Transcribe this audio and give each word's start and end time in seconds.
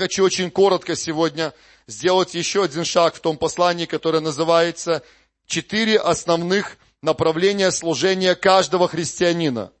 хочу 0.00 0.24
очень 0.24 0.50
коротко 0.50 0.96
сегодня 0.96 1.52
сделать 1.86 2.34
еще 2.34 2.64
один 2.64 2.86
шаг 2.86 3.14
в 3.14 3.20
том 3.20 3.36
послании, 3.36 3.84
которое 3.84 4.20
называется 4.20 5.02
«Четыре 5.44 5.98
основных 5.98 6.78
направления 7.02 7.70
служения 7.70 8.34
каждого 8.34 8.88
христианина». 8.88 9.72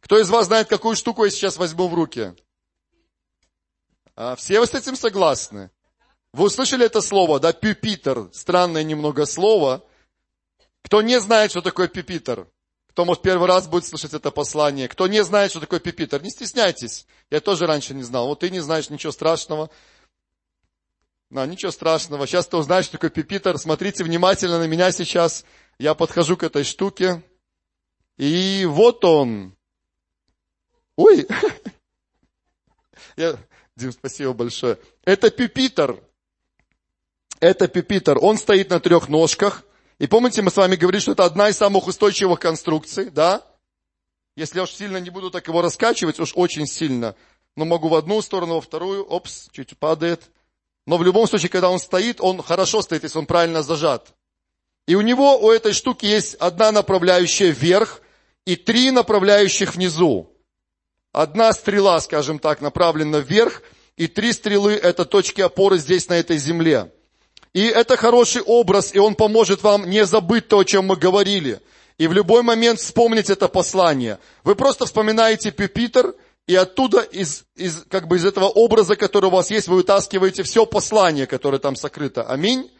Кто 0.00 0.20
из 0.20 0.30
вас 0.30 0.46
знает, 0.46 0.68
какую 0.68 0.94
штуку 0.94 1.24
я 1.24 1.32
сейчас 1.32 1.56
возьму 1.56 1.88
в 1.88 1.94
руки? 1.94 2.32
А, 4.14 4.36
все 4.36 4.60
вы 4.60 4.68
с 4.68 4.74
этим 4.74 4.94
согласны? 4.94 5.72
Вы 6.32 6.44
услышали 6.44 6.86
это 6.86 7.00
слово, 7.00 7.40
да, 7.40 7.52
пюпитер, 7.52 8.30
странное 8.32 8.84
немного 8.84 9.26
слово. 9.26 9.84
Кто 10.82 11.02
не 11.02 11.18
знает, 11.18 11.50
что 11.50 11.60
такое 11.60 11.88
пюпитер? 11.88 12.46
Кто, 13.00 13.06
может, 13.06 13.22
первый 13.22 13.48
раз 13.48 13.66
будет 13.66 13.86
слышать 13.86 14.12
это 14.12 14.30
послание? 14.30 14.86
Кто 14.86 15.06
не 15.06 15.24
знает, 15.24 15.52
что 15.52 15.60
такое 15.60 15.80
пюпитер? 15.80 16.22
Не 16.22 16.28
стесняйтесь. 16.28 17.06
Я 17.30 17.40
тоже 17.40 17.66
раньше 17.66 17.94
не 17.94 18.02
знал. 18.02 18.26
Вот 18.26 18.40
ты 18.40 18.50
не 18.50 18.60
знаешь, 18.60 18.90
ничего 18.90 19.10
страшного. 19.10 19.70
Да, 21.30 21.46
ничего 21.46 21.72
страшного. 21.72 22.26
Сейчас 22.26 22.46
ты 22.46 22.58
узнаешь, 22.58 22.84
что 22.84 22.98
такое 22.98 23.08
пюпитер. 23.08 23.56
Смотрите 23.56 24.04
внимательно 24.04 24.58
на 24.58 24.66
меня 24.66 24.92
сейчас. 24.92 25.46
Я 25.78 25.94
подхожу 25.94 26.36
к 26.36 26.42
этой 26.42 26.62
штуке. 26.62 27.22
И 28.18 28.66
вот 28.68 29.02
он. 29.06 29.56
Ой. 30.96 31.26
Я... 33.16 33.38
Дим, 33.76 33.92
спасибо 33.92 34.34
большое. 34.34 34.78
Это 35.06 35.30
пюпитер. 35.30 35.98
Это 37.40 37.66
пюпитер. 37.66 38.18
Он 38.20 38.36
стоит 38.36 38.68
на 38.68 38.78
трех 38.78 39.08
ножках. 39.08 39.64
И 40.00 40.06
помните, 40.06 40.40
мы 40.40 40.50
с 40.50 40.56
вами 40.56 40.76
говорили, 40.76 41.02
что 41.02 41.12
это 41.12 41.26
одна 41.26 41.50
из 41.50 41.58
самых 41.58 41.86
устойчивых 41.86 42.40
конструкций, 42.40 43.10
да? 43.10 43.46
Если 44.34 44.56
я 44.56 44.62
уж 44.62 44.70
сильно 44.70 44.96
не 44.96 45.10
буду 45.10 45.30
так 45.30 45.46
его 45.46 45.60
раскачивать, 45.60 46.18
уж 46.18 46.32
очень 46.34 46.66
сильно, 46.66 47.14
но 47.54 47.66
могу 47.66 47.88
в 47.88 47.94
одну 47.94 48.22
сторону, 48.22 48.54
во 48.54 48.60
вторую, 48.62 49.04
опс, 49.04 49.50
чуть 49.52 49.76
падает. 49.76 50.22
Но 50.86 50.96
в 50.96 51.04
любом 51.04 51.28
случае, 51.28 51.50
когда 51.50 51.68
он 51.68 51.78
стоит, 51.78 52.22
он 52.22 52.42
хорошо 52.42 52.80
стоит, 52.80 53.02
если 53.02 53.18
он 53.18 53.26
правильно 53.26 53.62
зажат. 53.62 54.14
И 54.86 54.94
у 54.94 55.02
него, 55.02 55.38
у 55.38 55.50
этой 55.50 55.74
штуки 55.74 56.06
есть 56.06 56.34
одна 56.36 56.72
направляющая 56.72 57.50
вверх 57.50 58.00
и 58.46 58.56
три 58.56 58.90
направляющих 58.90 59.74
внизу. 59.74 60.34
Одна 61.12 61.52
стрела, 61.52 62.00
скажем 62.00 62.38
так, 62.38 62.62
направлена 62.62 63.18
вверх, 63.18 63.62
и 63.98 64.06
три 64.06 64.32
стрелы– 64.32 64.72
это 64.82 65.04
точки 65.04 65.42
опоры 65.42 65.76
здесь, 65.76 66.08
на 66.08 66.14
этой 66.14 66.38
земле. 66.38 66.90
И 67.52 67.66
это 67.66 67.96
хороший 67.96 68.42
образ, 68.42 68.94
и 68.94 68.98
он 68.98 69.14
поможет 69.14 69.62
вам 69.62 69.88
не 69.88 70.04
забыть 70.06 70.48
то, 70.48 70.60
о 70.60 70.64
чем 70.64 70.86
мы 70.86 70.96
говорили. 70.96 71.60
И 71.98 72.06
в 72.06 72.12
любой 72.12 72.42
момент 72.42 72.80
вспомнить 72.80 73.28
это 73.28 73.48
послание. 73.48 74.18
Вы 74.44 74.54
просто 74.54 74.86
вспоминаете 74.86 75.50
Пюпитер, 75.50 76.14
и 76.46 76.54
оттуда, 76.54 77.00
из, 77.00 77.44
из, 77.56 77.84
как 77.88 78.08
бы 78.08 78.16
из 78.16 78.24
этого 78.24 78.46
образа, 78.46 78.96
который 78.96 79.26
у 79.26 79.30
вас 79.30 79.50
есть, 79.50 79.68
вы 79.68 79.76
вытаскиваете 79.76 80.42
все 80.42 80.66
послание, 80.66 81.26
которое 81.26 81.58
там 81.58 81.76
сокрыто. 81.76 82.24
Аминь. 82.24 82.70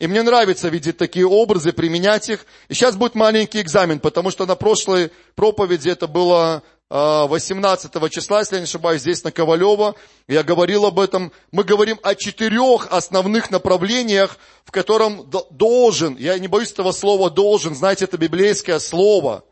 И 0.00 0.06
мне 0.06 0.22
нравится 0.22 0.68
видеть 0.68 0.96
такие 0.96 1.26
образы, 1.26 1.72
применять 1.72 2.28
их. 2.28 2.46
И 2.68 2.74
сейчас 2.74 2.96
будет 2.96 3.14
маленький 3.14 3.60
экзамен, 3.60 4.00
потому 4.00 4.30
что 4.30 4.46
на 4.46 4.56
прошлой 4.56 5.12
проповеди 5.36 5.90
это 5.90 6.08
было 6.08 6.62
18 6.90 7.90
а, 7.96 8.10
числа, 8.10 8.40
если 8.40 8.56
я 8.56 8.60
не 8.60 8.64
ошибаюсь, 8.64 9.00
здесь 9.00 9.24
на 9.24 9.32
Ковалева, 9.32 9.94
я 10.28 10.42
говорил 10.42 10.84
об 10.84 11.00
этом. 11.00 11.32
Мы 11.50 11.64
говорим 11.64 11.98
о 12.02 12.14
четырех 12.14 12.88
основных 12.92 13.50
направлениях, 13.50 14.38
в 14.64 14.70
котором 14.70 15.28
должен, 15.50 16.16
я 16.16 16.38
не 16.38 16.46
боюсь 16.46 16.72
этого 16.72 16.92
слова 16.92 17.30
должен, 17.30 17.74
знаете, 17.74 18.04
это 18.04 18.18
библейское 18.18 18.78
слово. 18.78 19.44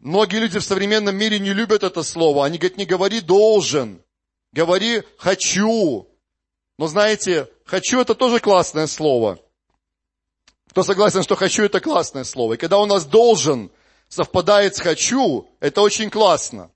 Многие 0.00 0.40
люди 0.40 0.58
в 0.58 0.64
современном 0.64 1.16
мире 1.16 1.38
не 1.38 1.52
любят 1.52 1.82
это 1.82 2.02
слово. 2.02 2.44
Они 2.44 2.58
говорят, 2.58 2.78
не 2.78 2.86
говори 2.86 3.20
должен, 3.20 4.02
говори 4.52 5.04
хочу. 5.16 6.08
Но 6.76 6.88
знаете, 6.88 7.48
хочу 7.64 8.00
это 8.00 8.14
тоже 8.14 8.40
классное 8.40 8.88
слово. 8.88 9.38
Кто 10.68 10.82
согласен, 10.82 11.22
что 11.22 11.36
хочу 11.36 11.64
это 11.64 11.80
классное 11.80 12.24
слово? 12.24 12.54
И 12.54 12.56
когда 12.56 12.78
у 12.78 12.86
нас 12.86 13.06
должен– 13.06 13.70
совпадает 14.08 14.76
с 14.76 14.80
«хочу», 14.80 15.48
это 15.60 15.80
очень 15.80 16.10
классно. 16.10 16.70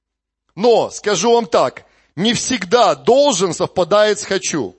Но, 0.54 0.90
скажу 0.90 1.32
вам 1.32 1.46
так, 1.46 1.84
не 2.16 2.34
всегда 2.34 2.94
должен 2.94 3.54
совпадает 3.54 4.18
с 4.18 4.24
«хочу». 4.24 4.76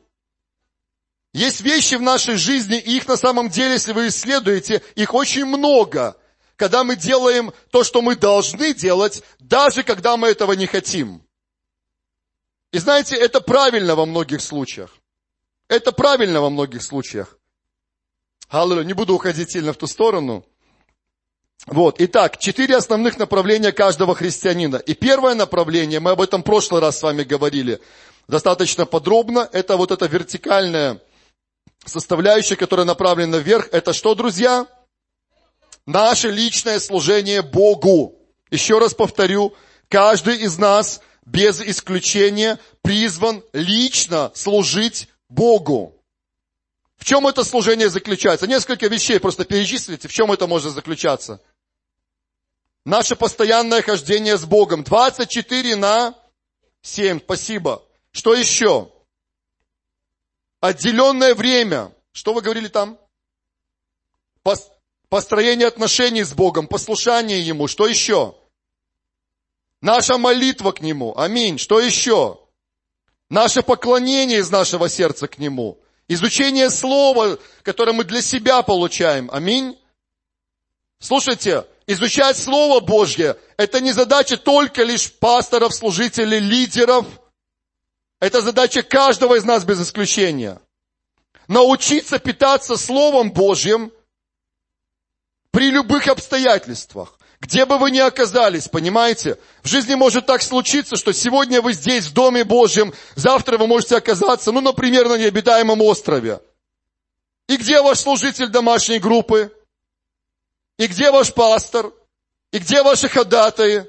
Есть 1.33 1.61
вещи 1.61 1.95
в 1.95 2.01
нашей 2.01 2.35
жизни, 2.35 2.77
и 2.77 2.97
их 2.97 3.07
на 3.07 3.15
самом 3.15 3.49
деле, 3.49 3.73
если 3.73 3.93
вы 3.93 4.07
исследуете, 4.07 4.81
их 4.95 5.13
очень 5.13 5.45
много, 5.45 6.17
когда 6.57 6.83
мы 6.83 6.97
делаем 6.97 7.53
то, 7.71 7.83
что 7.83 8.01
мы 8.01 8.15
должны 8.17 8.73
делать, 8.73 9.23
даже 9.39 9.83
когда 9.83 10.17
мы 10.17 10.27
этого 10.27 10.51
не 10.53 10.67
хотим. 10.67 11.23
И 12.71 12.77
знаете, 12.79 13.15
это 13.15 13.39
правильно 13.39 13.95
во 13.95 14.05
многих 14.05 14.41
случаях. 14.41 14.97
Это 15.67 15.93
правильно 15.93 16.41
во 16.41 16.49
многих 16.49 16.83
случаях. 16.83 17.37
Аллилуйя, 18.49 18.83
не 18.83 18.93
буду 18.93 19.15
уходить 19.15 19.51
сильно 19.51 19.71
в 19.71 19.77
ту 19.77 19.87
сторону. 19.87 20.45
Вот, 21.67 22.01
итак, 22.01 22.39
четыре 22.39 22.75
основных 22.75 23.19
направления 23.19 23.71
каждого 23.71 24.15
христианина. 24.15 24.77
И 24.77 24.95
первое 24.95 25.35
направление, 25.35 25.99
мы 25.99 26.11
об 26.11 26.21
этом 26.21 26.41
в 26.41 26.45
прошлый 26.45 26.81
раз 26.81 26.99
с 26.99 27.03
вами 27.03 27.23
говорили 27.23 27.79
достаточно 28.27 28.85
подробно, 28.85 29.47
это 29.51 29.77
вот 29.77 29.91
эта 29.91 30.07
вертикальная 30.07 30.99
составляющая, 31.85 32.55
которая 32.55 32.85
направлена 32.85 33.37
вверх. 33.37 33.69
Это 33.71 33.93
что, 33.93 34.15
друзья? 34.15 34.67
Наше 35.85 36.29
личное 36.29 36.79
служение 36.79 37.41
Богу. 37.41 38.15
Еще 38.49 38.79
раз 38.79 38.93
повторю, 38.93 39.53
каждый 39.87 40.37
из 40.37 40.57
нас 40.57 41.01
без 41.25 41.61
исключения 41.61 42.59
призван 42.81 43.43
лично 43.53 44.31
служить 44.33 45.09
Богу. 45.29 46.01
В 46.97 47.05
чем 47.05 47.27
это 47.27 47.43
служение 47.43 47.89
заключается? 47.89 48.45
Несколько 48.45 48.87
вещей 48.87 49.19
просто 49.19 49.43
перечислите, 49.43 50.07
в 50.07 50.13
чем 50.13 50.31
это 50.31 50.45
может 50.45 50.73
заключаться. 50.73 51.41
Наше 52.85 53.15
постоянное 53.15 53.81
хождение 53.81 54.37
с 54.37 54.45
Богом. 54.45 54.83
24 54.83 55.75
на 55.75 56.15
7. 56.81 57.19
Спасибо. 57.19 57.83
Что 58.11 58.33
еще? 58.33 58.91
Отделенное 60.59 61.35
время. 61.35 61.93
Что 62.11 62.33
вы 62.33 62.41
говорили 62.41 62.67
там? 62.67 62.97
Построение 65.09 65.67
отношений 65.67 66.23
с 66.23 66.33
Богом, 66.33 66.67
послушание 66.67 67.41
Ему. 67.41 67.67
Что 67.67 67.85
еще? 67.85 68.35
Наша 69.81 70.17
молитва 70.17 70.71
к 70.71 70.81
Нему. 70.81 71.13
Аминь. 71.17 71.57
Что 71.57 71.79
еще? 71.79 72.39
Наше 73.29 73.61
поклонение 73.61 74.39
из 74.39 74.49
нашего 74.49 74.89
сердца 74.89 75.27
к 75.27 75.37
Нему. 75.37 75.77
Изучение 76.07 76.69
Слова, 76.69 77.37
которое 77.61 77.93
мы 77.93 78.05
для 78.05 78.21
себя 78.21 78.61
получаем. 78.61 79.29
Аминь. 79.31 79.77
Слушайте, 80.99 81.65
изучать 81.91 82.37
Слово 82.37 82.79
Божье, 82.79 83.37
это 83.57 83.79
не 83.79 83.91
задача 83.91 84.37
только 84.37 84.83
лишь 84.83 85.11
пасторов, 85.11 85.73
служителей, 85.73 86.39
лидеров. 86.39 87.05
Это 88.19 88.41
задача 88.41 88.83
каждого 88.83 89.35
из 89.35 89.43
нас 89.43 89.63
без 89.63 89.81
исключения. 89.81 90.61
Научиться 91.47 92.19
питаться 92.19 92.77
Словом 92.77 93.31
Божьим 93.31 93.91
при 95.51 95.69
любых 95.69 96.07
обстоятельствах. 96.07 97.17
Где 97.41 97.65
бы 97.65 97.79
вы 97.79 97.89
ни 97.89 97.97
оказались, 97.97 98.67
понимаете? 98.67 99.39
В 99.63 99.67
жизни 99.67 99.95
может 99.95 100.27
так 100.27 100.43
случиться, 100.43 100.95
что 100.95 101.11
сегодня 101.11 101.61
вы 101.61 101.73
здесь, 101.73 102.05
в 102.05 102.13
Доме 102.13 102.43
Божьем, 102.43 102.93
завтра 103.15 103.57
вы 103.57 103.65
можете 103.65 103.97
оказаться, 103.97 104.51
ну, 104.51 104.61
например, 104.61 105.09
на 105.09 105.17
необитаемом 105.17 105.81
острове. 105.81 106.39
И 107.47 107.57
где 107.57 107.81
ваш 107.81 107.99
служитель 107.99 108.47
домашней 108.47 108.99
группы? 108.99 109.51
И 110.77 110.87
где 110.87 111.11
ваш 111.11 111.33
пастор? 111.33 111.93
И 112.51 112.59
где 112.59 112.83
ваши 112.83 113.07
ходатаи? 113.07 113.87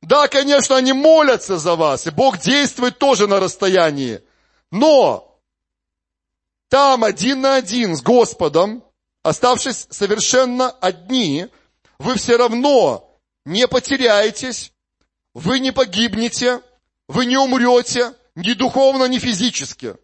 Да, 0.00 0.26
конечно, 0.26 0.76
они 0.76 0.92
молятся 0.92 1.58
за 1.58 1.76
вас, 1.76 2.06
и 2.06 2.10
Бог 2.10 2.38
действует 2.38 2.98
тоже 2.98 3.28
на 3.28 3.38
расстоянии. 3.38 4.20
Но 4.72 5.38
там 6.68 7.04
один 7.04 7.42
на 7.42 7.56
один 7.56 7.94
с 7.94 8.02
Господом, 8.02 8.82
оставшись 9.22 9.86
совершенно 9.90 10.70
одни, 10.70 11.46
вы 11.98 12.16
все 12.16 12.36
равно 12.36 13.16
не 13.44 13.68
потеряетесь, 13.68 14.72
вы 15.34 15.60
не 15.60 15.70
погибнете, 15.70 16.60
вы 17.06 17.26
не 17.26 17.36
умрете, 17.36 18.14
ни 18.34 18.54
духовно, 18.54 19.04
ни 19.04 19.18
физически, 19.18 19.96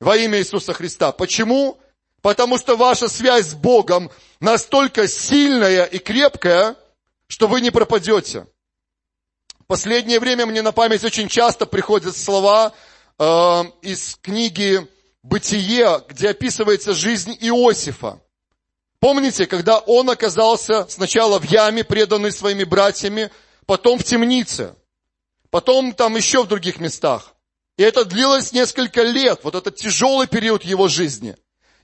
во 0.00 0.16
имя 0.16 0.38
Иисуса 0.38 0.72
Христа. 0.72 1.12
Почему? 1.12 1.78
Потому 2.24 2.56
что 2.56 2.74
ваша 2.74 3.06
связь 3.06 3.48
с 3.48 3.54
Богом 3.54 4.10
настолько 4.40 5.06
сильная 5.06 5.84
и 5.84 5.98
крепкая, 5.98 6.74
что 7.26 7.46
вы 7.46 7.60
не 7.60 7.70
пропадете. 7.70 8.46
В 9.60 9.66
последнее 9.66 10.20
время 10.20 10.46
мне 10.46 10.62
на 10.62 10.72
память 10.72 11.04
очень 11.04 11.28
часто 11.28 11.66
приходят 11.66 12.16
слова 12.16 12.72
э, 13.18 13.24
из 13.82 14.16
книги 14.22 14.88
«Бытие», 15.22 16.02
где 16.08 16.30
описывается 16.30 16.94
жизнь 16.94 17.36
Иосифа. 17.42 18.22
Помните, 19.00 19.44
когда 19.44 19.80
он 19.80 20.08
оказался 20.08 20.86
сначала 20.88 21.38
в 21.38 21.44
яме, 21.44 21.84
преданный 21.84 22.32
своими 22.32 22.64
братьями, 22.64 23.30
потом 23.66 23.98
в 23.98 24.04
темнице, 24.04 24.74
потом 25.50 25.92
там 25.92 26.16
еще 26.16 26.42
в 26.42 26.48
других 26.48 26.80
местах. 26.80 27.34
И 27.76 27.82
это 27.82 28.06
длилось 28.06 28.52
несколько 28.52 29.02
лет, 29.02 29.40
вот 29.42 29.54
этот 29.54 29.76
тяжелый 29.76 30.26
период 30.26 30.64
его 30.64 30.88
жизни. 30.88 31.36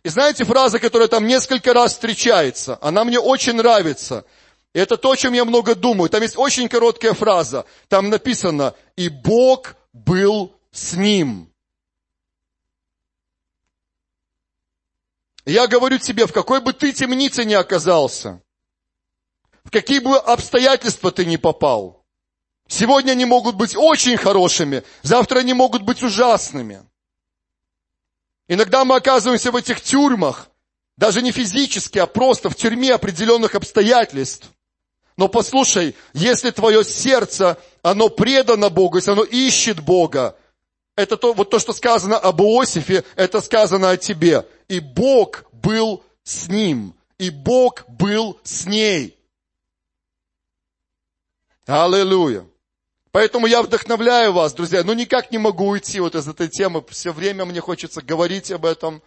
И 0.03 0.09
знаете, 0.09 0.45
фраза, 0.45 0.79
которая 0.79 1.09
там 1.09 1.27
несколько 1.27 1.75
раз 1.75 1.93
встречается, 1.93 2.79
она 2.81 3.05
мне 3.05 3.19
очень 3.19 3.55
нравится. 3.55 4.25
Это 4.73 4.97
то, 4.97 5.11
о 5.11 5.17
чем 5.17 5.35
я 5.35 5.45
много 5.45 5.75
думаю. 5.75 6.09
Там 6.09 6.23
есть 6.23 6.39
очень 6.39 6.69
короткая 6.69 7.13
фраза. 7.13 7.67
Там 7.89 8.09
написано, 8.09 8.75
и 8.97 9.09
Бог 9.09 9.75
был 9.93 10.55
с 10.71 10.95
ним. 10.95 11.53
Я 15.45 15.67
говорю 15.67 15.99
тебе, 15.99 16.27
в 16.27 16.33
какой 16.33 16.61
бы 16.61 16.73
ты 16.73 16.93
темнице 16.93 17.45
ни 17.45 17.55
оказался, 17.55 18.41
в 19.65 19.71
какие 19.71 19.99
бы 19.99 20.17
обстоятельства 20.17 21.11
ты 21.11 21.25
ни 21.27 21.37
попал, 21.37 22.05
сегодня 22.69 23.13
они 23.13 23.25
могут 23.25 23.57
быть 23.57 23.75
очень 23.75 24.17
хорошими, 24.17 24.85
завтра 25.03 25.41
они 25.41 25.55
могут 25.55 25.83
быть 25.83 26.03
ужасными. 26.03 26.87
Иногда 28.51 28.85
мы 28.85 28.97
оказываемся 28.97 29.53
в 29.53 29.57
этих 29.57 29.81
тюрьмах, 29.81 30.51
даже 30.97 31.23
не 31.23 31.31
физически, 31.31 31.99
а 31.99 32.07
просто 32.07 32.51
в 32.51 32.57
тюрьме 32.57 32.93
определенных 32.93 33.55
обстоятельств. 33.55 34.51
Но 35.17 35.29
послушай, 35.29 35.95
если 36.15 36.51
твое 36.51 36.83
сердце, 36.83 37.59
оно 37.83 38.09
предано 38.09 38.69
Богу, 38.69 38.97
если 38.97 39.13
оно 39.13 39.23
ищет 39.23 39.79
Бога, 39.79 40.37
это 40.97 41.17
то, 41.17 41.33
вот 41.33 41.51
то, 41.51 41.61
что 41.61 41.73
сказано 41.73 42.19
об 42.19 42.43
Иосифе, 42.43 43.05
это 43.15 43.41
сказано 43.41 43.91
о 43.91 43.97
тебе. 43.97 44.45
И 44.67 44.81
Бог 44.81 45.45
был 45.53 46.03
с 46.25 46.49
ним, 46.49 46.97
и 47.19 47.31
Бог 47.31 47.85
был 47.87 48.41
с 48.43 48.67
ней. 48.67 49.17
Аллилуйя. 51.67 52.50
Поэтому 53.13 53.47
я 53.47 53.63
вдохновляю 53.63 54.33
вас, 54.33 54.53
друзья, 54.53 54.85
но 54.85 54.95
никак 54.95 55.33
не 55.33 55.39
могу 55.39 55.67
уйти 55.67 55.99
вот 55.99 56.15
из 56.15 56.29
этой 56.29 56.49
темы. 56.49 56.85
Все 56.91 57.13
время 57.13 57.45
мне 57.45 57.61
хочется 57.61 58.03
говорить 58.03 58.53
об 58.53 58.65
этом, 58.65 59.03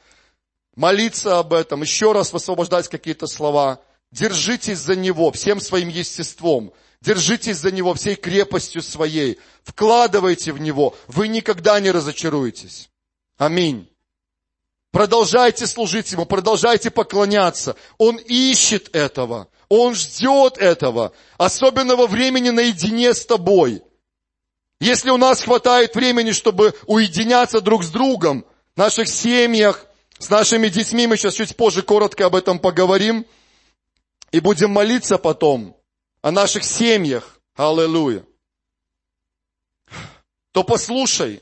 молиться 0.75 1.39
об 1.39 1.53
этом, 1.53 1.81
еще 1.81 2.11
раз 2.11 2.33
высвобождать 2.33 2.89
какие-то 2.89 3.27
слова. 3.27 3.79
Держитесь 4.11 4.79
за 4.79 4.95
Него 4.95 5.31
всем 5.31 5.61
своим 5.61 5.87
естеством. 5.87 6.73
Держитесь 6.99 7.57
за 7.57 7.71
Него 7.71 7.93
всей 7.93 8.15
крепостью 8.15 8.81
своей. 8.81 9.39
Вкладывайте 9.63 10.51
в 10.51 10.59
Него. 10.59 10.95
Вы 11.07 11.29
никогда 11.29 11.79
не 11.79 11.89
разочаруетесь. 11.89 12.89
Аминь. 13.37 13.89
Продолжайте 14.91 15.65
служить 15.65 16.11
Ему, 16.11 16.25
продолжайте 16.25 16.91
поклоняться. 16.91 17.77
Он 17.97 18.17
ищет 18.17 18.93
этого. 18.95 19.47
Он 19.69 19.95
ждет 19.95 20.57
этого. 20.57 21.13
Особенного 21.37 22.05
времени 22.05 22.49
наедине 22.49 23.13
с 23.13 23.25
тобой. 23.25 23.81
Если 24.83 25.11
у 25.11 25.17
нас 25.17 25.41
хватает 25.41 25.95
времени, 25.95 26.33
чтобы 26.33 26.73
уединяться 26.87 27.61
друг 27.61 27.85
с 27.85 27.89
другом, 27.89 28.45
в 28.75 28.77
наших 28.77 29.07
семьях, 29.07 29.85
с 30.19 30.29
нашими 30.29 30.67
детьми, 30.67 31.07
мы 31.07 31.15
сейчас 31.15 31.35
чуть 31.35 31.55
позже 31.55 31.83
коротко 31.83 32.25
об 32.25 32.35
этом 32.35 32.59
поговорим, 32.59 33.25
и 34.33 34.41
будем 34.41 34.71
молиться 34.71 35.17
потом 35.17 35.77
о 36.21 36.31
наших 36.31 36.65
семьях, 36.65 37.39
аллилуйя, 37.55 38.25
то 40.51 40.65
послушай, 40.65 41.41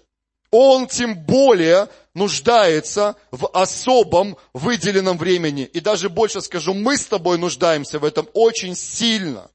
он 0.52 0.86
тем 0.88 1.16
более 1.16 1.90
нуждается 2.14 3.16
в 3.32 3.50
особом 3.58 4.38
выделенном 4.54 5.18
времени. 5.18 5.64
И 5.64 5.80
даже 5.80 6.10
больше 6.10 6.42
скажу, 6.42 6.76
мы 6.76 6.96
с 6.96 7.08
тобой 7.08 7.40
нуждаемся 7.40 7.98
в 7.98 8.06
этом 8.06 8.30
очень 8.34 8.76
сильно. 8.76 9.50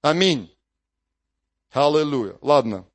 Аминь. 0.00 0.51
Аллилуйя. 1.72 2.36
Ладно. 2.40 2.86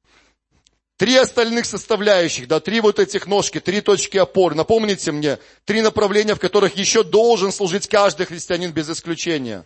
Три 0.97 1.15
остальных 1.15 1.65
составляющих, 1.65 2.47
да, 2.47 2.59
три 2.59 2.81
вот 2.81 2.97
этих 2.97 3.27
ножки, 3.27 3.59
три 3.59 3.81
точки 3.81 4.17
опоры. 4.17 4.55
Напомните 4.55 5.11
мне, 5.11 5.37
три 5.63 5.81
направления, 5.81 6.33
в 6.33 6.39
которых 6.39 6.75
еще 6.75 7.03
должен 7.03 7.51
служить 7.51 7.87
каждый 7.87 8.25
христианин 8.25 8.71
без 8.71 8.89
исключения. 8.89 9.63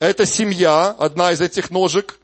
Это 0.00 0.24
семья, 0.24 0.90
одна 0.90 1.32
из 1.32 1.40
этих 1.42 1.70
ножек. 1.70 2.18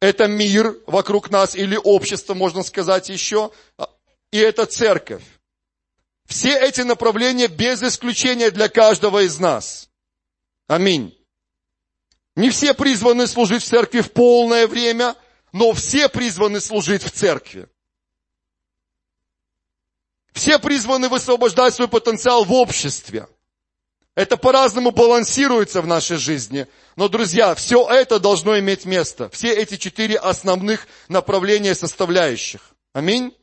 Это 0.00 0.28
мир 0.28 0.76
вокруг 0.86 1.30
нас 1.30 1.54
или 1.54 1.76
общество, 1.76 2.34
можно 2.34 2.62
сказать 2.62 3.08
еще. 3.10 3.50
И 4.30 4.38
это 4.38 4.64
церковь. 4.64 5.24
Все 6.26 6.58
эти 6.58 6.82
направления 6.82 7.48
без 7.48 7.82
исключения 7.82 8.50
для 8.50 8.68
каждого 8.68 9.24
из 9.24 9.38
нас. 9.38 9.90
Аминь. 10.68 11.17
Не 12.38 12.50
все 12.50 12.72
призваны 12.72 13.26
служить 13.26 13.64
в 13.64 13.66
церкви 13.66 14.00
в 14.00 14.12
полное 14.12 14.68
время, 14.68 15.16
но 15.52 15.72
все 15.72 16.08
призваны 16.08 16.60
служить 16.60 17.02
в 17.02 17.10
церкви. 17.10 17.66
Все 20.34 20.60
призваны 20.60 21.08
высвобождать 21.08 21.74
свой 21.74 21.88
потенциал 21.88 22.44
в 22.44 22.52
обществе. 22.52 23.26
Это 24.14 24.36
по-разному 24.36 24.92
балансируется 24.92 25.82
в 25.82 25.88
нашей 25.88 26.16
жизни. 26.16 26.68
Но, 26.94 27.08
друзья, 27.08 27.56
все 27.56 27.84
это 27.90 28.20
должно 28.20 28.56
иметь 28.60 28.84
место. 28.84 29.28
Все 29.30 29.52
эти 29.52 29.76
четыре 29.76 30.16
основных 30.16 30.86
направления 31.08 31.74
составляющих. 31.74 32.70
Аминь. 32.92 33.36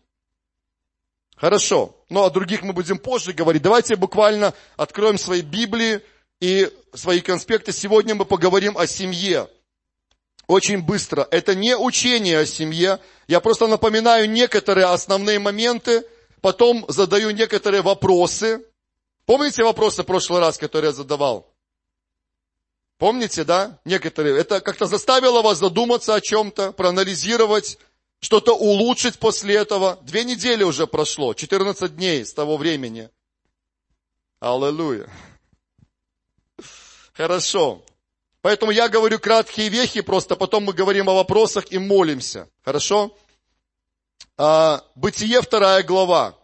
Хорошо. 1.36 2.02
Но 2.08 2.24
о 2.24 2.30
других 2.30 2.62
мы 2.62 2.72
будем 2.72 2.98
позже 2.98 3.34
говорить. 3.34 3.62
Давайте 3.62 3.98
буквально 3.98 4.54
откроем 4.78 5.18
свои 5.18 5.42
Библии 5.42 6.02
и 6.40 6.72
свои 6.94 7.22
конспекты. 7.22 7.72
Сегодня 7.72 8.16
мы 8.16 8.26
поговорим 8.26 8.78
о 8.78 8.88
семье. 8.88 9.50
Очень 10.48 10.82
быстро. 10.82 11.28
Это 11.32 11.56
не 11.56 11.76
учение 11.76 12.40
о 12.40 12.46
семье. 12.46 13.00
Я 13.28 13.40
просто 13.40 13.68
напоминаю 13.68 14.30
некоторые 14.30 14.86
основные 14.88 15.40
моменты, 15.40 16.04
потом 16.42 16.86
задаю 16.88 17.32
некоторые 17.32 17.82
вопросы. 17.82 18.64
Помните 19.26 19.64
вопросы 19.64 20.04
в 20.04 20.06
прошлый 20.06 20.40
раз, 20.40 20.58
которые 20.58 20.90
я 20.90 20.94
задавал? 20.94 21.52
Помните, 22.98 23.44
да? 23.44 23.80
Некоторые. 23.86 24.38
Это 24.38 24.62
как-то 24.62 24.86
заставило 24.86 25.42
вас 25.42 25.58
задуматься 25.58 26.14
о 26.14 26.22
чем-то, 26.22 26.72
проанализировать, 26.74 27.78
что-то 28.20 28.56
улучшить 28.56 29.18
после 29.18 29.56
этого. 29.56 30.00
Две 30.04 30.24
недели 30.24 30.64
уже 30.64 30.86
прошло, 30.88 31.34
14 31.34 31.96
дней 31.96 32.24
с 32.24 32.34
того 32.34 32.58
времени. 32.58 33.10
Аллилуйя. 34.40 35.10
Хорошо. 37.16 37.82
Поэтому 38.42 38.72
я 38.72 38.90
говорю 38.90 39.20
краткие 39.20 39.70
вехи, 39.70 40.02
просто 40.02 40.36
потом 40.36 40.66
мы 40.66 40.74
говорим 40.74 41.10
о 41.10 41.16
вопросах 41.16 41.72
и 41.72 41.80
молимся. 41.80 42.48
Хорошо? 42.64 43.16
А, 44.38 44.84
Бытие 44.96 45.42
вторая 45.42 45.82
глава. 45.82 46.36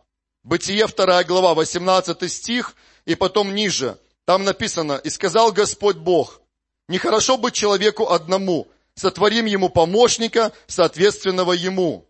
Бытие 0.43 0.87
вторая 0.87 1.23
глава, 1.23 1.53
18 1.53 2.31
стих, 2.31 2.75
и 3.05 3.15
потом 3.15 3.53
ниже. 3.53 3.99
Там 4.25 4.43
написано, 4.43 4.93
«И 5.03 5.09
сказал 5.09 5.51
Господь 5.51 5.97
Бог, 5.97 6.41
нехорошо 6.87 7.37
быть 7.37 7.53
человеку 7.53 8.09
одному, 8.09 8.67
сотворим 8.95 9.45
ему 9.45 9.69
помощника, 9.69 10.53
соответственного 10.67 11.51
ему». 11.51 12.07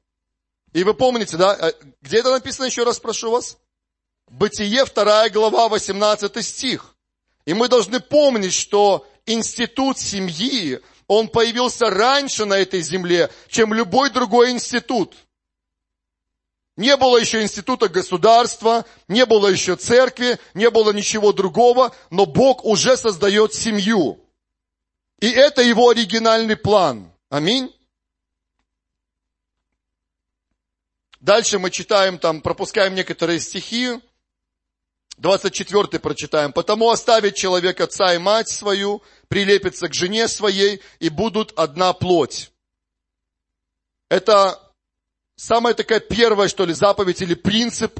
И 0.71 0.83
вы 0.83 0.93
помните, 0.93 1.35
да, 1.35 1.57
э, 1.59 1.73
где 2.01 2.19
это 2.19 2.31
написано, 2.31 2.65
еще 2.65 2.83
раз 2.83 2.99
прошу 2.99 3.31
вас? 3.31 3.57
Бытие 4.29 4.85
вторая 4.85 5.29
глава, 5.29 5.67
18 5.67 6.41
стих. 6.41 6.95
И 7.45 7.53
мы 7.53 7.67
должны 7.67 7.99
помнить, 7.99 8.53
что 8.53 9.07
институт 9.25 9.97
семьи, 9.97 10.79
он 11.07 11.27
появился 11.27 11.89
раньше 11.89 12.45
на 12.45 12.55
этой 12.55 12.81
земле, 12.81 13.29
чем 13.49 13.73
любой 13.73 14.09
другой 14.09 14.51
институт. 14.51 15.15
Не 16.77 16.95
было 16.95 17.17
еще 17.17 17.41
института 17.41 17.89
государства, 17.89 18.85
не 19.07 19.25
было 19.25 19.47
еще 19.47 19.75
церкви, 19.75 20.39
не 20.53 20.69
было 20.69 20.91
ничего 20.91 21.33
другого, 21.33 21.93
но 22.09 22.25
Бог 22.25 22.63
уже 22.63 22.95
создает 22.95 23.53
семью. 23.53 24.19
И 25.19 25.29
это 25.29 25.61
его 25.61 25.89
оригинальный 25.89 26.55
план. 26.55 27.11
Аминь. 27.29 27.71
Дальше 31.19 31.59
мы 31.59 31.69
читаем 31.69 32.17
там, 32.17 32.41
пропускаем 32.41 32.95
некоторые 32.95 33.39
стихи. 33.39 33.99
24 35.21 35.99
прочитаем. 35.99 36.51
«Потому 36.51 36.89
оставит 36.89 37.35
человек 37.35 37.79
отца 37.79 38.13
и 38.13 38.17
мать 38.17 38.49
свою, 38.49 39.03
прилепится 39.27 39.87
к 39.87 39.93
жене 39.93 40.27
своей, 40.27 40.81
и 40.99 41.09
будут 41.09 41.53
одна 41.55 41.93
плоть». 41.93 42.51
Это 44.09 44.59
самая 45.35 45.73
такая 45.73 45.99
первая, 45.99 46.47
что 46.47 46.65
ли, 46.65 46.73
заповедь 46.73 47.21
или 47.21 47.35
принцип 47.35 47.99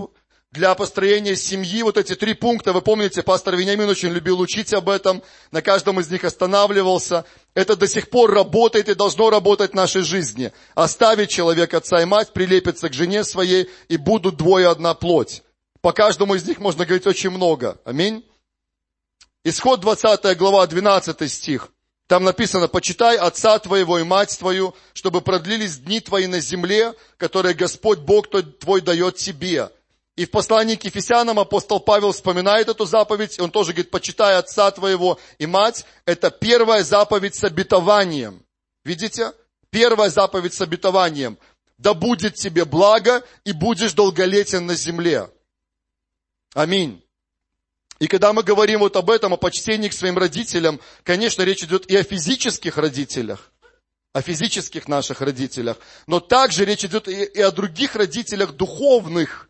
для 0.52 0.74
построения 0.76 1.36
семьи. 1.36 1.84
Вот 1.84 1.96
эти 1.98 2.16
три 2.16 2.34
пункта, 2.34 2.74
вы 2.74 2.82
помните, 2.82 3.22
пастор 3.22 3.56
Вениамин 3.56 3.88
очень 3.88 4.10
любил 4.10 4.42
учить 4.42 4.74
об 4.74 4.90
этом, 4.90 5.24
на 5.52 5.62
каждом 5.62 6.00
из 6.00 6.10
них 6.10 6.24
останавливался. 6.24 7.24
Это 7.54 7.76
до 7.76 7.88
сих 7.88 8.10
пор 8.10 8.34
работает 8.34 8.90
и 8.90 8.96
должно 8.96 9.30
работать 9.30 9.72
в 9.72 9.76
нашей 9.76 10.02
жизни. 10.02 10.52
Оставить 10.74 11.30
человек 11.30 11.74
отца 11.76 12.02
и 12.02 12.06
мать, 12.06 12.34
прилепится 12.34 12.90
к 12.90 12.94
жене 12.94 13.24
своей, 13.24 13.70
и 13.90 13.98
будут 13.98 14.38
двое 14.38 14.68
одна 14.70 14.96
плоть. 14.96 15.44
По 15.82 15.94
каждому 15.94 16.36
из 16.36 16.46
них 16.46 16.60
можно 16.60 16.86
говорить 16.86 17.08
очень 17.08 17.32
много. 17.32 17.80
Аминь. 17.86 18.24
Исход 19.44 19.80
20 19.80 20.38
глава, 20.38 20.68
12 20.68 21.32
стих. 21.32 21.70
Там 22.06 22.24
написано, 22.24 22.68
почитай 22.68 23.18
отца 23.18 23.58
твоего 23.58 23.98
и 23.98 24.04
мать 24.04 24.38
твою, 24.38 24.76
чтобы 24.94 25.22
продлились 25.22 25.78
дни 25.78 26.00
твои 26.00 26.28
на 26.28 26.40
земле, 26.40 26.94
которые 27.18 27.56
Господь 27.56 28.00
Бог 28.00 28.28
твой 28.60 28.82
дает 28.82 29.16
тебе. 29.16 29.72
И 30.18 30.26
в 30.26 30.32
послании 30.32 30.76
к 30.76 30.84
Ефесянам 30.84 31.40
апостол 31.40 31.80
Павел 31.80 32.12
вспоминает 32.12 32.68
эту 32.68 32.86
заповедь, 32.86 33.40
и 33.40 33.42
он 33.42 33.50
тоже 33.50 33.72
говорит, 33.72 33.90
почитай 33.90 34.36
отца 34.36 34.70
твоего 34.72 35.20
и 35.40 35.48
мать. 35.48 35.86
Это 36.06 36.30
первая 36.30 36.84
заповедь 36.84 37.34
с 37.34 37.44
обетованием. 37.46 38.44
Видите? 38.84 39.32
Первая 39.70 40.10
заповедь 40.10 40.54
с 40.54 40.62
обетованием. 40.62 41.40
Да 41.78 41.94
будет 41.94 42.36
тебе 42.36 42.66
благо, 42.66 43.24
и 43.46 43.54
будешь 43.54 43.94
долголетен 43.94 44.66
на 44.66 44.76
земле. 44.76 45.30
Аминь. 46.54 47.04
И 48.00 48.08
когда 48.08 48.34
мы 48.34 48.44
говорим 48.44 48.80
вот 48.80 48.96
об 48.96 49.10
этом, 49.10 49.34
о 49.34 49.38
почтении 49.38 49.88
к 49.88 49.94
своим 49.94 50.18
родителям, 50.18 50.80
конечно, 51.04 51.44
речь 51.44 51.64
идет 51.64 51.86
и 51.90 51.96
о 51.96 52.04
физических 52.04 52.78
родителях, 52.78 53.52
о 54.12 54.22
физических 54.22 54.88
наших 54.88 55.22
родителях, 55.22 55.78
но 56.08 56.20
также 56.20 56.66
речь 56.66 56.84
идет 56.84 57.08
и, 57.08 57.40
о 57.40 57.52
других 57.52 57.96
родителях 57.96 58.54
духовных. 58.54 59.50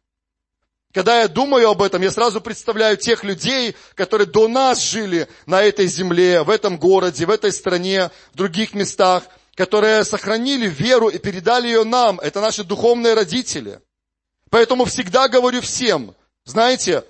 Когда 0.94 1.22
я 1.22 1.30
думаю 1.30 1.70
об 1.70 1.82
этом, 1.82 2.02
я 2.02 2.12
сразу 2.12 2.42
представляю 2.42 2.98
тех 2.98 3.24
людей, 3.24 3.76
которые 3.96 4.28
до 4.28 4.50
нас 4.50 4.82
жили 4.82 5.30
на 5.46 5.64
этой 5.64 5.88
земле, 5.88 6.44
в 6.44 6.50
этом 6.50 6.78
городе, 6.78 7.26
в 7.26 7.30
этой 7.30 7.54
стране, 7.54 8.12
в 8.34 8.38
других 8.38 8.74
местах, 8.74 9.24
которые 9.56 10.04
сохранили 10.04 10.68
веру 10.68 11.08
и 11.08 11.18
передали 11.18 11.68
ее 11.68 11.86
нам. 11.86 12.20
Это 12.20 12.42
наши 12.42 12.66
духовные 12.66 13.14
родители. 13.14 13.80
Поэтому 14.50 14.84
всегда 14.84 15.30
говорю 15.30 15.62
всем, 15.62 16.14
знаете, 16.52 17.06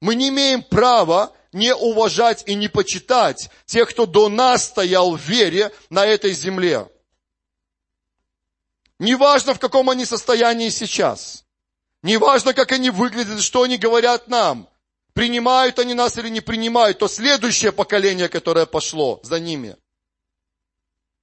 мы 0.00 0.14
не 0.14 0.28
имеем 0.28 0.62
права 0.62 1.32
не 1.52 1.74
уважать 1.74 2.44
и 2.46 2.54
не 2.54 2.68
почитать 2.68 3.50
тех, 3.66 3.90
кто 3.90 4.06
до 4.06 4.28
нас 4.28 4.64
стоял 4.64 5.16
в 5.16 5.20
вере 5.20 5.72
на 5.90 6.06
этой 6.06 6.32
земле. 6.32 6.88
Неважно, 8.98 9.54
в 9.54 9.58
каком 9.58 9.90
они 9.90 10.04
состоянии 10.04 10.68
сейчас. 10.68 11.44
Неважно, 12.02 12.54
как 12.54 12.72
они 12.72 12.90
выглядят, 12.90 13.42
что 13.42 13.62
они 13.62 13.76
говорят 13.76 14.28
нам. 14.28 14.68
Принимают 15.12 15.78
они 15.78 15.94
нас 15.94 16.16
или 16.18 16.28
не 16.28 16.40
принимают, 16.40 16.98
то 16.98 17.08
следующее 17.08 17.72
поколение, 17.72 18.28
которое 18.28 18.66
пошло 18.66 19.20
за 19.22 19.38
ними. 19.38 19.76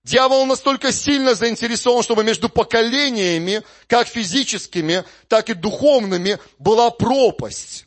Дьявол 0.03 0.45
настолько 0.47 0.91
сильно 0.91 1.35
заинтересован, 1.35 2.01
чтобы 2.01 2.23
между 2.23 2.49
поколениями, 2.49 3.61
как 3.87 4.07
физическими, 4.07 5.03
так 5.27 5.49
и 5.49 5.53
духовными, 5.53 6.39
была 6.57 6.89
пропасть. 6.89 7.85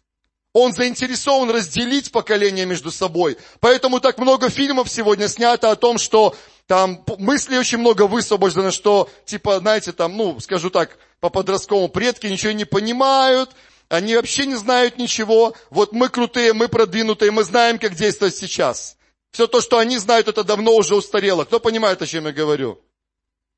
Он 0.53 0.73
заинтересован 0.73 1.51
разделить 1.51 2.13
поколения 2.13 2.65
между 2.65 2.93
собой. 2.93 3.37
Поэтому 3.59 3.99
так 3.99 4.19
много 4.19 4.49
фильмов 4.49 4.89
сегодня 4.89 5.27
снято 5.27 5.73
о 5.73 5.77
том, 5.77 5.99
что 5.99 6.37
там 6.69 7.05
мысли 7.19 7.59
очень 7.59 7.79
много 7.79 8.07
высвобождено, 8.07 8.71
что, 8.71 9.11
типа, 9.25 9.59
знаете, 9.59 9.91
там, 9.91 10.17
ну, 10.17 10.39
скажу 10.39 10.71
так, 10.71 10.97
по 11.19 11.29
подростковому 11.29 11.89
предки 11.89 12.29
ничего 12.29 12.53
не 12.53 12.65
понимают, 12.65 13.51
они 13.89 14.15
вообще 14.15 14.47
не 14.47 14.55
знают 14.55 14.99
ничего. 14.99 15.55
Вот 15.71 15.93
мы 15.93 16.09
крутые, 16.09 16.53
мы 16.53 16.69
продвинутые, 16.69 17.33
мы 17.33 17.43
знаем, 17.43 17.81
как 17.81 17.97
действовать 17.97 18.37
сейчас. 18.37 18.97
Все 19.35 19.49
то, 19.49 19.61
что 19.61 19.79
они 19.79 19.99
знают, 19.99 20.29
это 20.29 20.45
давно 20.45 20.77
уже 20.77 20.95
устарело. 20.95 21.45
Кто 21.45 21.59
понимает, 21.59 22.01
о 22.01 22.07
чем 22.07 22.27
я 22.27 22.33
говорю? 22.33 22.81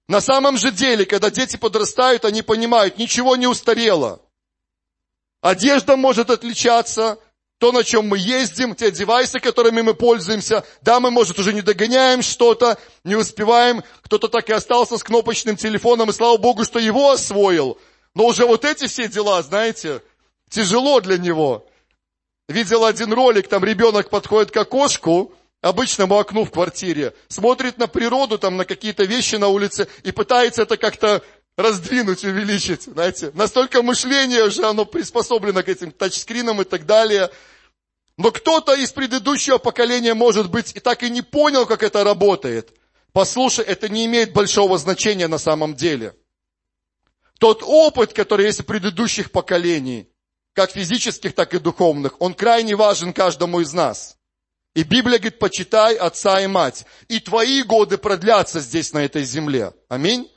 На 0.09 0.23
самом 0.23 0.57
же 0.57 0.71
деле, 0.73 1.05
когда 1.05 1.29
дети 1.29 1.59
подрастают, 1.59 2.25
они 2.25 2.41
понимают, 2.41 2.97
ничего 2.97 3.37
не 3.37 3.47
устарело. 3.47 4.23
Одежда 5.43 5.99
может 5.99 6.31
отличаться, 6.31 7.19
то, 7.59 7.73
на 7.73 7.85
чем 7.85 8.09
мы 8.09 8.17
ездим, 8.17 8.75
те 8.75 8.91
девайсы, 8.91 9.39
которыми 9.39 9.83
мы 9.83 9.93
пользуемся. 9.93 10.65
Да, 10.81 10.99
мы, 10.99 11.11
может, 11.11 11.39
уже 11.39 11.53
не 11.53 11.61
догоняем 11.61 12.23
что-то, 12.23 12.79
не 13.05 13.15
успеваем. 13.15 13.85
Кто-то 14.01 14.29
так 14.29 14.49
и 14.49 14.55
остался 14.55 14.97
с 14.97 15.05
кнопочным 15.05 15.59
телефоном, 15.59 16.09
и 16.09 16.15
слава 16.15 16.39
Богу, 16.39 16.65
что 16.65 16.79
его 16.79 17.11
освоил. 17.11 17.79
Но 18.15 18.25
уже 18.25 18.47
вот 18.47 18.65
эти 18.65 18.87
все 18.87 19.09
дела, 19.09 19.43
знаете, 19.43 20.01
тяжело 20.49 21.03
для 21.03 21.19
него. 21.19 21.67
Видел 22.49 22.87
один 22.87 23.13
ролик, 23.13 23.47
там 23.49 23.63
ребенок 23.63 24.09
подходит 24.09 24.51
к 24.53 24.57
окошку, 24.57 25.35
обычному 25.63 26.19
окну 26.19 26.45
в 26.45 26.51
квартире, 26.51 27.15
смотрит 27.29 27.79
на 27.79 27.87
природу, 27.87 28.39
там 28.39 28.57
на 28.57 28.65
какие-то 28.65 29.05
вещи 29.05 29.37
на 29.37 29.49
улице 29.49 29.89
и 30.03 30.13
пытается 30.13 30.63
это 30.63 30.77
как-то 30.77 31.23
раздвинуть, 31.57 32.25
увеличить, 32.25 32.83
знаете. 32.83 33.31
Настолько 33.35 33.83
мышление 33.83 34.45
уже, 34.45 34.65
оно 34.65 34.85
приспособлено 34.85 35.63
к 35.63 35.69
этим 35.69 35.91
тачскринам 35.91 36.61
и 36.61 36.65
так 36.65 36.87
далее. 36.87 37.31
Но 38.19 38.31
кто-то 38.31 38.75
из 38.75 38.93
предыдущего 38.93 39.59
поколения, 39.59 40.15
может 40.15 40.51
быть, 40.51 40.75
и 40.75 40.81
так 40.81 41.03
и 41.03 41.11
не 41.11 41.23
понял, 41.23 41.67
как 41.67 41.83
это 41.83 42.05
работает. 42.05 42.75
Послушай, 43.13 43.65
это 43.65 43.89
не 43.89 44.05
имеет 44.07 44.33
большого 44.33 44.79
значения 44.79 45.29
на 45.29 45.39
самом 45.39 45.75
деле. 45.75 46.15
Тот 47.39 47.63
опыт, 47.63 48.13
который 48.13 48.47
есть 48.47 48.61
у 48.61 48.65
предыдущих 48.65 49.31
поколений, 49.31 50.09
как 50.55 50.71
физических, 50.71 51.35
так 51.35 51.53
и 51.53 51.59
духовных, 51.59 52.21
он 52.21 52.33
крайне 52.35 52.77
важен 52.77 53.13
каждому 53.13 53.61
из 53.61 53.73
нас. 53.75 54.16
И 54.77 54.83
Библия 54.83 55.19
говорит, 55.19 55.39
почитай 55.39 55.95
отца 55.97 56.39
и 56.43 56.47
мать. 56.47 56.85
И 57.09 57.19
твои 57.19 57.63
годы 57.63 57.97
продлятся 57.97 58.61
здесь, 58.61 58.93
на 58.93 58.99
этой 58.99 59.25
земле. 59.25 59.73
Аминь. 59.89 60.31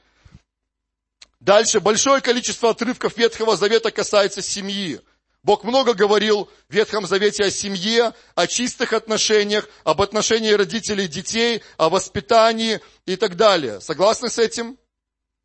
Дальше, 1.41 1.81
большое 1.81 2.21
количество 2.21 2.69
отрывков 2.69 3.17
Ветхого 3.17 3.57
Завета 3.57 3.91
касается 3.91 4.41
семьи. 4.41 5.01
Бог 5.43 5.65
много 5.65 5.93
говорил 5.93 6.49
в 6.69 6.73
Ветхом 6.73 7.05
Завете 7.05 7.43
о 7.43 7.51
семье, 7.51 8.13
о 8.33 8.47
чистых 8.47 8.93
отношениях, 8.93 9.67
об 9.83 10.01
отношении 10.01 10.51
родителей 10.51 11.03
и 11.03 11.09
детей, 11.09 11.61
о 11.75 11.89
воспитании 11.89 12.79
и 13.05 13.17
так 13.17 13.35
далее. 13.35 13.81
Согласны 13.81 14.29
с 14.29 14.37
этим? 14.37 14.77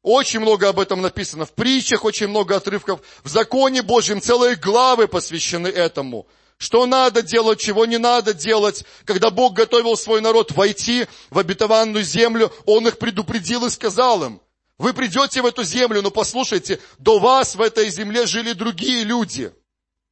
Очень 0.03 0.39
много 0.39 0.69
об 0.69 0.79
этом 0.79 1.03
написано. 1.03 1.47
В 1.47 1.53
притчах 1.53 2.05
очень 2.05 2.29
много 2.29 2.55
отрывков. 2.55 3.01
В 3.25 3.29
законе 3.29 3.83
Божьем 3.83 4.21
целые 4.21 4.55
главы 4.55 5.09
посвящены 5.09 5.67
этому. 5.67 6.29
Что 6.57 6.87
надо 6.87 7.23
делать, 7.23 7.61
чего 7.61 7.85
не 7.85 7.99
надо 7.99 8.33
делать. 8.33 8.85
Когда 9.05 9.31
Бог 9.31 9.55
готовил 9.55 9.97
свой 9.97 10.21
народ 10.21 10.53
войти 10.53 11.07
в 11.31 11.39
обетованную 11.39 12.05
землю, 12.05 12.53
Он 12.65 12.87
их 12.87 12.99
предупредил 12.99 13.67
и 13.67 13.71
сказал 13.71 14.25
им, 14.25 14.41
вы 14.79 14.93
придете 14.93 15.41
в 15.41 15.47
эту 15.47 15.63
землю, 15.63 16.03
но 16.03 16.11
послушайте, 16.11 16.81
до 16.99 17.19
вас 17.19 17.55
в 17.55 17.61
этой 17.61 17.89
земле 17.91 18.27
жили 18.27 18.53
другие 18.53 19.05
люди. 19.05 19.53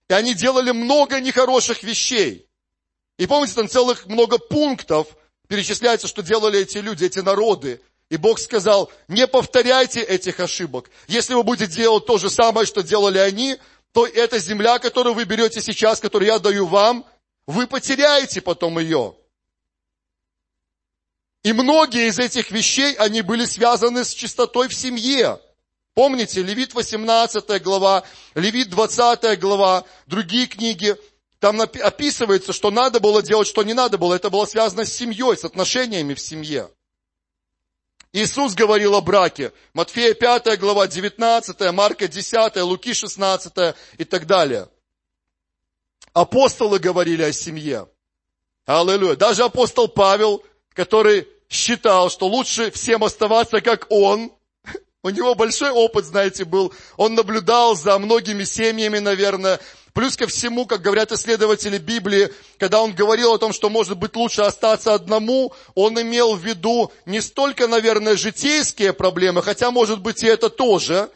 И 0.08 0.14
они 0.14 0.34
делали 0.34 0.70
много 0.70 1.20
нехороших 1.20 1.82
вещей. 1.82 2.46
И 3.18 3.26
помните, 3.26 3.54
там 3.54 3.68
целых 3.68 4.06
много 4.06 4.38
пунктов 4.38 5.08
перечисляется, 5.48 6.06
что 6.06 6.22
делали 6.22 6.60
эти 6.60 6.78
люди, 6.78 7.04
эти 7.04 7.18
народы. 7.18 7.80
И 8.08 8.16
Бог 8.16 8.38
сказал, 8.38 8.92
не 9.08 9.26
повторяйте 9.26 10.00
этих 10.00 10.38
ошибок. 10.38 10.90
Если 11.08 11.34
вы 11.34 11.42
будете 11.42 11.72
делать 11.72 12.06
то 12.06 12.18
же 12.18 12.30
самое, 12.30 12.66
что 12.66 12.82
делали 12.82 13.18
они, 13.18 13.56
то 13.92 14.06
эта 14.06 14.38
земля, 14.38 14.78
которую 14.78 15.14
вы 15.14 15.24
берете 15.24 15.60
сейчас, 15.60 16.00
которую 16.00 16.28
я 16.28 16.38
даю 16.38 16.66
вам, 16.66 17.06
вы 17.46 17.66
потеряете 17.66 18.40
потом 18.40 18.78
ее. 18.78 19.14
И 21.42 21.52
многие 21.52 22.08
из 22.08 22.18
этих 22.18 22.50
вещей, 22.50 22.94
они 22.94 23.20
были 23.20 23.44
связаны 23.44 24.04
с 24.04 24.14
чистотой 24.14 24.68
в 24.68 24.74
семье. 24.74 25.40
Помните, 25.94 26.40
Левит 26.40 26.72
18 26.72 27.62
глава, 27.62 28.04
Левит 28.34 28.70
20 28.70 29.38
глава, 29.38 29.84
другие 30.06 30.46
книги, 30.46 30.96
там 31.38 31.60
описывается, 31.60 32.52
что 32.52 32.70
надо 32.70 33.00
было 33.00 33.22
делать, 33.22 33.48
что 33.48 33.64
не 33.64 33.74
надо 33.74 33.98
было. 33.98 34.14
Это 34.14 34.30
было 34.30 34.46
связано 34.46 34.84
с 34.86 34.92
семьей, 34.92 35.36
с 35.36 35.44
отношениями 35.44 36.14
в 36.14 36.20
семье. 36.20 36.70
Иисус 38.12 38.54
говорил 38.54 38.94
о 38.94 39.00
браке. 39.00 39.52
Матфея 39.72 40.12
5 40.12 40.58
глава, 40.58 40.86
19, 40.86 41.72
Марка 41.72 42.08
10, 42.08 42.56
Луки 42.56 42.92
16 42.92 43.74
и 43.96 44.04
так 44.04 44.26
далее. 44.26 44.68
Апостолы 46.12 46.78
говорили 46.78 47.22
о 47.22 47.32
семье. 47.32 47.88
Аллилуйя. 48.66 49.16
Даже 49.16 49.44
апостол 49.44 49.88
Павел, 49.88 50.44
который 50.74 51.26
считал, 51.48 52.10
что 52.10 52.26
лучше 52.26 52.70
всем 52.70 53.02
оставаться 53.02 53.62
как 53.62 53.86
он. 53.88 54.30
У 55.02 55.08
него 55.08 55.34
большой 55.34 55.70
опыт, 55.70 56.04
знаете, 56.04 56.44
был. 56.44 56.74
Он 56.98 57.14
наблюдал 57.14 57.74
за 57.74 57.98
многими 57.98 58.44
семьями, 58.44 58.98
наверное. 58.98 59.58
Плюс 59.92 60.16
ко 60.16 60.26
всему, 60.26 60.64
как 60.64 60.80
говорят 60.80 61.12
исследователи 61.12 61.76
Библии, 61.76 62.32
когда 62.58 62.80
он 62.80 62.94
говорил 62.94 63.34
о 63.34 63.38
том, 63.38 63.52
что 63.52 63.68
может 63.68 63.98
быть 63.98 64.16
лучше 64.16 64.40
остаться 64.40 64.94
одному, 64.94 65.52
он 65.74 66.00
имел 66.00 66.34
в 66.34 66.44
виду 66.44 66.90
не 67.04 67.20
столько, 67.20 67.68
наверное, 67.68 68.16
житейские 68.16 68.94
проблемы, 68.94 69.42
хотя, 69.42 69.70
может 69.70 70.00
быть, 70.00 70.22
и 70.22 70.26
это 70.26 70.48
тоже, 70.48 71.10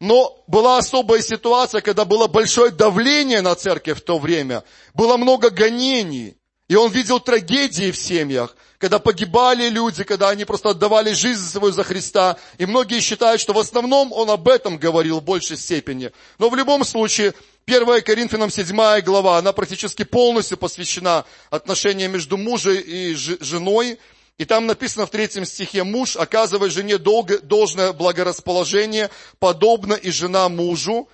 но 0.00 0.42
была 0.46 0.78
особая 0.78 1.20
ситуация, 1.20 1.82
когда 1.82 2.06
было 2.06 2.26
большое 2.26 2.70
давление 2.70 3.42
на 3.42 3.54
церковь 3.54 3.98
в 3.98 4.04
то 4.04 4.18
время, 4.18 4.64
было 4.94 5.18
много 5.18 5.50
гонений, 5.50 6.36
и 6.66 6.76
он 6.76 6.90
видел 6.90 7.20
трагедии 7.20 7.90
в 7.90 7.96
семьях 7.96 8.56
когда 8.84 8.98
погибали 8.98 9.70
люди, 9.70 10.04
когда 10.04 10.28
они 10.28 10.44
просто 10.44 10.68
отдавали 10.68 11.14
жизнь 11.14 11.42
свою 11.42 11.72
за 11.72 11.84
Христа. 11.84 12.36
И 12.58 12.66
многие 12.66 13.00
считают, 13.00 13.40
что 13.40 13.54
в 13.54 13.58
основном 13.58 14.12
он 14.12 14.28
об 14.28 14.46
этом 14.46 14.76
говорил 14.76 15.20
в 15.20 15.24
большей 15.24 15.56
степени. 15.56 16.12
Но 16.38 16.50
в 16.50 16.54
любом 16.54 16.84
случае, 16.84 17.32
1 17.66 18.02
Коринфянам 18.02 18.50
7 18.50 19.00
глава, 19.00 19.38
она 19.38 19.54
практически 19.54 20.04
полностью 20.04 20.58
посвящена 20.58 21.24
отношениям 21.48 22.12
между 22.12 22.36
мужем 22.36 22.74
и 22.74 23.14
женой. 23.14 23.98
И 24.36 24.44
там 24.44 24.66
написано 24.66 25.06
в 25.06 25.10
третьем 25.10 25.46
стихе, 25.46 25.82
муж, 25.82 26.16
оказывая 26.16 26.68
жене 26.68 26.98
долго, 26.98 27.38
должное 27.38 27.94
благорасположение, 27.94 29.10
подобно 29.38 29.94
и 29.94 30.10
жена 30.10 30.50
мужу. 30.50 31.08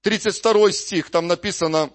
32 0.00 0.72
стих, 0.72 1.10
там 1.10 1.26
написано, 1.26 1.90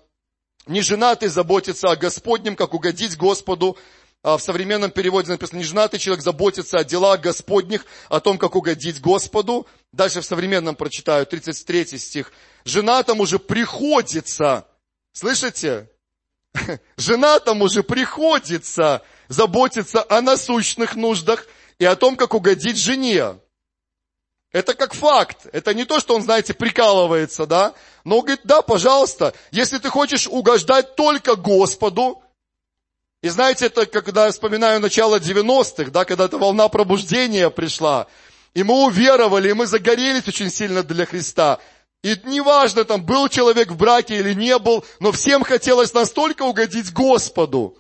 не 0.68 0.82
женатый 0.82 1.30
заботится 1.30 1.90
о 1.90 1.96
Господнем, 1.96 2.56
как 2.56 2.76
угодить 2.76 3.18
Господу. 3.18 3.78
А 4.24 4.38
в 4.38 4.42
современном 4.42 4.92
переводе 4.92 5.32
написано, 5.32 5.60
не 5.60 5.64
женатый 5.64 6.00
человек 6.00 6.24
заботится 6.24 6.78
о 6.78 6.84
делах 6.84 7.22
Господних, 7.22 7.86
о 8.10 8.20
том, 8.20 8.38
как 8.38 8.56
угодить 8.56 9.00
Господу. 9.00 9.66
Дальше 9.92 10.22
в 10.22 10.26
современном 10.26 10.76
прочитаю, 10.76 11.26
33 11.26 11.98
стих. 11.98 12.32
Женатому 12.68 13.26
же 13.26 13.40
приходится, 13.40 14.68
слышите? 15.14 15.90
Женатому 16.98 17.70
же 17.70 17.82
приходится 17.82 19.02
заботиться 19.30 20.06
о 20.10 20.22
насущных 20.22 20.96
нуждах 20.96 21.48
и 21.80 21.86
о 21.86 21.96
том, 21.96 22.18
как 22.18 22.34
угодить 22.34 22.78
жене. 22.78 23.40
Это 24.52 24.74
как 24.74 24.94
факт. 24.94 25.48
Это 25.52 25.74
не 25.74 25.86
то, 25.86 26.00
что 26.00 26.16
он, 26.16 26.24
знаете, 26.24 26.54
прикалывается, 26.54 27.46
да? 27.46 27.74
Но 28.04 28.18
он 28.18 28.22
говорит, 28.26 28.42
да, 28.44 28.62
пожалуйста, 28.62 29.34
если 29.52 29.78
ты 29.78 29.90
хочешь 29.90 30.28
угождать 30.28 30.96
только 30.96 31.36
Господу, 31.36 32.22
и 33.22 33.30
знаете, 33.30 33.68
это 33.68 33.86
когда 33.86 34.30
вспоминаю 34.32 34.80
начало 34.80 35.20
90-х, 35.20 35.92
да, 35.92 36.06
когда 36.06 36.26
эта 36.26 36.38
волна 36.38 36.68
пробуждения 36.70 37.50
пришла, 37.50 38.08
и 38.54 38.64
мы 38.64 38.86
уверовали, 38.86 39.50
и 39.50 39.54
мы 39.54 39.68
загорелись 39.68 40.28
очень 40.28 40.50
сильно 40.50 40.84
для 40.84 41.06
Христа. 41.06 41.60
И 42.04 42.16
неважно, 42.26 42.84
там, 42.84 43.04
был 43.04 43.28
человек 43.28 43.72
в 43.72 43.78
браке 43.78 44.20
или 44.20 44.34
не 44.34 44.58
был, 44.60 44.86
но 45.00 45.12
всем 45.12 45.44
хотелось 45.44 45.94
настолько 45.94 46.44
угодить 46.44 46.94
Господу. 46.94 47.78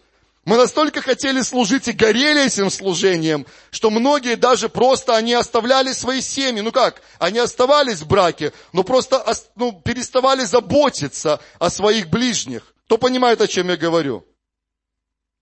Мы 0.47 0.55
настолько 0.55 1.01
хотели 1.01 1.41
служить 1.41 1.89
и 1.89 1.91
горели 1.91 2.45
этим 2.45 2.69
служением, 2.69 3.45
что 3.69 3.89
многие 3.89 4.35
даже 4.35 4.69
просто, 4.69 5.15
они 5.15 5.33
оставляли 5.33 5.91
свои 5.91 6.21
семьи. 6.21 6.61
Ну 6.61 6.71
как? 6.71 7.01
Они 7.19 7.37
оставались 7.37 7.99
в 7.99 8.07
браке, 8.07 8.53
но 8.71 8.83
просто 8.83 9.23
ну, 9.55 9.73
переставали 9.73 10.45
заботиться 10.45 11.41
о 11.59 11.69
своих 11.69 12.09
ближних. 12.09 12.73
Кто 12.85 12.97
понимает, 12.97 13.41
о 13.41 13.47
чем 13.47 13.67
я 13.67 13.75
говорю? 13.75 14.25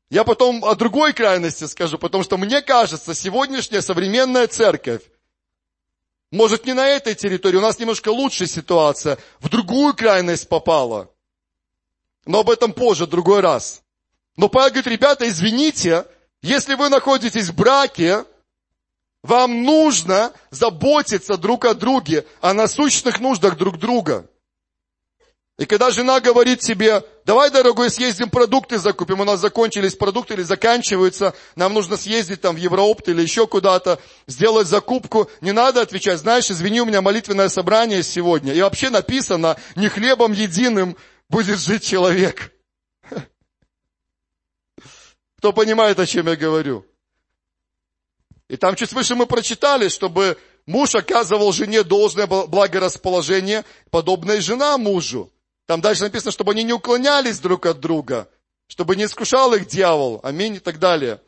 Я 0.10 0.24
потом 0.24 0.66
о 0.66 0.74
другой 0.74 1.14
крайности 1.14 1.66
скажу, 1.66 2.00
потому 2.00 2.24
что 2.24 2.38
мне 2.38 2.64
кажется, 2.64 3.14
сегодняшняя 3.14 3.84
современная 3.84 4.48
церковь, 4.48 5.02
может 6.36 6.66
не 6.66 6.74
на 6.74 6.88
этой 6.88 7.16
территории, 7.16 7.58
у 7.58 7.62
нас 7.62 7.80
немножко 7.80 8.10
лучшая 8.10 8.48
ситуация, 8.48 9.18
в 9.40 9.50
другую 9.50 9.96
крайность 9.96 10.48
попала. 10.48 11.10
Но 12.26 12.40
об 12.40 12.50
этом 12.50 12.74
позже, 12.74 13.08
другой 13.08 13.40
раз. 13.40 13.82
Но 14.36 14.50
Павел 14.50 14.70
говорит, 14.72 14.88
ребята, 14.88 15.28
извините, 15.28 16.06
если 16.42 16.76
вы 16.76 16.90
находитесь 16.90 17.50
в 17.50 17.56
браке, 17.56 18.26
вам 19.24 19.64
нужно 19.64 20.34
заботиться 20.52 21.38
друг 21.38 21.66
о 21.66 21.74
друге, 21.74 22.26
о 22.42 22.54
насущных 22.54 23.20
нуждах 23.20 23.58
друг 23.58 23.78
друга. 23.80 24.30
И 25.58 25.66
когда 25.66 25.90
жена 25.90 26.20
говорит 26.20 26.60
тебе, 26.60 27.02
давай, 27.24 27.50
дорогой, 27.50 27.90
съездим 27.90 28.30
продукты 28.30 28.78
закупим, 28.78 29.22
у 29.22 29.24
нас 29.24 29.40
закончились 29.40 29.96
продукты 29.96 30.34
или 30.34 30.42
заканчиваются, 30.42 31.34
нам 31.56 31.74
нужно 31.74 31.96
съездить 31.96 32.42
там 32.42 32.56
в 32.56 32.58
Евроопт 32.60 33.08
или 33.08 33.22
еще 33.22 33.48
куда-то, 33.48 34.02
сделать 34.28 34.68
закупку, 34.68 35.30
не 35.40 35.54
надо 35.54 35.82
отвечать, 35.82 36.20
знаешь, 36.20 36.52
извини, 36.52 36.82
у 36.82 36.86
меня 36.86 37.02
молитвенное 37.02 37.48
собрание 37.48 38.04
сегодня. 38.04 38.54
И 38.54 38.62
вообще 38.62 38.90
написано, 38.90 39.56
не 39.78 39.88
хлебом 39.88 40.34
единым 40.34 40.98
будет 41.30 41.60
жить 41.60 41.86
человек. 41.86 42.52
Кто 45.38 45.54
понимает, 45.54 45.98
о 46.00 46.06
чем 46.06 46.28
я 46.28 46.36
говорю? 46.36 46.86
И 48.50 48.58
там 48.58 48.76
чуть 48.76 48.92
выше 48.92 49.16
мы 49.16 49.26
прочитали, 49.26 49.88
чтобы 49.88 50.38
муж 50.66 50.96
оказывал 50.96 51.54
жене 51.54 51.84
должное 51.84 52.28
благорасположение, 52.28 53.64
подобное 53.90 54.42
жена 54.42 54.78
мужу. 54.78 55.32
Там 55.66 55.82
дальше 55.82 56.04
написано, 56.04 56.32
чтобы 56.32 56.52
они 56.52 56.64
не 56.64 56.74
уклонялись 56.74 57.40
друг 57.40 57.66
от 57.66 57.80
друга, 57.80 58.30
чтобы 58.68 58.96
не 58.96 59.06
искушал 59.06 59.54
их 59.54 59.68
дьявол, 59.68 60.20
аминь 60.24 60.56
и 60.56 60.60
так 60.60 60.80
далее. 60.80 61.22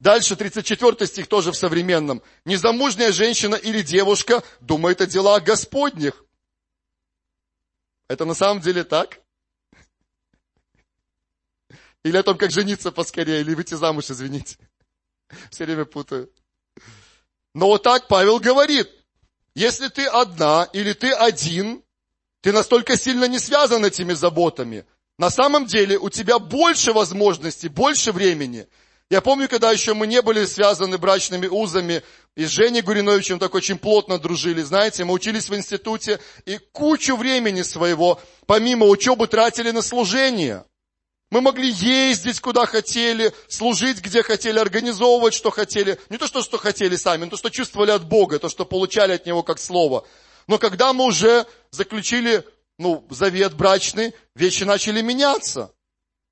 Дальше 0.00 0.36
34 0.36 1.06
стих 1.06 1.26
тоже 1.26 1.50
в 1.50 1.56
современном. 1.56 2.22
Незамужняя 2.44 3.10
женщина 3.12 3.56
или 3.56 3.82
девушка 3.82 4.42
думает 4.60 5.00
о 5.00 5.06
делах 5.06 5.42
Господних. 5.42 6.24
Это 8.08 8.24
на 8.24 8.34
самом 8.34 8.60
деле 8.60 8.84
так? 8.84 9.20
Или 12.04 12.16
о 12.16 12.22
том, 12.22 12.38
как 12.38 12.52
жениться 12.52 12.92
поскорее, 12.92 13.40
или 13.40 13.54
выйти 13.54 13.74
замуж, 13.74 14.10
извините. 14.10 14.56
Все 15.50 15.64
время 15.64 15.84
путаю. 15.84 16.32
Но 17.54 17.66
вот 17.66 17.82
так 17.82 18.08
Павел 18.08 18.38
говорит. 18.38 18.88
Если 19.54 19.88
ты 19.88 20.06
одна 20.06 20.68
или 20.72 20.92
ты 20.92 21.12
один, 21.12 21.82
ты 22.40 22.52
настолько 22.52 22.96
сильно 22.96 23.24
не 23.24 23.38
связан 23.38 23.84
этими 23.84 24.12
заботами. 24.12 24.84
На 25.18 25.30
самом 25.30 25.66
деле 25.66 25.98
у 25.98 26.10
тебя 26.10 26.38
больше 26.38 26.92
возможностей, 26.92 27.68
больше 27.68 28.12
времени. 28.12 28.68
Я 29.10 29.20
помню, 29.20 29.48
когда 29.48 29.72
еще 29.72 29.94
мы 29.94 30.06
не 30.06 30.20
были 30.20 30.44
связаны 30.44 30.98
брачными 30.98 31.46
узами, 31.46 32.02
и 32.36 32.44
с 32.44 32.50
Женей 32.50 32.82
Гуриновичем 32.82 33.38
так 33.38 33.54
очень 33.54 33.78
плотно 33.78 34.18
дружили, 34.18 34.62
знаете, 34.62 35.04
мы 35.04 35.14
учились 35.14 35.48
в 35.48 35.56
институте, 35.56 36.20
и 36.44 36.58
кучу 36.72 37.16
времени 37.16 37.62
своего, 37.62 38.20
помимо 38.46 38.86
учебы, 38.86 39.26
тратили 39.26 39.70
на 39.70 39.82
служение. 39.82 40.64
Мы 41.30 41.40
могли 41.40 41.70
ездить 41.70 42.40
куда 42.40 42.64
хотели, 42.66 43.32
служить 43.48 44.00
где 44.00 44.22
хотели, 44.22 44.58
организовывать 44.58 45.34
что 45.34 45.50
хотели. 45.50 45.98
Не 46.08 46.16
то, 46.16 46.26
что, 46.26 46.42
что 46.42 46.56
хотели 46.56 46.96
сами, 46.96 47.24
но 47.24 47.30
то, 47.30 47.36
что 47.36 47.50
чувствовали 47.50 47.90
от 47.90 48.06
Бога, 48.06 48.38
то, 48.38 48.48
что 48.48 48.64
получали 48.64 49.12
от 49.12 49.26
Него 49.26 49.42
как 49.42 49.58
Слово. 49.58 50.06
Но 50.48 50.58
когда 50.58 50.92
мы 50.92 51.04
уже 51.04 51.46
заключили 51.70 52.44
ну, 52.78 53.06
завет 53.10 53.54
брачный, 53.54 54.14
вещи 54.34 54.64
начали 54.64 55.02
меняться. 55.02 55.72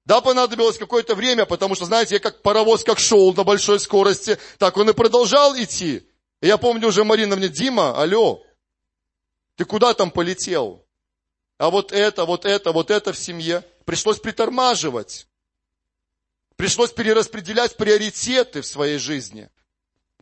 Да, 0.04 0.20
понадобилось 0.20 0.78
какое-то 0.78 1.14
время, 1.14 1.46
потому 1.46 1.74
что, 1.74 1.84
знаете, 1.84 2.14
я 2.14 2.20
как 2.20 2.40
паровоз 2.40 2.84
как 2.84 2.98
шел 2.98 3.34
на 3.34 3.42
большой 3.42 3.80
скорости, 3.80 4.38
так 4.58 4.76
он 4.76 4.88
и 4.88 4.92
продолжал 4.92 5.56
идти. 5.56 6.08
И 6.40 6.46
я 6.46 6.58
помню 6.58 6.88
уже 6.88 7.02
Марина 7.02 7.34
мне, 7.34 7.48
Дима, 7.48 8.00
алло, 8.00 8.42
ты 9.56 9.64
куда 9.64 9.94
там 9.94 10.10
полетел? 10.10 10.86
А 11.58 11.70
вот 11.70 11.90
это, 11.90 12.24
вот 12.24 12.44
это, 12.44 12.72
вот 12.72 12.90
это 12.90 13.12
в 13.12 13.18
семье. 13.18 13.64
Пришлось 13.84 14.20
притормаживать. 14.20 15.26
Пришлось 16.54 16.92
перераспределять 16.92 17.76
приоритеты 17.76 18.60
в 18.60 18.66
своей 18.66 18.98
жизни. 18.98 19.50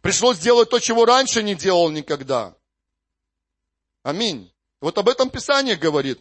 Пришлось 0.00 0.38
делать 0.38 0.70
то, 0.70 0.78
чего 0.78 1.04
раньше 1.04 1.42
не 1.42 1.54
делал 1.54 1.90
никогда. 1.90 2.56
Аминь. 4.04 4.52
Вот 4.80 4.96
об 4.98 5.08
этом 5.08 5.30
Писание 5.30 5.76
говорит. 5.76 6.20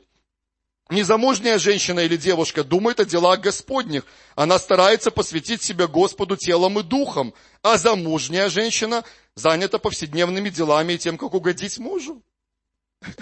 Незамужняя 0.89 1.59
женщина 1.59 1.99
или 1.99 2.17
девушка 2.17 2.63
думает 2.63 2.99
о 3.01 3.05
делах 3.05 3.41
Господних. 3.41 4.05
Она 4.35 4.57
старается 4.57 5.11
посвятить 5.11 5.61
себя 5.61 5.87
Господу 5.87 6.37
телом 6.37 6.79
и 6.79 6.83
духом. 6.83 7.33
А 7.61 7.77
замужняя 7.77 8.49
женщина 8.49 9.03
занята 9.35 9.79
повседневными 9.79 10.49
делами 10.49 10.93
и 10.93 10.97
тем, 10.97 11.17
как 11.17 11.33
угодить 11.33 11.77
мужу. 11.77 12.23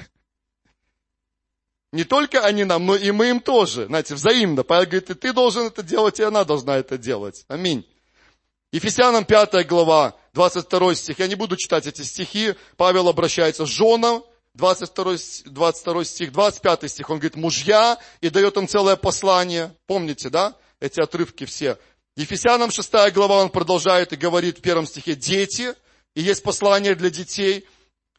Не 1.92 2.04
только 2.04 2.46
они 2.46 2.64
нам, 2.64 2.86
но 2.86 2.96
и 2.96 3.10
мы 3.12 3.30
им 3.32 3.40
тоже. 3.40 3.88
Знаете, 3.88 4.14
взаимно. 4.14 4.64
Павел 4.64 4.86
говорит, 4.86 5.10
и 5.10 5.16
ты 5.16 5.34
должен 5.34 5.68
это 5.68 5.82
делать, 5.82 6.20
и 6.20 6.24
она 6.24 6.44
должна 6.44 6.78
это 6.78 7.00
делать. 7.00 7.46
Аминь. 7.48 7.84
Ефесянам 8.72 9.26
5 9.26 9.68
глава, 9.68 10.16
22 10.34 10.96
стих. 10.96 11.20
Я 11.20 11.28
не 11.28 11.36
буду 11.36 11.58
читать 11.58 11.88
эти 11.88 12.04
стихи. 12.04 12.54
Павел 12.78 13.10
обращается 13.10 13.66
к 13.66 13.68
женам, 13.68 14.24
22, 14.56 15.18
22 15.46 16.04
стих, 16.04 16.32
25 16.32 16.92
стих. 16.92 17.10
Он 17.10 17.18
говорит, 17.18 17.36
мужья, 17.36 17.98
и 18.20 18.30
дает 18.30 18.58
им 18.58 18.68
целое 18.68 18.96
послание. 18.96 19.76
Помните, 19.88 20.30
да? 20.30 20.56
Эти 20.80 21.00
отрывки 21.00 21.46
все. 21.46 21.78
Ефесянам 22.16 22.72
6 22.72 22.92
глава 23.14 23.42
он 23.42 23.50
продолжает 23.50 24.12
и 24.12 24.18
говорит 24.18 24.60
в 24.60 24.62
первом 24.62 24.86
стихе, 24.86 25.16
дети, 25.16 25.74
и 26.16 26.22
есть 26.22 26.44
послание 26.44 26.96
для 26.96 27.10
детей. 27.10 27.66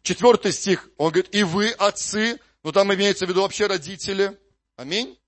Четвертый 0.02 0.52
стих, 0.52 0.88
он 0.96 1.12
говорит, 1.12 1.34
и 1.34 1.42
вы, 1.42 1.70
отцы, 1.70 2.40
но 2.62 2.68
ну, 2.68 2.72
там 2.72 2.92
имеется 2.94 3.26
в 3.26 3.28
виду 3.28 3.42
вообще 3.42 3.66
родители. 3.66 4.36
Аминь. 4.76 5.18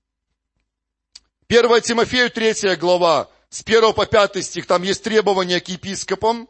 1 1.49 1.81
Тимофею 1.83 2.31
3 2.31 2.77
глава, 2.77 3.29
с 3.51 3.62
1 3.62 3.93
по 3.93 4.07
5 4.07 4.45
стих, 4.45 4.67
там 4.67 4.83
есть 4.83 5.03
требования 5.03 5.61
к 5.61 5.69
епископам. 5.69 6.49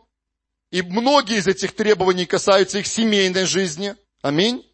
И 0.71 0.83
многие 0.83 1.39
из 1.39 1.47
этих 1.47 1.75
требований 1.75 2.27
касаются 2.27 2.79
их 2.79 2.87
семейной 2.87 3.45
жизни. 3.45 3.97
Аминь. 4.25 4.67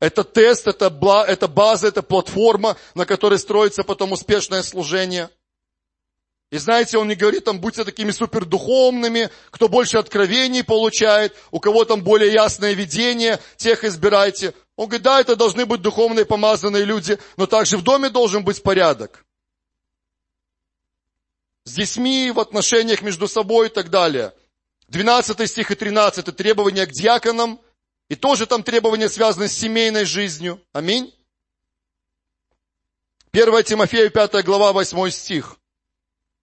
Это 0.00 0.24
тест, 0.24 0.68
это, 0.68 0.86
это 1.26 1.48
база, 1.48 1.88
это 1.88 2.02
платформа, 2.02 2.78
на 2.94 3.04
которой 3.04 3.38
строится 3.38 3.84
потом 3.84 4.12
успешное 4.12 4.62
служение. 4.62 5.28
И 6.50 6.56
знаете, 6.56 6.96
он 6.96 7.08
не 7.08 7.14
говорит, 7.14 7.44
там, 7.44 7.60
будьте 7.60 7.84
такими 7.84 8.10
супердуховными, 8.10 9.28
кто 9.50 9.68
больше 9.68 9.98
откровений 9.98 10.64
получает, 10.64 11.36
у 11.50 11.60
кого 11.60 11.84
там 11.84 12.02
более 12.02 12.32
ясное 12.32 12.72
видение, 12.72 13.38
тех 13.58 13.84
избирайте. 13.84 14.54
Он 14.76 14.86
говорит, 14.86 15.02
да, 15.02 15.20
это 15.20 15.36
должны 15.36 15.66
быть 15.66 15.82
духовные 15.82 16.24
помазанные 16.24 16.86
люди, 16.86 17.18
но 17.36 17.46
также 17.46 17.76
в 17.76 17.82
доме 17.82 18.08
должен 18.08 18.44
быть 18.44 18.62
порядок. 18.62 19.26
с 21.64 21.72
детьми, 21.72 22.30
в 22.30 22.40
отношениях 22.40 23.02
между 23.02 23.28
собой 23.28 23.66
и 23.66 23.70
так 23.70 23.90
далее. 23.90 24.32
12 24.88 25.50
стих 25.50 25.70
и 25.70 25.74
13 25.74 26.34
требования 26.34 26.86
к 26.86 26.92
диаконам, 26.92 27.60
и 28.08 28.14
тоже 28.14 28.46
там 28.46 28.62
требования 28.62 29.08
связаны 29.08 29.48
с 29.48 29.52
семейной 29.52 30.04
жизнью. 30.04 30.60
Аминь. 30.72 31.14
1 33.32 33.64
Тимофею 33.64 34.10
5 34.10 34.44
глава 34.44 34.72
8 34.72 35.10
стих. 35.10 35.58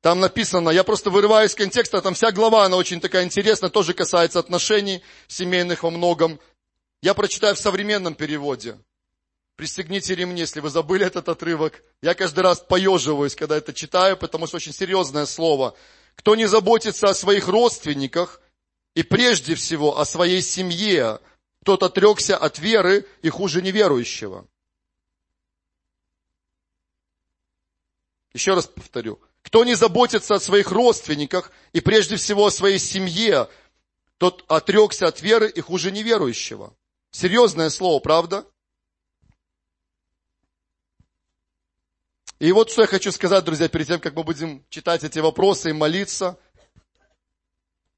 Там 0.01 0.19
написано, 0.19 0.69
я 0.69 0.84
просто 0.84 1.10
вырываю 1.10 1.47
из 1.47 1.56
контекста, 1.56 1.99
там 1.99 2.13
вся 2.13 2.32
глава, 2.32 2.65
она 2.65 2.78
очень 2.78 3.01
такая 3.01 3.23
интересная, 3.23 3.71
тоже 3.71 3.95
касается 3.95 4.38
отношений 4.38 5.01
семейных 5.28 5.82
во 5.82 5.89
многом. 5.89 6.39
Я 7.01 7.15
прочитаю 7.15 7.56
в 7.56 7.60
современном 7.60 8.13
переводе. 8.13 8.78
Пристегните 9.56 10.13
ремни, 10.13 10.41
если 10.41 10.60
вы 10.60 10.69
забыли 10.69 11.08
этот 11.08 11.28
отрывок. 11.28 11.82
Я 12.04 12.13
каждый 12.13 12.41
раз 12.41 12.60
поеживаюсь, 12.60 13.36
когда 13.36 13.58
это 13.58 13.73
читаю, 13.73 14.15
потому 14.15 14.45
что 14.45 14.58
очень 14.58 14.73
серьезное 14.73 15.25
слово. 15.25 15.75
Кто 16.15 16.36
не 16.36 16.45
заботится 16.45 17.08
о 17.08 17.15
своих 17.15 17.47
родственниках 17.47 18.41
и 18.93 19.01
прежде 19.01 19.56
всего 19.56 19.99
о 19.99 20.06
своей 20.06 20.41
семье, 20.41 21.19
тот 21.65 21.82
отрекся 21.82 22.38
от 22.38 22.60
веры 22.60 23.08
и 23.23 23.30
хуже 23.30 23.60
неверующего. 23.63 24.47
Еще 28.34 28.54
раз 28.54 28.67
повторю. 28.67 29.19
Кто 29.41 29.63
не 29.63 29.73
заботится 29.73 30.36
о 30.36 30.39
своих 30.39 30.71
родственниках 30.71 31.51
и 31.73 31.82
прежде 31.82 32.17
всего 32.17 32.45
о 32.45 32.51
своей 32.51 32.78
семье, 32.78 33.49
тот 34.19 34.45
отрекся 34.47 35.08
от 35.08 35.21
веры 35.23 35.49
и 35.49 35.60
хуже 35.60 35.91
неверующего. 35.91 36.75
Серьезное 37.10 37.71
слово, 37.71 37.99
правда? 37.99 38.45
И 42.38 42.51
вот 42.51 42.69
что 42.69 42.82
я 42.82 42.88
хочу 42.88 43.12
сказать, 43.12 43.43
друзья, 43.43 43.67
перед 43.69 43.88
тем, 43.88 43.99
как 43.99 44.13
мы 44.13 44.23
будем 44.23 44.63
читать 44.69 45.04
эти 45.04 45.17
вопросы 45.17 45.71
и 45.71 45.73
молиться. 45.73 46.38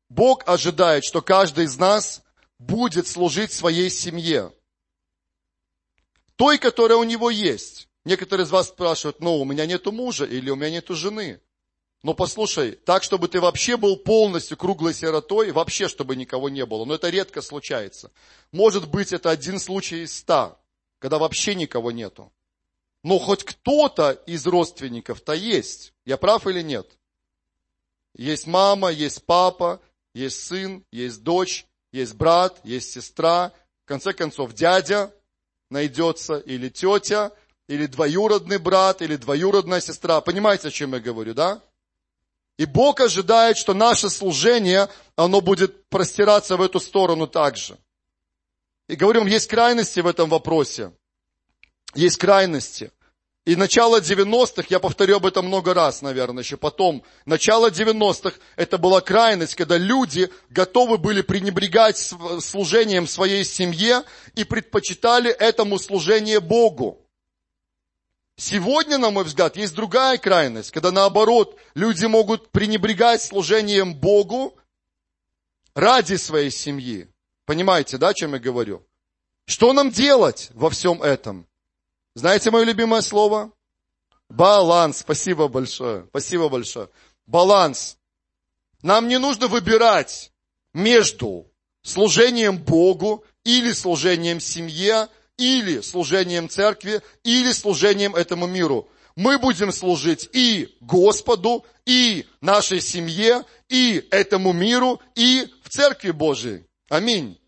Бог 0.07 0.47
ожидает, 0.47 1.03
что 1.03 1.21
каждый 1.21 1.65
из 1.65 1.77
нас 1.77 2.23
будет 2.59 3.07
служить 3.07 3.51
своей 3.51 3.89
семье. 3.89 4.53
Той, 6.35 6.57
которая 6.57 6.97
у 6.97 7.03
него 7.03 7.29
есть. 7.29 7.87
Некоторые 8.05 8.45
из 8.45 8.51
вас 8.51 8.69
спрашивают, 8.69 9.19
ну, 9.19 9.37
у 9.37 9.45
меня 9.45 9.65
нету 9.65 9.91
мужа 9.91 10.25
или 10.25 10.49
у 10.49 10.55
меня 10.55 10.69
нету 10.69 10.95
жены. 10.95 11.41
Но 12.03 12.13
послушай, 12.13 12.73
так, 12.73 13.03
чтобы 13.03 13.27
ты 13.27 13.41
вообще 13.41 13.75
был 13.75 13.97
полностью 13.97 14.55
круглой 14.55 14.93
сиротой, 14.93 15.51
вообще, 15.51 15.87
чтобы 15.87 16.15
никого 16.15 16.47
не 16.47 16.65
было. 16.65 16.85
Но 16.85 16.93
это 16.93 17.09
редко 17.09 17.41
случается. 17.41 18.11
Может 18.51 18.87
быть, 18.87 19.11
это 19.11 19.29
один 19.29 19.59
случай 19.59 20.03
из 20.03 20.15
ста, 20.15 20.59
когда 20.99 21.17
вообще 21.17 21.55
никого 21.55 21.91
нету. 21.91 22.31
Но 23.03 23.19
хоть 23.19 23.43
кто-то 23.43 24.11
из 24.11 24.45
родственников-то 24.45 25.33
есть. 25.33 25.93
Я 26.05 26.17
прав 26.17 26.45
или 26.47 26.61
нет? 26.61 26.97
Есть 28.15 28.47
мама, 28.47 28.89
есть 28.89 29.25
папа, 29.25 29.81
есть 30.13 30.43
сын, 30.45 30.83
есть 30.91 31.23
дочь, 31.23 31.65
есть 31.97 32.15
брат, 32.15 32.59
есть 32.63 32.91
сестра. 32.91 33.51
В 33.85 33.87
конце 33.87 34.13
концов, 34.13 34.53
дядя 34.53 35.11
найдется 35.69 36.37
или 36.37 36.69
тетя, 36.69 37.31
или 37.67 37.85
двоюродный 37.85 38.57
брат, 38.57 39.01
или 39.01 39.15
двоюродная 39.15 39.81
сестра. 39.81 40.21
Понимаете, 40.21 40.69
о 40.69 40.71
чем 40.71 40.93
я 40.93 40.99
говорю, 40.99 41.33
да? 41.33 41.61
И 42.57 42.65
Бог 42.65 43.01
ожидает, 43.01 43.57
что 43.57 43.73
наше 43.73 44.09
служение, 44.09 44.89
оно 45.15 45.41
будет 45.41 45.87
простираться 45.89 46.57
в 46.57 46.61
эту 46.61 46.79
сторону 46.79 47.27
также. 47.27 47.77
И 48.87 48.95
говорю 48.95 49.21
вам, 49.21 49.29
есть 49.29 49.47
крайности 49.47 49.99
в 49.99 50.07
этом 50.07 50.29
вопросе. 50.29 50.91
Есть 51.93 52.17
крайности. 52.17 52.91
И 53.47 53.55
начало 53.55 54.01
90-х, 54.01 54.67
я 54.69 54.77
повторю 54.77 55.15
об 55.15 55.25
этом 55.25 55.47
много 55.47 55.73
раз, 55.73 56.01
наверное, 56.01 56.43
еще 56.43 56.57
потом. 56.57 57.01
Начало 57.25 57.69
90-х 57.69 58.37
это 58.57 58.77
была 58.77 58.99
крайность, 58.99 59.55
когда 59.55 59.77
люди 59.77 60.29
готовы 60.49 60.97
были 60.97 61.21
пренебрегать 61.21 61.97
служением 62.41 63.07
своей 63.07 63.45
семье 63.45 64.03
и 64.35 64.43
предпочитали 64.43 65.31
этому 65.31 65.79
служение 65.79 66.41
Богу. 66.41 66.99
Сегодня, 68.35 68.97
на 68.97 69.11
мой 69.11 69.23
взгляд, 69.23 69.55
есть 69.55 69.73
другая 69.73 70.17
крайность, 70.17 70.71
когда 70.71 70.91
наоборот 70.91 71.57
люди 71.73 72.05
могут 72.05 72.51
пренебрегать 72.51 73.21
служением 73.21 73.95
Богу 73.95 74.57
ради 75.73 76.15
своей 76.15 76.51
семьи. 76.51 77.07
Понимаете, 77.45 77.97
да, 77.97 78.09
о 78.09 78.13
чем 78.13 78.33
я 78.33 78.39
говорю? 78.39 78.85
Что 79.45 79.71
нам 79.71 79.89
делать 79.89 80.49
во 80.53 80.69
всем 80.69 81.01
этом? 81.01 81.47
Знаете 82.17 82.49
мое 82.49 82.63
любимое 82.63 83.01
слово? 83.01 83.51
Баланс. 84.27 85.01
Спасибо 85.01 85.47
большое. 85.47 86.07
Спасибо 86.09 86.49
большое. 86.49 86.89
Баланс. 87.27 87.99
Нам 88.81 89.07
не 89.07 89.19
нужно 89.19 89.45
выбирать 89.45 90.31
между 90.73 91.45
служением 91.83 92.57
Богу 92.57 93.23
или 93.43 93.71
служением 93.71 94.39
семье, 94.39 95.09
или 95.37 95.81
служением 95.81 96.49
церкви, 96.49 97.03
или 97.23 97.51
служением 97.51 98.15
этому 98.15 98.47
миру. 98.47 98.89
Мы 99.15 99.37
будем 99.37 99.71
служить 99.71 100.27
и 100.33 100.75
Господу, 100.81 101.67
и 101.85 102.25
нашей 102.41 102.81
семье, 102.81 103.43
и 103.69 104.07
этому 104.09 104.53
миру, 104.53 104.99
и 105.13 105.47
в 105.61 105.69
церкви 105.69 106.09
Божией. 106.09 106.65
Аминь. 106.89 107.39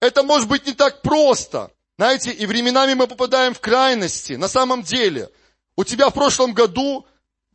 Это 0.00 0.22
может 0.22 0.48
быть 0.48 0.66
не 0.66 0.72
так 0.72 1.02
просто. 1.02 1.70
Знаете, 1.98 2.30
и 2.30 2.46
временами 2.46 2.94
мы 2.94 3.08
попадаем 3.08 3.54
в 3.54 3.60
крайности. 3.60 4.34
На 4.34 4.46
самом 4.46 4.84
деле, 4.84 5.30
у 5.76 5.82
тебя 5.82 6.10
в 6.10 6.14
прошлом 6.14 6.54
году 6.54 7.04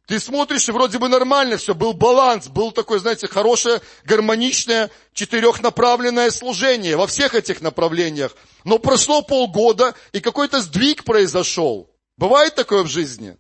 ты 0.06 0.20
смотришь, 0.20 0.68
и 0.68 0.74
вроде 0.74 1.00
бы 1.00 1.08
нормально 1.08 1.56
все, 1.56 1.74
был 1.74 1.94
баланс, 1.94 2.50
был 2.50 2.74
такое, 2.74 3.00
знаете, 3.00 3.30
хорошее, 3.30 3.82
гармоничное, 4.04 4.92
четырехнаправленное 5.14 6.30
служение 6.30 6.98
во 6.98 7.08
всех 7.08 7.36
этих 7.36 7.62
направлениях. 7.62 8.36
Но 8.66 8.80
прошло 8.80 9.22
полгода, 9.22 9.96
и 10.12 10.20
какой-то 10.20 10.60
сдвиг 10.60 11.06
произошел. 11.06 11.90
Бывает 12.18 12.54
такое 12.54 12.84
в 12.84 12.88
жизни? 12.88 13.38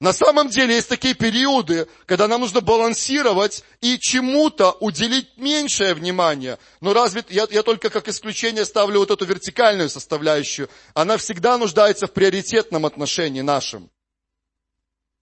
На 0.00 0.14
самом 0.14 0.48
деле 0.48 0.76
есть 0.76 0.88
такие 0.88 1.12
периоды, 1.12 1.86
когда 2.06 2.26
нам 2.26 2.40
нужно 2.40 2.62
балансировать 2.62 3.62
и 3.82 3.98
чему-то 3.98 4.72
уделить 4.80 5.36
меньшее 5.36 5.92
внимание. 5.92 6.58
Но 6.80 6.94
разве 6.94 7.22
я, 7.28 7.46
я 7.50 7.62
только 7.62 7.90
как 7.90 8.08
исключение 8.08 8.64
ставлю 8.64 9.00
вот 9.00 9.10
эту 9.10 9.26
вертикальную 9.26 9.90
составляющую. 9.90 10.70
Она 10.94 11.18
всегда 11.18 11.58
нуждается 11.58 12.06
в 12.06 12.12
приоритетном 12.12 12.86
отношении 12.86 13.42
нашем. 13.42 13.90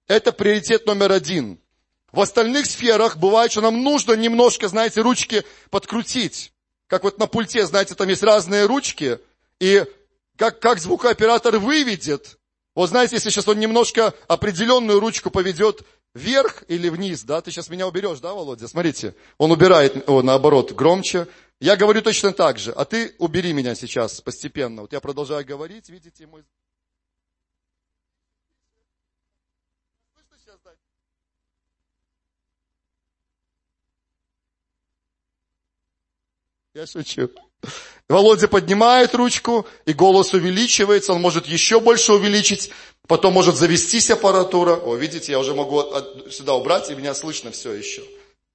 Это 0.07 0.31
приоритет 0.31 0.87
номер 0.87 1.11
один. 1.11 1.59
В 2.13 2.21
остальных 2.21 2.67
сферах 2.67 3.17
бывает, 3.17 3.51
что 3.51 3.61
нам 3.61 3.83
нужно 3.83 4.13
немножко, 4.13 4.69
знаете, 4.69 5.01
ручки 5.01 5.45
подкрутить. 5.71 6.53
Как 6.87 7.03
вот 7.03 7.19
на 7.19 7.27
пульте, 7.27 7.67
знаете, 7.67 7.97
там 7.97 8.09
есть 8.09 8.23
разные 8.23 8.67
ручки. 8.67 9.19
И 9.59 9.85
как, 10.37 10.61
как 10.61 10.79
звукооператор 10.79 11.59
выведет, 11.59 12.38
вот 12.79 12.91
знаете, 12.91 13.17
если 13.17 13.31
сейчас 13.31 13.49
он 13.49 13.59
немножко 13.59 14.15
определенную 14.29 15.01
ручку 15.01 15.31
поведет 15.31 15.83
вверх 16.15 16.63
или 16.69 16.89
вниз, 16.89 17.25
да, 17.25 17.41
ты 17.41 17.51
сейчас 17.51 17.71
меня 17.71 17.89
уберешь, 17.89 18.21
да, 18.21 18.33
Володя? 18.33 18.69
Смотрите, 18.69 19.17
он 19.37 19.51
убирает, 19.51 20.09
о, 20.09 20.23
наоборот, 20.23 20.71
громче. 20.71 21.27
Я 21.59 21.75
говорю 21.77 22.03
точно 22.03 22.33
так 22.33 22.57
же, 22.61 22.71
а 22.71 22.85
ты 22.85 23.17
убери 23.19 23.53
меня 23.53 23.75
сейчас 23.75 24.21
постепенно. 24.21 24.83
Вот 24.83 24.93
я 24.93 25.01
продолжаю 25.01 25.45
говорить, 25.45 25.89
видите, 25.89 26.29
мой 26.29 26.45
Я 36.75 36.87
шучу. 36.87 37.29
Володя 38.09 38.49
поднимает 38.49 39.15
ручку, 39.15 39.67
и 39.85 39.93
голос 39.93 40.33
увеличивается, 40.33 41.13
он 41.13 41.21
может 41.21 41.47
еще 41.47 41.79
больше 41.79 42.15
увеличить, 42.15 42.71
потом 43.07 43.35
может 43.35 43.57
завестись 43.57 44.11
аппаратура. 44.11 44.77
О, 44.77 44.97
видите, 44.97 45.33
я 45.33 45.39
уже 45.39 45.55
могу 45.55 45.85
сюда 46.31 46.55
убрать, 46.55 46.91
и 46.91 46.95
меня 46.95 47.15
слышно 47.15 47.51
все 47.51 47.73
еще. 47.73 48.03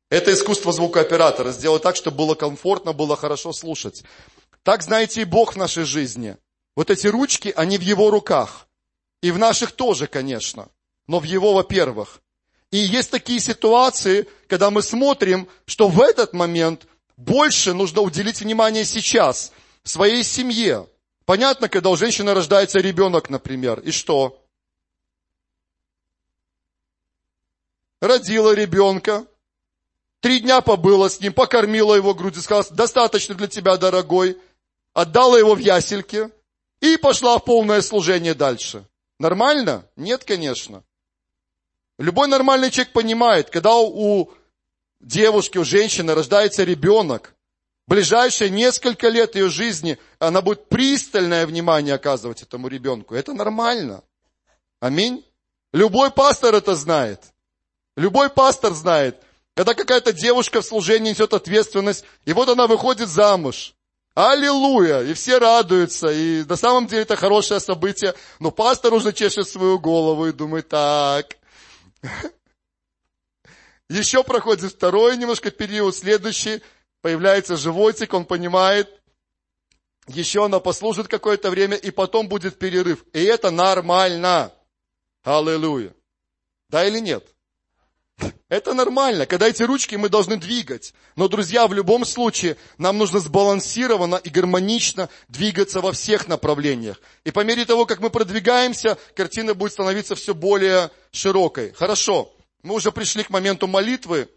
Это 0.09 0.33
искусство 0.33 0.71
звукооператора, 0.71 1.51
сделать 1.51 1.83
так, 1.83 1.95
чтобы 1.95 2.17
было 2.17 2.35
комфортно, 2.35 2.93
было 2.93 3.15
хорошо 3.15 3.53
слушать. 3.53 4.03
Так, 4.63 4.81
знаете, 4.81 5.21
и 5.21 5.25
Бог 5.25 5.53
в 5.53 5.57
нашей 5.57 5.83
жизни. 5.83 6.37
Вот 6.75 6.89
эти 6.89 7.07
ручки, 7.07 7.53
они 7.55 7.77
в 7.77 7.81
Его 7.81 8.09
руках. 8.09 8.67
И 9.21 9.31
в 9.31 9.37
наших 9.37 9.71
тоже, 9.71 10.07
конечно. 10.07 10.69
Но 11.07 11.19
в 11.19 11.23
Его, 11.23 11.53
во-первых. 11.53 12.21
И 12.71 12.77
есть 12.77 13.11
такие 13.11 13.39
ситуации, 13.39 14.27
когда 14.47 14.71
мы 14.71 14.81
смотрим, 14.81 15.47
что 15.65 15.87
в 15.87 16.01
этот 16.01 16.33
момент 16.33 16.87
больше 17.17 17.73
нужно 17.73 18.02
уделить 18.02 18.41
внимание 18.41 18.86
сейчас 18.86 19.52
своей 19.84 20.23
семье. 20.23 20.88
Понятно, 21.26 21.69
когда 21.69 21.89
у 21.89 21.95
женщины 21.95 22.34
рождается 22.34 22.80
ребенок, 22.80 23.30
например, 23.30 23.80
и 23.80 23.91
что? 23.91 24.39
Родила 28.02 28.54
ребенка, 28.54 29.26
три 30.19 30.41
дня 30.41 30.60
побыла 30.60 31.10
с 31.10 31.21
ним, 31.21 31.32
покормила 31.32 31.95
его 31.95 32.13
грудью, 32.13 32.41
сказала, 32.41 32.65
достаточно 32.71 33.36
для 33.36 33.47
тебя, 33.47 33.78
дорогой, 33.78 34.38
отдала 34.93 35.38
его 35.38 35.56
в 35.56 35.60
ясельки 35.60 36.30
и 36.82 36.97
пошла 36.97 37.38
в 37.38 37.45
полное 37.45 37.82
служение 37.82 38.34
дальше. 38.34 38.86
Нормально? 39.19 39.88
Нет, 39.95 40.26
конечно. 40.26 40.84
Любой 41.97 42.28
нормальный 42.28 42.71
человек 42.71 42.91
понимает, 42.91 43.49
когда 43.49 43.76
у 43.76 44.34
девушки, 45.03 45.57
у 45.57 45.63
женщины 45.63 46.15
рождается 46.15 46.63
ребенок, 46.63 47.35
ближайшие 47.87 48.49
несколько 48.49 49.09
лет 49.09 49.35
ее 49.35 49.49
жизни 49.49 49.99
она 50.19 50.41
будет 50.41 50.69
пристальное 50.69 51.45
внимание 51.45 51.95
оказывать 51.95 52.41
этому 52.41 52.67
ребенку. 52.67 53.15
Это 53.15 53.33
нормально. 53.33 54.03
Аминь. 54.79 55.25
Любой 55.71 56.11
пастор 56.11 56.55
это 56.55 56.75
знает. 56.75 57.21
Любой 57.95 58.29
пастор 58.29 58.73
знает. 58.73 59.21
Когда 59.55 59.73
какая-то 59.75 60.13
девушка 60.13 60.61
в 60.61 60.65
служении 60.65 61.11
несет 61.11 61.33
ответственность, 61.33 62.05
и 62.25 62.33
вот 62.33 62.49
она 62.49 62.65
выходит 62.65 63.07
замуж. 63.07 63.75
Аллилуйя! 64.15 65.01
И 65.01 65.13
все 65.13 65.39
радуются, 65.39 66.11
и 66.11 66.43
на 66.43 66.55
самом 66.55 66.87
деле 66.87 67.01
это 67.01 67.15
хорошее 67.15 67.59
событие, 67.59 68.13
но 68.39 68.51
пастор 68.51 68.93
уже 68.93 69.11
чешет 69.11 69.47
свою 69.47 69.79
голову 69.79 70.27
и 70.27 70.31
думает, 70.31 70.69
так, 70.69 71.35
еще 73.99 74.23
проходит 74.23 74.71
второй 74.71 75.17
немножко 75.17 75.51
период, 75.51 75.95
следующий, 75.95 76.62
появляется 77.01 77.58
животик, 77.58 78.13
он 78.13 78.25
понимает, 78.25 78.89
еще 80.08 80.45
она 80.45 80.60
послужит 80.60 81.08
какое-то 81.08 81.49
время, 81.49 81.77
и 81.77 81.91
потом 81.91 82.27
будет 82.27 82.58
перерыв. 82.60 83.06
И 83.13 83.23
это 83.23 83.51
нормально. 83.51 84.51
Аллилуйя. 85.23 85.93
Да 86.69 86.86
или 86.86 86.99
нет? 86.99 87.25
Это 88.49 88.73
нормально. 88.73 89.25
Когда 89.25 89.47
эти 89.47 89.63
ручки 89.63 89.95
мы 89.95 90.10
должны 90.10 90.38
двигать. 90.38 90.93
Но, 91.15 91.27
друзья, 91.27 91.67
в 91.67 91.73
любом 91.73 92.06
случае 92.06 92.58
нам 92.77 92.97
нужно 92.97 93.19
сбалансированно 93.19 94.15
и 94.15 94.29
гармонично 94.29 95.10
двигаться 95.27 95.82
во 95.82 95.91
всех 95.91 96.27
направлениях. 96.27 96.99
И 97.23 97.32
по 97.32 97.43
мере 97.43 97.65
того, 97.65 97.86
как 97.86 97.99
мы 97.99 98.10
продвигаемся, 98.10 98.97
картина 99.15 99.53
будет 99.53 99.73
становиться 99.73 100.15
все 100.15 100.34
более 100.34 100.91
широкой. 101.12 101.71
Хорошо. 101.73 102.33
Мы 102.63 102.76
уже 102.76 102.91
пришли 102.91 103.23
к 103.23 103.30
моменту 103.30 103.67
молитвы. 103.67 104.30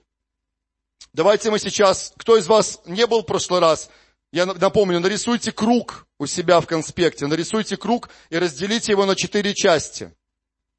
Давайте 1.12 1.50
мы 1.50 1.58
сейчас, 1.58 2.12
кто 2.16 2.36
из 2.36 2.48
вас 2.48 2.80
не 2.84 3.06
был 3.06 3.22
в 3.22 3.26
прошлый 3.26 3.60
раз, 3.60 3.88
я 4.32 4.44
напомню, 4.44 5.00
нарисуйте 5.00 5.52
круг 5.52 6.06
у 6.18 6.26
себя 6.26 6.60
в 6.60 6.66
конспекте, 6.66 7.26
нарисуйте 7.26 7.76
круг 7.76 8.10
и 8.28 8.36
разделите 8.36 8.92
его 8.92 9.06
на 9.06 9.14
четыре 9.14 9.54
части. 9.54 10.12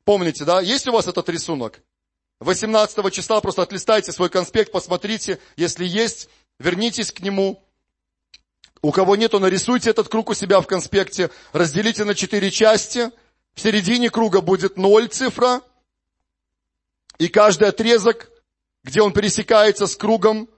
Помните, 0.04 0.44
да? 0.44 0.62
Есть 0.62 0.88
у 0.88 0.92
вас 0.92 1.08
этот 1.08 1.28
рисунок? 1.30 1.82
18 2.40 3.12
числа 3.14 3.42
просто 3.42 3.64
отлистайте 3.64 4.12
свой 4.12 4.30
конспект, 4.30 4.72
посмотрите, 4.72 5.40
если 5.56 5.86
есть, 5.86 6.30
вернитесь 6.60 7.12
к 7.12 7.22
нему. 7.22 7.64
У 8.82 8.92
кого 8.92 9.16
нету, 9.16 9.40
нарисуйте 9.40 9.90
этот 9.90 10.08
круг 10.10 10.30
у 10.30 10.34
себя 10.34 10.62
в 10.62 10.68
конспекте, 10.68 11.32
разделите 11.52 12.04
на 12.04 12.14
четыре 12.14 12.52
части. 12.52 13.10
В 13.56 13.62
середине 13.62 14.12
круга 14.12 14.42
будет 14.42 14.78
ноль 14.78 15.08
цифра, 15.08 15.62
и 17.20 17.28
каждый 17.28 17.70
отрезок, 17.70 18.30
где 18.84 19.02
он 19.02 19.14
пересекается 19.14 19.88
с 19.88 19.96
кругом, 19.96 20.50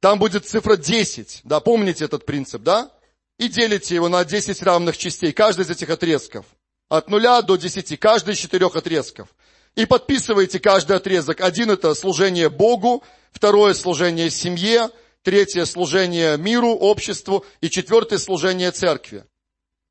там 0.00 0.18
будет 0.18 0.46
цифра 0.46 0.76
10. 0.76 1.42
Да, 1.44 1.60
помните 1.60 2.04
этот 2.04 2.24
принцип, 2.24 2.62
да? 2.62 2.90
И 3.38 3.48
делите 3.48 3.94
его 3.94 4.08
на 4.08 4.24
10 4.24 4.62
равных 4.62 4.96
частей, 4.96 5.32
каждый 5.32 5.62
из 5.62 5.70
этих 5.70 5.90
отрезков. 5.90 6.46
От 6.88 7.08
нуля 7.10 7.42
до 7.42 7.56
10, 7.56 7.98
каждый 7.98 8.34
из 8.34 8.38
четырех 8.38 8.74
отрезков. 8.74 9.28
И 9.74 9.86
подписываете 9.86 10.58
каждый 10.58 10.96
отрезок. 10.96 11.40
Один 11.40 11.70
это 11.70 11.94
служение 11.94 12.48
Богу, 12.48 13.04
второе 13.32 13.74
служение 13.74 14.30
семье, 14.30 14.90
третье 15.22 15.64
служение 15.66 16.36
миру, 16.38 16.70
обществу 16.70 17.44
и 17.60 17.68
четвертое 17.68 18.18
служение 18.18 18.70
церкви. 18.70 19.24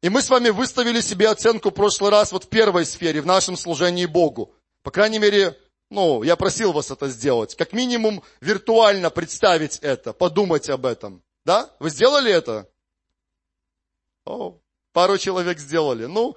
И 0.01 0.09
мы 0.09 0.21
с 0.21 0.29
вами 0.29 0.49
выставили 0.49 1.01
себе 1.01 1.29
оценку 1.29 1.69
в 1.69 1.73
прошлый 1.73 2.11
раз 2.11 2.31
вот 2.31 2.45
в 2.45 2.49
первой 2.49 2.85
сфере, 2.85 3.21
в 3.21 3.25
нашем 3.25 3.55
служении 3.57 4.05
Богу. 4.05 4.53
По 4.83 4.91
крайней 4.91 5.19
мере, 5.19 5.57
ну, 5.89 6.23
я 6.23 6.35
просил 6.35 6.73
вас 6.73 6.91
это 6.91 7.07
сделать. 7.07 7.55
Как 7.55 7.73
минимум 7.73 8.23
виртуально 8.41 9.09
представить 9.09 9.79
это, 9.79 10.13
подумать 10.13 10.69
об 10.69 10.85
этом. 10.85 11.23
Да? 11.45 11.69
Вы 11.79 11.89
сделали 11.89 12.31
это? 12.31 12.69
О, 14.25 14.57
пару 14.91 15.17
человек 15.17 15.59
сделали. 15.59 16.05
Ну, 16.05 16.35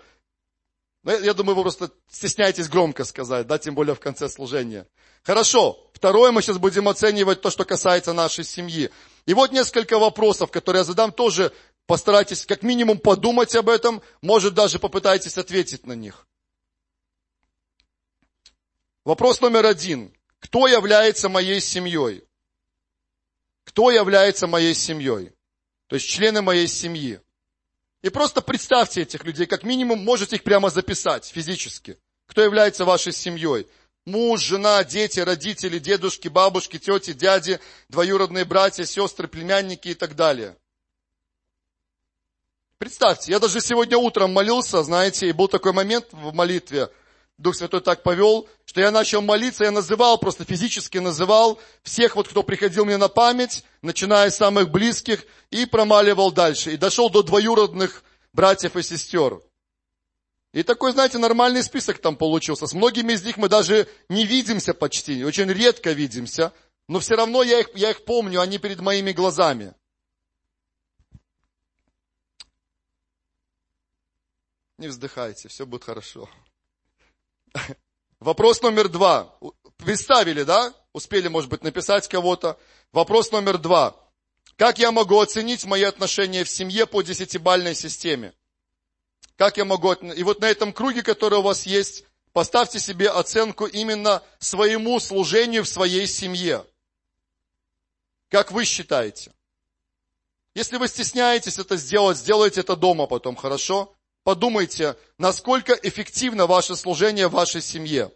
ну, 1.02 1.18
я 1.18 1.34
думаю, 1.34 1.56
вы 1.56 1.62
просто 1.62 1.90
стесняетесь 2.10 2.68
громко 2.68 3.04
сказать, 3.04 3.46
да, 3.46 3.58
тем 3.58 3.74
более 3.74 3.94
в 3.94 4.00
конце 4.00 4.28
служения. 4.28 4.86
Хорошо. 5.22 5.78
Второе, 5.94 6.30
мы 6.30 6.42
сейчас 6.42 6.58
будем 6.58 6.88
оценивать 6.88 7.40
то, 7.40 7.50
что 7.50 7.64
касается 7.64 8.12
нашей 8.12 8.44
семьи. 8.44 8.90
И 9.26 9.34
вот 9.34 9.52
несколько 9.52 9.98
вопросов, 9.98 10.50
которые 10.50 10.80
я 10.80 10.84
задам, 10.84 11.12
тоже 11.12 11.52
постарайтесь 11.86 12.46
как 12.46 12.62
минимум 12.62 12.98
подумать 12.98 13.54
об 13.56 13.68
этом, 13.68 14.02
может 14.22 14.54
даже 14.54 14.78
попытайтесь 14.78 15.36
ответить 15.38 15.86
на 15.86 15.92
них. 15.92 16.26
Вопрос 19.04 19.40
номер 19.40 19.66
один. 19.66 20.12
Кто 20.40 20.66
является 20.66 21.28
моей 21.28 21.60
семьей? 21.60 22.24
Кто 23.64 23.90
является 23.90 24.46
моей 24.46 24.74
семьей? 24.74 25.32
То 25.86 25.96
есть 25.96 26.06
члены 26.06 26.42
моей 26.42 26.68
семьи. 26.68 27.20
И 28.02 28.10
просто 28.10 28.42
представьте 28.42 29.02
этих 29.02 29.24
людей, 29.24 29.46
как 29.46 29.62
минимум 29.62 30.04
можете 30.04 30.36
их 30.36 30.42
прямо 30.42 30.70
записать 30.70 31.26
физически. 31.26 31.98
Кто 32.26 32.42
является 32.42 32.84
вашей 32.84 33.12
семьей? 33.12 33.66
Муж, 34.04 34.40
жена, 34.40 34.82
дети, 34.84 35.20
родители, 35.20 35.78
дедушки, 35.78 36.28
бабушки, 36.28 36.78
тети, 36.78 37.12
дяди, 37.12 37.58
двоюродные 37.88 38.44
братья, 38.44 38.84
сестры, 38.84 39.28
племянники 39.28 39.88
и 39.88 39.94
так 39.94 40.14
далее. 40.14 40.56
Представьте, 42.78 43.32
я 43.32 43.38
даже 43.38 43.60
сегодня 43.60 43.98
утром 43.98 44.32
молился, 44.32 44.82
знаете, 44.82 45.28
и 45.28 45.32
был 45.32 45.48
такой 45.48 45.72
момент 45.72 46.06
в 46.12 46.32
молитве, 46.32 46.88
Дух 47.40 47.56
Святой 47.56 47.80
так 47.80 48.02
повел, 48.02 48.46
что 48.66 48.82
я 48.82 48.90
начал 48.90 49.22
молиться, 49.22 49.64
я 49.64 49.70
называл, 49.70 50.18
просто 50.18 50.44
физически 50.44 50.98
называл 50.98 51.58
всех, 51.82 52.14
вот, 52.14 52.28
кто 52.28 52.42
приходил 52.42 52.84
мне 52.84 52.98
на 52.98 53.08
память, 53.08 53.64
начиная 53.80 54.28
с 54.28 54.36
самых 54.36 54.70
близких, 54.70 55.24
и 55.50 55.64
промаливал 55.64 56.32
дальше. 56.32 56.74
И 56.74 56.76
дошел 56.76 57.08
до 57.08 57.22
двоюродных 57.22 58.04
братьев 58.34 58.76
и 58.76 58.82
сестер. 58.82 59.40
И 60.52 60.62
такой, 60.62 60.92
знаете, 60.92 61.16
нормальный 61.16 61.62
список 61.62 61.98
там 61.98 62.14
получился. 62.14 62.66
С 62.66 62.74
многими 62.74 63.14
из 63.14 63.24
них 63.24 63.38
мы 63.38 63.48
даже 63.48 63.88
не 64.10 64.26
видимся 64.26 64.74
почти, 64.74 65.24
очень 65.24 65.50
редко 65.50 65.92
видимся, 65.92 66.52
но 66.88 67.00
все 67.00 67.14
равно 67.14 67.42
я 67.42 67.60
их, 67.60 67.70
я 67.74 67.92
их 67.92 68.04
помню, 68.04 68.42
они 68.42 68.58
перед 68.58 68.80
моими 68.80 69.12
глазами. 69.12 69.72
Не 74.76 74.88
вздыхайте, 74.88 75.48
все 75.48 75.64
будет 75.64 75.84
хорошо. 75.84 76.28
Вопрос 78.20 78.62
номер 78.62 78.88
два. 78.88 79.34
Представили, 79.76 80.42
да? 80.42 80.74
Успели, 80.92 81.28
может 81.28 81.50
быть, 81.50 81.62
написать 81.62 82.08
кого-то. 82.08 82.58
Вопрос 82.92 83.30
номер 83.32 83.58
два. 83.58 83.96
Как 84.56 84.78
я 84.78 84.92
могу 84.92 85.18
оценить 85.20 85.64
мои 85.64 85.84
отношения 85.84 86.44
в 86.44 86.50
семье 86.50 86.86
по 86.86 87.02
десятибальной 87.02 87.74
системе? 87.74 88.34
Как 89.36 89.56
я 89.56 89.64
могу... 89.64 89.92
И 89.92 90.22
вот 90.22 90.40
на 90.40 90.50
этом 90.50 90.72
круге, 90.72 91.02
который 91.02 91.38
у 91.38 91.42
вас 91.42 91.64
есть, 91.64 92.04
поставьте 92.32 92.78
себе 92.78 93.08
оценку 93.08 93.66
именно 93.66 94.22
своему 94.38 95.00
служению 95.00 95.64
в 95.64 95.68
своей 95.68 96.06
семье. 96.06 96.66
Как 98.28 98.52
вы 98.52 98.64
считаете? 98.64 99.32
Если 100.54 100.76
вы 100.76 100.88
стесняетесь 100.88 101.58
это 101.58 101.76
сделать, 101.76 102.18
сделайте 102.18 102.60
это 102.60 102.76
дома 102.76 103.06
потом, 103.06 103.36
хорошо? 103.36 103.94
Подумайте, 104.22 104.96
насколько 105.18 105.72
эффективно 105.72 106.46
ваше 106.46 106.76
служение 106.76 107.28
в 107.28 107.32
вашей 107.32 107.62
семье. 107.62 108.12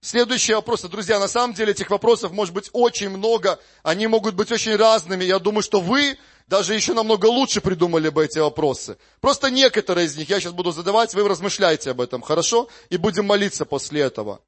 Следующий 0.00 0.54
вопрос. 0.54 0.82
Друзья, 0.82 1.18
на 1.18 1.26
самом 1.26 1.54
деле 1.54 1.72
этих 1.72 1.90
вопросов 1.90 2.30
может 2.30 2.54
быть 2.54 2.70
очень 2.72 3.08
много. 3.08 3.60
Они 3.82 4.06
могут 4.06 4.34
быть 4.36 4.52
очень 4.52 4.76
разными. 4.76 5.24
Я 5.24 5.40
думаю, 5.40 5.62
что 5.62 5.80
вы 5.80 6.16
даже 6.46 6.74
еще 6.74 6.94
намного 6.94 7.26
лучше 7.26 7.60
придумали 7.60 8.08
бы 8.08 8.24
эти 8.24 8.38
вопросы. 8.38 8.98
Просто 9.20 9.50
некоторые 9.50 10.06
из 10.06 10.16
них 10.16 10.28
я 10.28 10.38
сейчас 10.38 10.52
буду 10.52 10.70
задавать, 10.70 11.12
вы 11.14 11.28
размышляйте 11.28 11.90
об 11.90 12.00
этом, 12.00 12.22
хорошо? 12.22 12.68
И 12.88 12.96
будем 12.96 13.26
молиться 13.26 13.64
после 13.64 14.02
этого. 14.02 14.40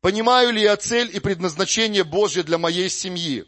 Понимаю 0.00 0.52
ли 0.52 0.62
я 0.62 0.76
цель 0.76 1.10
и 1.14 1.18
предназначение 1.18 2.04
Божье 2.04 2.42
для 2.44 2.58
моей 2.58 2.88
семьи? 2.88 3.44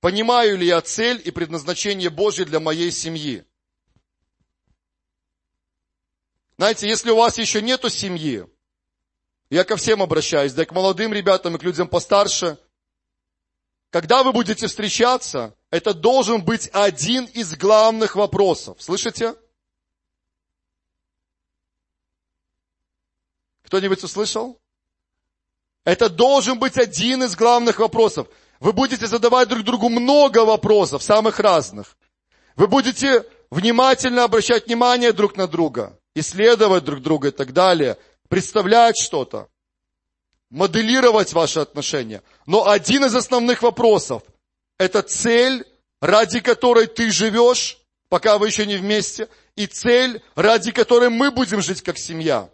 Понимаю 0.00 0.56
ли 0.56 0.66
я 0.66 0.80
цель 0.80 1.20
и 1.24 1.30
предназначение 1.30 2.10
Божье 2.10 2.44
для 2.44 2.60
моей 2.60 2.92
семьи? 2.92 3.44
Знаете, 6.56 6.88
если 6.88 7.10
у 7.10 7.16
вас 7.16 7.38
еще 7.38 7.62
нету 7.62 7.88
семьи, 7.88 8.46
я 9.50 9.64
ко 9.64 9.76
всем 9.76 10.02
обращаюсь, 10.02 10.52
да 10.52 10.62
и 10.62 10.66
к 10.66 10.72
молодым 10.72 11.12
ребятам, 11.12 11.56
и 11.56 11.58
к 11.58 11.62
людям 11.62 11.88
постарше, 11.88 12.58
когда 13.90 14.22
вы 14.22 14.32
будете 14.32 14.66
встречаться, 14.66 15.56
это 15.70 15.94
должен 15.94 16.44
быть 16.44 16.68
один 16.72 17.24
из 17.24 17.56
главных 17.56 18.16
вопросов. 18.16 18.82
Слышите? 18.82 19.34
Кто-нибудь 23.62 24.02
услышал? 24.02 24.60
Это 25.84 26.10
должен 26.10 26.58
быть 26.58 26.76
один 26.76 27.22
из 27.22 27.34
главных 27.34 27.78
вопросов. 27.78 28.28
Вы 28.60 28.72
будете 28.72 29.06
задавать 29.06 29.48
друг 29.48 29.62
другу 29.62 29.88
много 29.88 30.44
вопросов, 30.44 31.02
самых 31.02 31.38
разных. 31.38 31.96
Вы 32.56 32.66
будете 32.66 33.24
внимательно 33.50 34.24
обращать 34.24 34.66
внимание 34.66 35.12
друг 35.12 35.36
на 35.36 35.46
друга, 35.46 35.98
исследовать 36.14 36.84
друг 36.84 37.00
друга 37.00 37.28
и 37.28 37.30
так 37.30 37.52
далее, 37.52 37.96
представлять 38.28 38.98
что-то, 39.00 39.48
моделировать 40.50 41.32
ваши 41.32 41.60
отношения. 41.60 42.22
Но 42.46 42.68
один 42.68 43.04
из 43.04 43.14
основных 43.14 43.62
вопросов– 43.62 44.22
это 44.78 45.02
цель, 45.02 45.64
ради 46.00 46.40
которой 46.40 46.86
ты 46.86 47.10
живешь, 47.10 47.78
пока 48.08 48.38
вы 48.38 48.48
еще 48.48 48.66
не 48.66 48.76
вместе, 48.76 49.28
и 49.54 49.66
цель, 49.66 50.20
ради 50.34 50.72
которой 50.72 51.10
мы 51.10 51.30
будем 51.30 51.62
жить 51.62 51.82
как 51.82 51.96
семья. 51.96 52.50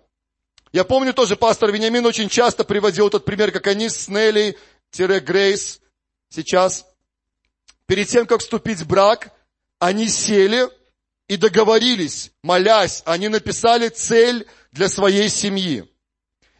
Я 0.72 0.84
помню 0.84 1.14
тоже, 1.14 1.36
пастор 1.36 1.70
Вениамин 1.70 2.04
очень 2.04 2.28
часто 2.28 2.64
приводил 2.64 3.08
тот 3.08 3.24
пример, 3.24 3.52
как 3.52 3.68
они 3.68 3.88
с 3.88 4.08
Нелли-Грейс 4.08 5.80
сейчас, 6.28 6.87
перед 7.87 8.08
тем, 8.08 8.26
как 8.26 8.40
вступить 8.40 8.80
в 8.80 8.87
брак, 8.87 9.32
они 9.78 10.08
сели 10.08 10.68
и 11.28 11.37
договорились, 11.37 12.32
молясь, 12.42 13.02
они 13.06 13.28
написали 13.28 13.88
цель 13.88 14.46
для 14.72 14.88
своей 14.88 15.28
семьи. 15.28 15.88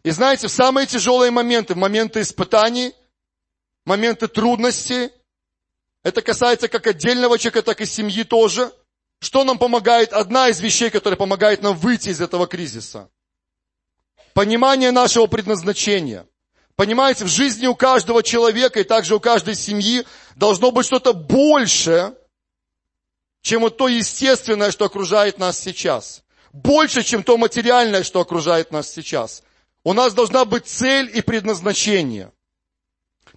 И 0.03 0.11
знаете, 0.11 0.49
в 0.49 0.53
самые 0.53 0.87
тяжелые 0.87 1.31
моменты, 1.31 1.75
в 1.75 1.79
моменты 1.79 2.21
испытаний, 2.21 2.95
моменты 3.85 4.29
трудностей, 4.29 5.11
это 6.03 6.21
касается 6.21 6.69
как 6.69 6.87
отдельного 6.87 7.39
человека, 7.39 7.63
так 7.63 7.81
и 7.81 7.87
семьи 7.87 8.25
тоже. 8.25 8.73
Что 9.21 9.43
нам 9.45 9.59
помогает? 9.59 10.13
Одна 10.13 10.51
из 10.51 10.61
вещей, 10.61 10.91
которая 10.91 11.17
помогает 11.17 11.63
нам 11.63 11.75
выйти 11.75 12.11
из 12.11 12.21
этого 12.21 12.47
кризиса. 12.47 13.11
Понимание 14.35 14.91
нашего 14.91 15.27
предназначения. 15.27 16.27
Понимаете, 16.77 17.25
в 17.25 17.29
жизни 17.29 17.67
у 17.67 17.75
каждого 17.75 18.23
человека 18.23 18.81
и 18.81 18.85
также 18.85 19.15
у 19.15 19.21
каждой 19.21 19.55
семьи 19.55 20.05
должно 20.35 20.73
быть 20.73 20.87
что-то 20.87 21.13
большее, 21.13 22.15
чем 23.43 23.61
вот 23.61 23.77
то 23.77 23.87
естественное, 23.89 24.73
что 24.73 24.87
окружает 24.87 25.39
нас 25.39 25.59
сейчас. 25.59 26.25
Больше, 26.53 27.03
чем 27.03 27.23
то 27.23 27.37
материальное, 27.37 28.03
что 28.03 28.21
окружает 28.21 28.73
нас 28.73 28.93
сейчас. 28.93 29.43
У 29.85 29.93
нас 29.93 30.15
должна 30.15 30.45
быть 30.45 30.67
цель 30.67 31.11
и 31.15 31.21
предназначение. 31.21 32.33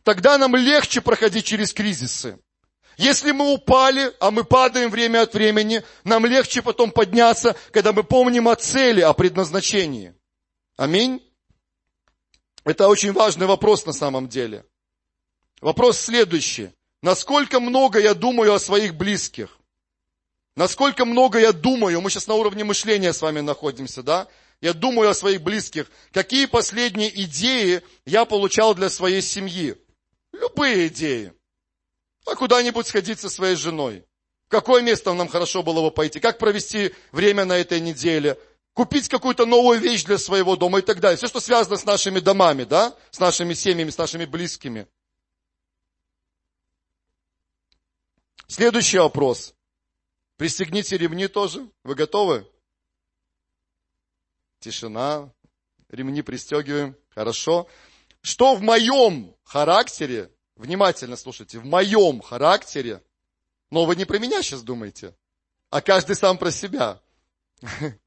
Тогда 0.04 0.38
нам 0.38 0.56
легче 0.56 1.02
проходить 1.02 1.46
через 1.46 1.74
кризисы. 1.74 2.40
Если 2.96 3.32
мы 3.32 3.54
упали, 3.54 4.12
а 4.20 4.32
мы 4.32 4.44
падаем 4.44 4.90
время 4.90 5.22
от 5.22 5.34
времени, 5.34 5.84
нам 6.04 6.26
легче 6.26 6.64
потом 6.64 6.90
подняться, 6.90 7.56
когда 7.72 7.94
мы 7.94 8.04
помним 8.04 8.48
о 8.48 8.56
цели, 8.56 9.02
о 9.02 9.14
предназначении. 9.14 10.16
Аминь. 10.78 11.27
Это 12.68 12.90
очень 12.90 13.14
важный 13.14 13.46
вопрос 13.46 13.86
на 13.86 13.94
самом 13.94 14.28
деле. 14.28 14.66
Вопрос 15.62 16.00
следующий. 16.00 16.72
Насколько 17.02 17.62
много 17.62 17.98
я 17.98 18.14
думаю 18.14 18.54
о 18.54 18.60
своих 18.60 18.94
близких? 18.94 19.58
Насколько 20.58 21.06
много 21.06 21.40
я 21.40 21.54
думаю, 21.54 22.02
мы 22.02 22.10
сейчас 22.10 22.28
на 22.28 22.34
уровне 22.34 22.66
мышления 22.66 23.14
с 23.14 23.22
вами 23.22 23.40
находимся, 23.40 24.04
да? 24.04 24.28
Я 24.60 24.74
думаю 24.74 25.10
о 25.10 25.14
своих 25.14 25.44
близких. 25.44 25.90
Какие 26.12 26.46
последние 26.46 27.10
идеи 27.24 27.84
я 28.06 28.26
получал 28.26 28.76
для 28.76 28.90
своей 28.90 29.22
семьи? 29.22 29.78
Любые 30.34 30.88
идеи. 30.88 31.32
А 32.26 32.36
куда-нибудь 32.36 32.88
сходить 32.88 33.22
со 33.22 33.30
своей 33.30 33.56
женой. 33.56 34.04
В 34.48 34.50
какое 34.50 34.82
место 34.82 35.14
нам 35.14 35.30
хорошо 35.30 35.64
было 35.64 35.82
бы 35.84 35.92
пойти? 35.92 36.20
Как 36.20 36.38
провести 36.38 36.94
время 37.14 37.46
на 37.46 37.58
этой 37.58 37.80
неделе? 37.80 38.38
Купить 38.78 39.10
какую-то 39.10 39.48
новую 39.48 39.80
вещь 39.80 40.04
для 40.04 40.20
своего 40.20 40.56
дома 40.56 40.78
и 40.78 40.82
так 40.84 41.00
далее. 41.00 41.18
Все, 41.18 41.26
что 41.26 41.40
связано 41.40 41.78
с 41.78 41.84
нашими 41.84 42.20
домами, 42.20 42.64
да? 42.64 42.96
С 43.10 43.20
нашими 43.20 43.56
семьями, 43.56 43.90
с 43.90 43.98
нашими 43.98 44.26
близкими. 44.26 44.88
Следующий 48.46 49.00
вопрос. 49.00 49.56
Пристегните 50.36 50.96
ремни 50.96 51.28
тоже. 51.28 51.68
Вы 51.84 51.96
готовы? 51.96 52.48
Тишина. 54.60 55.34
Ремни 55.90 56.22
пристегиваем. 56.22 56.96
Хорошо. 57.10 57.68
Что 58.22 58.54
в 58.54 58.62
моем 58.62 59.36
характере, 59.44 60.32
внимательно 60.56 61.16
слушайте, 61.16 61.58
в 61.58 61.66
моем 61.66 62.22
характере, 62.22 63.02
но 63.72 63.86
вы 63.86 63.96
не 63.96 64.06
про 64.06 64.20
меня 64.20 64.44
сейчас 64.44 64.62
думаете, 64.62 65.16
а 65.72 65.82
каждый 65.82 66.16
сам 66.16 66.38
про 66.38 66.52
себя. 66.52 67.02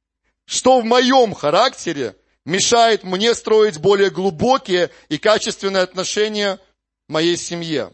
Что 0.50 0.80
в 0.80 0.84
моем 0.84 1.32
характере 1.32 2.16
мешает 2.44 3.04
мне 3.04 3.36
строить 3.36 3.78
более 3.78 4.10
глубокие 4.10 4.90
и 5.08 5.16
качественные 5.16 5.84
отношения 5.84 6.58
моей 7.06 7.36
семье? 7.36 7.92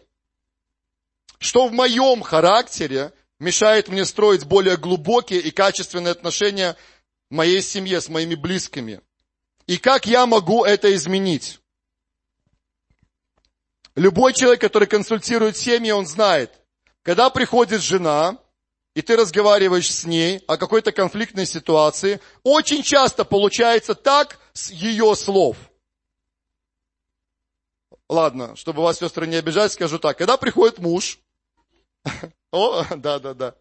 Что 1.38 1.68
в 1.68 1.72
моем 1.72 2.22
характере 2.22 3.12
мешает 3.38 3.88
мне 3.88 4.06
строить 4.06 4.46
более 4.46 4.78
глубокие 4.78 5.40
и 5.40 5.50
качественные 5.50 6.12
отношения 6.12 6.78
в 7.28 7.34
моей 7.34 7.60
семье, 7.60 8.00
с 8.00 8.08
моими 8.08 8.34
близкими. 8.34 9.02
И 9.66 9.76
как 9.76 10.06
я 10.06 10.24
могу 10.24 10.64
это 10.64 10.94
изменить? 10.94 11.60
Любой 13.96 14.32
человек, 14.32 14.62
который 14.62 14.88
консультирует 14.88 15.58
семьи, 15.58 15.90
он 15.90 16.06
знает, 16.06 16.58
когда 17.02 17.28
приходит 17.28 17.82
жена, 17.82 18.38
и 18.96 19.02
ты 19.02 19.14
разговариваешь 19.14 19.92
с 19.92 20.06
ней 20.06 20.42
о 20.46 20.56
какой-то 20.56 20.90
конфликтной 20.90 21.44
ситуации, 21.44 22.18
очень 22.42 22.82
часто 22.82 23.26
получается 23.26 23.94
так 23.94 24.38
с 24.54 24.70
ее 24.70 25.14
слов. 25.14 25.58
Ладно, 28.08 28.56
чтобы 28.56 28.82
вас, 28.82 28.98
сестры, 28.98 29.26
не 29.26 29.36
обижать, 29.36 29.72
скажу 29.72 29.98
так. 29.98 30.16
Когда 30.16 30.38
приходит 30.38 30.78
муж, 30.78 31.18
о, 32.52 32.86
да, 32.96 33.18
да, 33.18 33.34
да. 33.34 33.54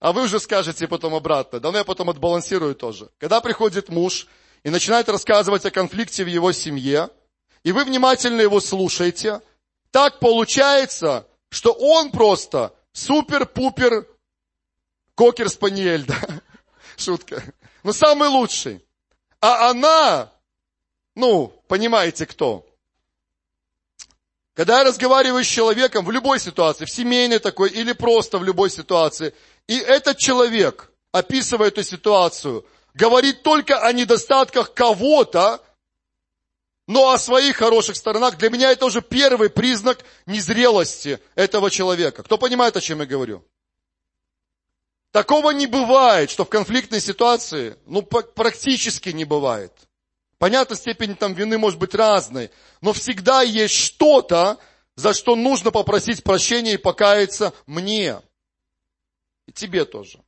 А 0.00 0.12
вы 0.12 0.24
уже 0.24 0.38
скажете 0.38 0.86
потом 0.86 1.14
обратно. 1.14 1.58
Да, 1.58 1.72
но 1.72 1.78
я 1.78 1.84
потом 1.84 2.10
отбалансирую 2.10 2.74
тоже. 2.74 3.08
Когда 3.16 3.40
приходит 3.40 3.88
муж 3.88 4.26
и 4.64 4.68
начинает 4.68 5.08
рассказывать 5.08 5.64
о 5.64 5.70
конфликте 5.70 6.24
в 6.24 6.28
его 6.28 6.52
семье, 6.52 7.08
и 7.62 7.72
вы 7.72 7.84
внимательно 7.84 8.42
его 8.42 8.60
слушаете, 8.60 9.40
так 9.92 10.18
получается, 10.18 11.26
что 11.48 11.72
он 11.72 12.10
просто 12.10 12.74
супер-пупер 12.92 14.06
кокер-спаниель, 15.16 16.04
да? 16.04 16.20
Шутка. 16.96 17.42
Но 17.82 17.92
самый 17.92 18.28
лучший. 18.28 18.84
А 19.40 19.70
она, 19.70 20.32
ну, 21.14 21.52
понимаете 21.66 22.26
кто? 22.26 22.64
Когда 24.54 24.78
я 24.78 24.84
разговариваю 24.84 25.44
с 25.44 25.48
человеком 25.48 26.04
в 26.04 26.10
любой 26.10 26.40
ситуации, 26.40 26.86
в 26.86 26.90
семейной 26.90 27.40
такой 27.40 27.70
или 27.70 27.92
просто 27.92 28.38
в 28.38 28.44
любой 28.44 28.70
ситуации, 28.70 29.34
и 29.66 29.76
этот 29.76 30.16
человек, 30.16 30.90
описывая 31.12 31.68
эту 31.68 31.82
ситуацию, 31.82 32.64
говорит 32.94 33.42
только 33.42 33.78
о 33.80 33.92
недостатках 33.92 34.72
кого-то, 34.72 35.62
но 36.86 37.10
о 37.10 37.18
своих 37.18 37.56
хороших 37.56 37.96
сторонах, 37.96 38.38
для 38.38 38.48
меня 38.48 38.70
это 38.70 38.86
уже 38.86 39.02
первый 39.02 39.50
признак 39.50 39.98
незрелости 40.24 41.20
этого 41.34 41.70
человека. 41.70 42.22
Кто 42.22 42.38
понимает, 42.38 42.76
о 42.76 42.80
чем 42.80 43.00
я 43.00 43.06
говорю? 43.06 43.44
Такого 45.16 45.52
не 45.52 45.66
бывает, 45.66 46.28
что 46.28 46.44
в 46.44 46.50
конфликтной 46.50 47.00
ситуации, 47.00 47.78
ну, 47.86 48.02
практически 48.02 49.08
не 49.08 49.24
бывает. 49.24 49.72
Понятно, 50.36 50.76
степень 50.76 51.16
там 51.16 51.32
вины 51.32 51.56
может 51.56 51.78
быть 51.78 51.94
разной, 51.94 52.50
но 52.82 52.92
всегда 52.92 53.40
есть 53.40 53.72
что-то, 53.72 54.58
за 54.94 55.14
что 55.14 55.34
нужно 55.34 55.70
попросить 55.70 56.22
прощения 56.22 56.74
и 56.74 56.76
покаяться 56.76 57.54
мне. 57.64 58.20
И 59.46 59.52
тебе 59.52 59.86
тоже. 59.86 60.20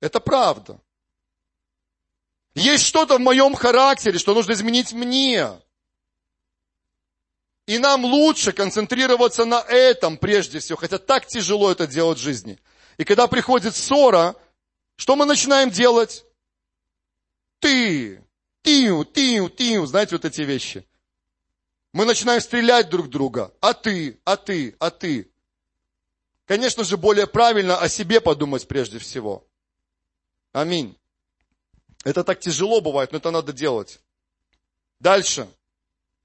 Это 0.00 0.20
правда. 0.20 0.78
Есть 2.52 2.84
что-то 2.84 3.16
в 3.16 3.20
моем 3.20 3.54
характере, 3.54 4.18
что 4.18 4.34
нужно 4.34 4.52
изменить 4.52 4.92
мне. 4.92 5.48
И 7.64 7.78
нам 7.78 8.04
лучше 8.04 8.52
концентрироваться 8.52 9.46
на 9.46 9.62
этом 9.62 10.18
прежде 10.18 10.58
всего, 10.58 10.76
хотя 10.76 10.98
так 10.98 11.26
тяжело 11.26 11.70
это 11.70 11.86
делать 11.86 12.18
в 12.18 12.22
жизни. 12.22 12.58
И 13.00 13.04
когда 13.04 13.28
приходит 13.28 13.74
ссора, 13.74 14.36
что 14.96 15.16
мы 15.16 15.24
начинаем 15.24 15.70
делать? 15.70 16.26
Ты, 17.58 18.22
Тиу, 18.62 19.06
тиу, 19.06 19.48
тиу, 19.48 19.86
знаете 19.86 20.16
вот 20.16 20.26
эти 20.26 20.42
вещи. 20.42 20.86
Мы 21.94 22.04
начинаем 22.04 22.42
стрелять 22.42 22.90
друг 22.90 23.08
друга. 23.08 23.54
А 23.62 23.72
ты, 23.72 24.20
а 24.26 24.36
ты, 24.36 24.76
а 24.78 24.90
ты. 24.90 25.32
Конечно 26.44 26.84
же, 26.84 26.98
более 26.98 27.26
правильно 27.26 27.78
о 27.78 27.88
себе 27.88 28.20
подумать 28.20 28.68
прежде 28.68 28.98
всего. 28.98 29.48
Аминь. 30.52 30.94
Это 32.04 32.22
так 32.22 32.38
тяжело 32.38 32.82
бывает, 32.82 33.12
но 33.12 33.16
это 33.16 33.30
надо 33.30 33.54
делать. 33.54 33.98
Дальше. 34.98 35.48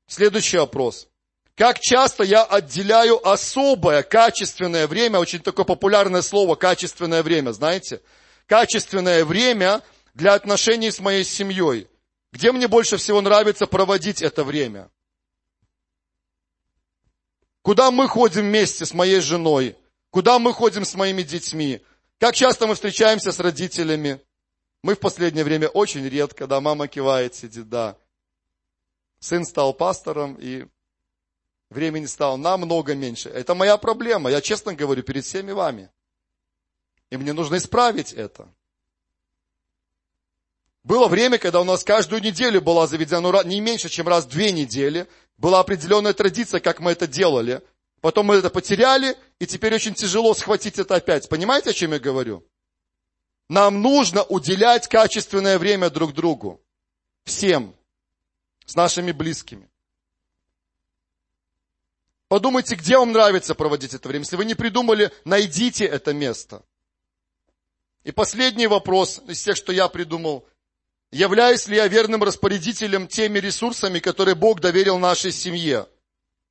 Следующий 0.07 0.57
вопрос. 0.57 1.07
Как 1.55 1.79
часто 1.79 2.23
я 2.23 2.43
отделяю 2.43 3.25
особое 3.25 4.03
качественное 4.03 4.87
время, 4.87 5.19
очень 5.19 5.39
такое 5.39 5.65
популярное 5.65 6.21
слово, 6.21 6.55
качественное 6.55 7.23
время, 7.23 7.51
знаете? 7.51 8.01
Качественное 8.45 9.23
время 9.23 9.81
для 10.13 10.33
отношений 10.33 10.91
с 10.91 10.99
моей 10.99 11.23
семьей. 11.23 11.87
Где 12.33 12.51
мне 12.51 12.67
больше 12.67 12.97
всего 12.97 13.21
нравится 13.21 13.67
проводить 13.67 14.21
это 14.21 14.43
время? 14.43 14.91
Куда 17.61 17.89
мы 17.89 18.09
ходим 18.09 18.41
вместе 18.41 18.85
с 18.85 18.93
моей 18.93 19.21
женой? 19.21 19.77
Куда 20.09 20.39
мы 20.39 20.53
ходим 20.53 20.83
с 20.83 20.93
моими 20.93 21.23
детьми? 21.23 21.81
Как 22.19 22.35
часто 22.35 22.67
мы 22.67 22.75
встречаемся 22.75 23.31
с 23.31 23.39
родителями? 23.39 24.19
Мы 24.83 24.95
в 24.95 24.99
последнее 24.99 25.45
время 25.45 25.69
очень 25.69 26.07
редко, 26.07 26.47
да, 26.47 26.59
мама 26.59 26.89
кивает, 26.89 27.33
сидит, 27.33 27.69
да. 27.69 27.97
Сын 29.19 29.45
стал 29.45 29.73
пастором, 29.73 30.35
и 30.35 30.65
времени 31.69 32.05
стало 32.05 32.37
намного 32.37 32.95
меньше. 32.95 33.29
Это 33.29 33.55
моя 33.55 33.77
проблема, 33.77 34.29
я 34.29 34.41
честно 34.41 34.73
говорю 34.73 35.03
перед 35.03 35.25
всеми 35.25 35.51
вами. 35.51 35.89
И 37.09 37.17
мне 37.17 37.33
нужно 37.33 37.57
исправить 37.57 38.13
это. 38.13 38.47
Было 40.83 41.07
время, 41.07 41.39
когда 41.39 41.61
у 41.61 41.63
нас 41.63 41.83
каждую 41.83 42.21
неделю 42.21 42.61
была 42.61 42.85
заведена, 42.85 43.21
ну, 43.21 43.43
не 43.43 43.59
меньше, 43.59 43.89
чем 43.89 44.07
раз 44.07 44.25
в 44.25 44.29
две 44.29 44.51
недели, 44.51 45.07
была 45.37 45.59
определенная 45.59 46.13
традиция, 46.13 46.59
как 46.59 46.79
мы 46.79 46.91
это 46.91 47.07
делали. 47.07 47.61
Потом 48.01 48.27
мы 48.27 48.35
это 48.35 48.51
потеряли, 48.51 49.17
и 49.39 49.47
теперь 49.47 49.73
очень 49.73 49.95
тяжело 49.95 50.33
схватить 50.35 50.77
это 50.77 50.95
опять. 50.95 51.27
Понимаете, 51.27 51.71
о 51.71 51.73
чем 51.73 51.93
я 51.93 51.99
говорю? 51.99 52.45
Нам 53.49 53.81
нужно 53.81 54.23
уделять 54.23 54.87
качественное 54.87 55.57
время 55.57 55.89
друг 55.89 56.13
другу. 56.13 56.61
Всем. 57.23 57.75
С 58.65 58.75
нашими 58.75 59.11
близкими. 59.11 59.69
Подумайте, 62.27 62.75
где 62.75 62.97
вам 62.97 63.11
нравится 63.11 63.53
проводить 63.53 63.93
это 63.93 64.07
время. 64.07 64.23
Если 64.23 64.35
вы 64.35 64.45
не 64.45 64.55
придумали, 64.55 65.11
найдите 65.25 65.85
это 65.85 66.13
место. 66.13 66.63
И 68.03 68.11
последний 68.11 68.67
вопрос 68.67 69.21
из 69.27 69.41
тех, 69.41 69.55
что 69.55 69.71
я 69.71 69.87
придумал. 69.87 70.47
Являюсь 71.11 71.67
ли 71.67 71.75
я 71.75 71.87
верным 71.87 72.23
распорядителем 72.23 73.07
теми 73.07 73.39
ресурсами, 73.39 73.99
которые 73.99 74.35
Бог 74.35 74.59
доверил 74.59 74.97
нашей 74.97 75.31
семье? 75.31 75.87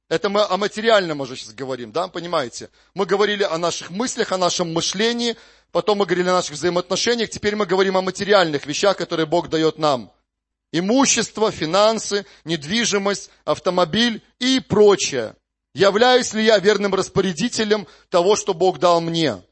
Это 0.08 0.28
мы 0.28 0.42
о 0.42 0.56
материальном 0.56 1.20
уже 1.20 1.36
сейчас 1.36 1.54
говорим, 1.54 1.90
да, 1.90 2.08
понимаете? 2.08 2.70
Мы 2.94 3.04
говорили 3.06 3.42
о 3.42 3.58
наших 3.58 3.90
мыслях, 3.90 4.32
о 4.32 4.38
нашем 4.38 4.72
мышлении, 4.72 5.36
потом 5.72 5.98
мы 5.98 6.06
говорили 6.06 6.28
о 6.28 6.34
наших 6.34 6.52
взаимоотношениях, 6.52 7.30
теперь 7.30 7.56
мы 7.56 7.66
говорим 7.66 7.96
о 7.96 8.02
материальных 8.02 8.66
вещах, 8.66 8.96
которые 8.96 9.26
Бог 9.26 9.48
дает 9.48 9.78
нам. 9.78 10.12
Имущество, 10.72 11.50
финансы, 11.50 12.26
недвижимость, 12.44 13.30
автомобиль 13.44 14.22
и 14.38 14.60
прочее. 14.60 15.34
Являюсь 15.74 16.32
ли 16.32 16.44
я 16.44 16.58
верным 16.58 16.94
распорядителем 16.94 17.88
того, 18.08 18.36
что 18.36 18.54
Бог 18.54 18.78
дал 18.78 19.00
мне, 19.00 19.42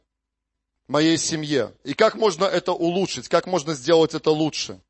моей 0.87 1.19
семье? 1.19 1.75
И 1.83 1.95
как 1.95 2.15
можно 2.15 2.45
это 2.45 2.73
улучшить, 2.73 3.29
как 3.29 3.49
можно 3.49 3.75
сделать 3.75 4.15
это 4.15 4.31
лучше? 4.31 4.81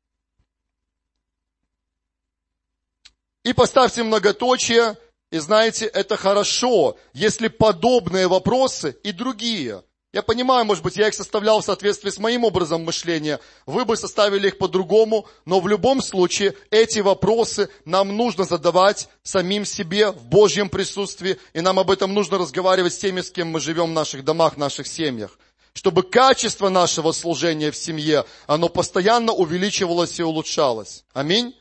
И 3.43 3.51
поставьте 3.51 4.03
многоточие, 4.03 4.95
и 5.31 5.39
знаете, 5.39 5.85
это 5.85 6.17
хорошо, 6.17 6.97
если 7.13 7.47
подобные 7.47 8.27
вопросы 8.27 8.95
и 9.03 9.11
другие. 9.11 9.83
Я 10.13 10.21
понимаю, 10.21 10.63
может 10.63 10.83
быть, 10.83 10.95
я 10.95 11.07
их 11.07 11.15
составлял 11.15 11.59
в 11.59 11.65
соответствии 11.65 12.11
с 12.11 12.19
моим 12.19 12.43
образом 12.43 12.83
мышления, 12.83 13.39
вы 13.65 13.83
бы 13.83 13.97
составили 13.97 14.49
их 14.49 14.59
по-другому, 14.59 15.25
но 15.45 15.59
в 15.59 15.67
любом 15.67 16.03
случае 16.03 16.53
эти 16.69 16.99
вопросы 16.99 17.67
нам 17.83 18.15
нужно 18.15 18.43
задавать 18.43 19.09
самим 19.23 19.65
себе 19.65 20.11
в 20.11 20.23
Божьем 20.25 20.69
присутствии, 20.69 21.39
и 21.53 21.61
нам 21.61 21.79
об 21.79 21.89
этом 21.89 22.13
нужно 22.13 22.37
разговаривать 22.37 22.93
с 22.93 22.99
теми, 22.99 23.21
с 23.21 23.31
кем 23.31 23.47
мы 23.47 23.59
живем 23.59 23.87
в 23.87 23.93
наших 23.93 24.23
домах, 24.23 24.53
в 24.53 24.57
наших 24.57 24.87
семьях 24.87 25.37
чтобы 25.75 26.03
качество 26.03 26.69
нашего 26.69 27.11
служения 27.13 27.71
в 27.71 27.75
семье, 27.75 28.25
оно 28.45 28.69
постоянно 28.69 29.33
увеличивалось 29.33 30.19
и 30.19 30.23
улучшалось. 30.23 31.03
Аминь. 31.13 31.55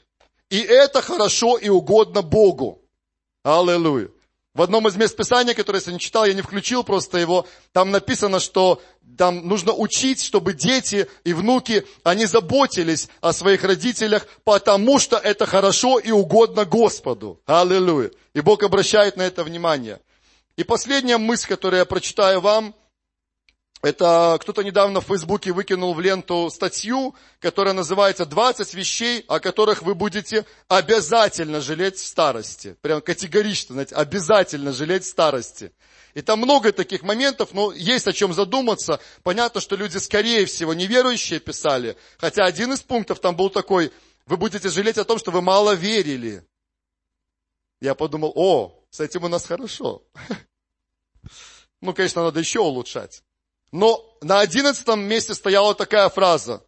И 0.51 0.61
это 0.61 1.01
хорошо 1.01 1.57
и 1.57 1.71
угодно 1.71 2.21
Богу. 2.21 2.83
Аллилуйя. 3.43 4.11
В 4.55 4.61
одном 4.61 4.87
из 4.87 4.97
мест 4.97 5.17
Писания, 5.17 5.55
которое 5.55 5.79
я 5.79 5.81
сегодня 5.81 5.99
читал, 5.99 6.27
я 6.27 6.35
не 6.35 6.43
включил 6.43 6.85
просто 6.85 7.17
его, 7.17 7.47
там 7.73 7.91
написано, 7.91 8.39
что 8.39 8.83
там 9.17 9.49
нужно 9.49 9.73
учить, 9.73 10.23
чтобы 10.23 10.53
дети 10.53 11.09
и 11.25 11.33
внуки, 11.33 11.87
они 12.03 12.27
заботились 12.27 13.09
о 13.23 13.33
своих 13.33 13.65
родителях, 13.65 14.27
потому 14.45 14.99
что 14.99 15.17
это 15.17 15.47
хорошо 15.47 15.99
и 15.99 16.11
угодно 16.11 16.67
Господу. 16.67 17.41
Аллилуйя. 17.47 18.11
И 18.35 18.41
Бог 18.43 18.63
обращает 18.63 19.17
на 19.17 19.23
это 19.23 19.43
внимание. 19.43 20.01
И 20.57 20.65
последняя 20.65 21.17
мысль, 21.17 21.49
которую 21.49 21.79
я 21.79 21.85
прочитаю 21.87 22.43
вам, 22.43 22.75
это 23.83 24.39
кто-то 24.41 24.63
недавно 24.63 25.01
в 25.01 25.07
Фейсбуке 25.07 25.53
выкинул 25.53 25.93
в 25.93 26.01
ленту 26.01 26.49
статью, 26.51 27.17
которая 27.41 27.75
называется 27.75 28.23
«20 28.23 28.77
вещей, 28.77 29.25
о 29.27 29.41
которых 29.41 29.83
вы 29.83 29.97
будете 29.97 30.47
обязательно 30.69 31.61
жалеть 31.61 31.97
в 31.97 32.07
старости». 32.07 32.77
Прям 32.81 33.01
категорично, 33.01 33.73
знаете, 33.75 33.97
обязательно 33.97 34.73
жалеть 34.73 35.03
в 35.03 35.09
старости. 35.09 35.73
И 36.15 36.23
там 36.23 36.39
много 36.39 36.71
таких 36.73 37.03
моментов, 37.03 37.53
но 37.55 37.73
есть 37.73 38.07
о 38.07 38.13
чем 38.13 38.33
задуматься. 38.33 39.01
Понятно, 39.25 39.61
что 39.61 39.75
люди, 39.75 39.99
скорее 39.99 40.47
всего, 40.47 40.75
неверующие 40.75 41.41
писали. 41.41 41.97
Хотя 42.19 42.45
один 42.45 42.73
из 42.73 42.83
пунктов 42.83 43.19
там 43.19 43.35
был 43.35 43.51
такой, 43.51 43.91
вы 44.27 44.37
будете 44.37 44.69
жалеть 44.69 44.99
о 44.99 45.05
том, 45.05 45.19
что 45.19 45.33
вы 45.33 45.43
мало 45.43 45.75
верили. 45.75 46.47
Я 47.81 47.97
подумал, 47.97 48.33
о, 48.37 48.81
с 48.91 49.01
этим 49.01 49.25
у 49.25 49.29
нас 49.29 49.45
хорошо. 49.45 50.05
Ну, 51.85 51.93
конечно, 51.95 52.23
надо 52.23 52.39
еще 52.39 52.61
улучшать. 52.61 53.25
Но 53.73 54.17
на 54.21 54.41
одиннадцатом 54.41 55.01
месте 55.01 55.35
стояла 55.35 55.75
такая 55.75 56.09
фраза. 56.11 56.65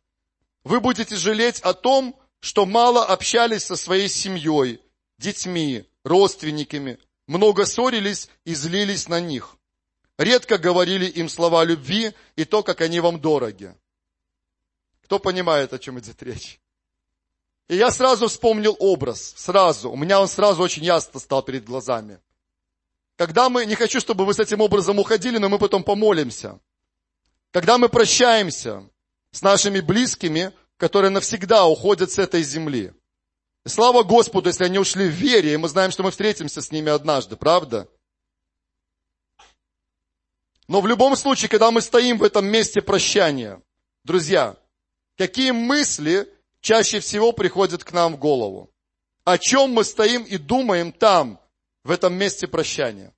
Вы 0.64 0.80
будете 0.80 1.16
жалеть 1.16 1.60
о 1.60 1.74
том, 1.74 2.18
что 2.40 2.64
мало 2.64 3.04
общались 3.04 3.64
со 3.64 3.76
своей 3.76 4.08
семьей, 4.08 4.80
детьми, 5.18 5.84
родственниками, 6.02 6.98
много 7.26 7.66
ссорились 7.66 8.28
и 8.44 8.54
злились 8.54 9.08
на 9.08 9.20
них. 9.20 9.56
Редко 10.18 10.58
говорили 10.58 11.06
им 11.06 11.28
слова 11.28 11.64
любви 11.64 12.14
и 12.36 12.44
то, 12.44 12.62
как 12.62 12.80
они 12.80 13.00
вам 13.00 13.20
дороги. 13.20 13.74
Кто 15.02 15.18
понимает, 15.18 15.72
о 15.72 15.78
чем 15.78 15.98
идет 15.98 16.22
речь? 16.22 16.60
И 17.68 17.76
я 17.76 17.90
сразу 17.90 18.28
вспомнил 18.28 18.76
образ, 18.78 19.34
сразу. 19.36 19.90
У 19.90 19.96
меня 19.96 20.20
он 20.20 20.28
сразу 20.28 20.62
очень 20.62 20.84
ясно 20.84 21.20
стал 21.20 21.42
перед 21.42 21.64
глазами. 21.64 22.20
Когда 23.16 23.48
мы, 23.48 23.64
не 23.66 23.74
хочу, 23.74 24.00
чтобы 24.00 24.24
вы 24.24 24.34
с 24.34 24.38
этим 24.38 24.60
образом 24.60 24.98
уходили, 24.98 25.38
но 25.38 25.48
мы 25.48 25.58
потом 25.58 25.82
помолимся. 25.82 26.60
Когда 27.54 27.78
мы 27.78 27.88
прощаемся 27.88 28.90
с 29.30 29.40
нашими 29.40 29.78
близкими, 29.78 30.52
которые 30.76 31.10
навсегда 31.10 31.66
уходят 31.66 32.10
с 32.10 32.18
этой 32.18 32.42
земли. 32.42 32.92
И 33.64 33.68
слава 33.68 34.02
Господу, 34.02 34.48
если 34.48 34.64
они 34.64 34.80
ушли 34.80 35.06
в 35.06 35.12
вере, 35.12 35.54
и 35.54 35.56
мы 35.56 35.68
знаем, 35.68 35.92
что 35.92 36.02
мы 36.02 36.10
встретимся 36.10 36.60
с 36.60 36.72
ними 36.72 36.90
однажды, 36.90 37.36
правда? 37.36 37.88
Но 40.66 40.80
в 40.80 40.88
любом 40.88 41.14
случае, 41.14 41.48
когда 41.48 41.70
мы 41.70 41.80
стоим 41.80 42.18
в 42.18 42.24
этом 42.24 42.44
месте 42.44 42.82
прощания, 42.82 43.62
друзья, 44.02 44.56
какие 45.16 45.52
мысли 45.52 46.28
чаще 46.60 46.98
всего 46.98 47.30
приходят 47.30 47.84
к 47.84 47.92
нам 47.92 48.14
в 48.14 48.18
голову? 48.18 48.68
О 49.22 49.38
чем 49.38 49.70
мы 49.70 49.84
стоим 49.84 50.24
и 50.24 50.38
думаем 50.38 50.90
там, 50.90 51.40
в 51.84 51.92
этом 51.92 52.14
месте 52.14 52.48
прощания? 52.48 53.14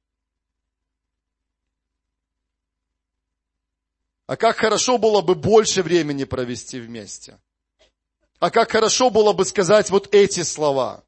А 4.27 4.37
как 4.37 4.57
хорошо 4.57 4.99
было 4.99 5.20
бы 5.20 5.35
больше 5.35 5.83
времени 5.83 6.24
провести 6.24 6.81
вместе. 6.81 7.39
А 8.41 8.51
как 8.51 8.72
хорошо 8.72 9.09
было 9.09 9.33
бы 9.33 9.45
сказать 9.45 9.89
вот 9.91 10.12
эти 10.12 10.43
слова. 10.43 11.05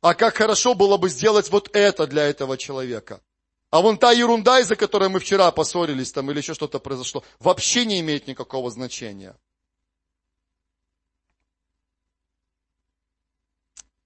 А 0.00 0.14
как 0.14 0.36
хорошо 0.36 0.74
было 0.74 0.96
бы 0.96 1.10
сделать 1.10 1.50
вот 1.50 1.68
это 1.74 2.06
для 2.06 2.26
этого 2.26 2.56
человека. 2.56 3.20
А 3.70 3.82
вон 3.82 3.98
та 3.98 4.12
ерунда, 4.12 4.60
из-за 4.60 4.76
которой 4.76 5.10
мы 5.10 5.20
вчера 5.20 5.50
поссорились 5.50 6.10
там 6.10 6.30
или 6.30 6.38
еще 6.38 6.54
что-то 6.54 6.78
произошло, 6.78 7.22
вообще 7.38 7.84
не 7.84 8.00
имеет 8.00 8.26
никакого 8.26 8.70
значения. 8.70 9.36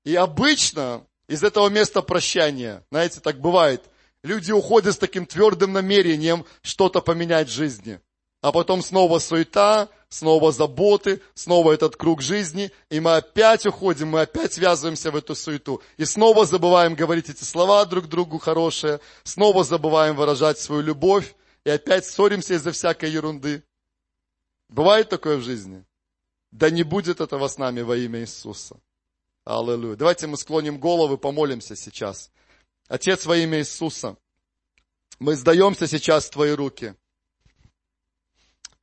И 0.02 0.16
обычно 0.16 1.06
из 1.28 1.44
этого 1.44 1.68
места 1.68 2.02
прощания, 2.02 2.84
знаете, 2.90 3.20
так 3.20 3.40
бывает, 3.40 3.84
люди 4.24 4.50
уходят 4.50 4.94
с 4.96 4.98
таким 4.98 5.26
твердым 5.26 5.72
намерением 5.72 6.44
что-то 6.62 7.00
поменять 7.00 7.46
в 7.46 7.52
жизни– 7.52 8.00
а 8.42 8.50
потом 8.50 8.82
снова 8.82 9.20
суета, 9.20 9.88
снова 10.08 10.50
заботы, 10.50 11.22
снова 11.32 11.72
этот 11.72 11.96
круг 11.96 12.20
жизни, 12.20 12.72
и 12.90 12.98
мы 12.98 13.14
опять 13.14 13.64
уходим, 13.64 14.08
мы 14.08 14.22
опять 14.22 14.52
связываемся 14.52 15.12
в 15.12 15.16
эту 15.16 15.36
суету, 15.36 15.80
и 15.96 16.04
снова 16.04 16.44
забываем 16.44 16.96
говорить 16.96 17.30
эти 17.30 17.44
слова 17.44 17.84
друг 17.84 18.08
другу 18.08 18.38
хорошие, 18.38 19.00
снова 19.22 19.62
забываем 19.62 20.16
выражать 20.16 20.58
свою 20.58 20.82
любовь, 20.82 21.34
и 21.64 21.70
опять 21.70 22.04
ссоримся 22.04 22.54
из-за 22.54 22.72
всякой 22.72 23.12
ерунды. 23.12 23.62
Бывает 24.68 25.08
такое 25.08 25.36
в 25.36 25.42
жизни? 25.42 25.84
Да 26.50 26.68
не 26.68 26.82
будет 26.82 27.20
этого 27.20 27.46
с 27.46 27.58
нами 27.58 27.82
во 27.82 27.96
имя 27.96 28.20
Иисуса. 28.20 28.76
Аллилуйя. 29.44 29.94
Давайте 29.94 30.26
мы 30.26 30.36
склоним 30.36 30.78
головы, 30.78 31.16
помолимся 31.16 31.76
сейчас. 31.76 32.32
Отец 32.88 33.24
во 33.24 33.36
имя 33.36 33.60
Иисуса, 33.60 34.16
мы 35.20 35.36
сдаемся 35.36 35.86
сейчас 35.86 36.26
в 36.26 36.30
Твои 36.30 36.50
руки– 36.50 36.96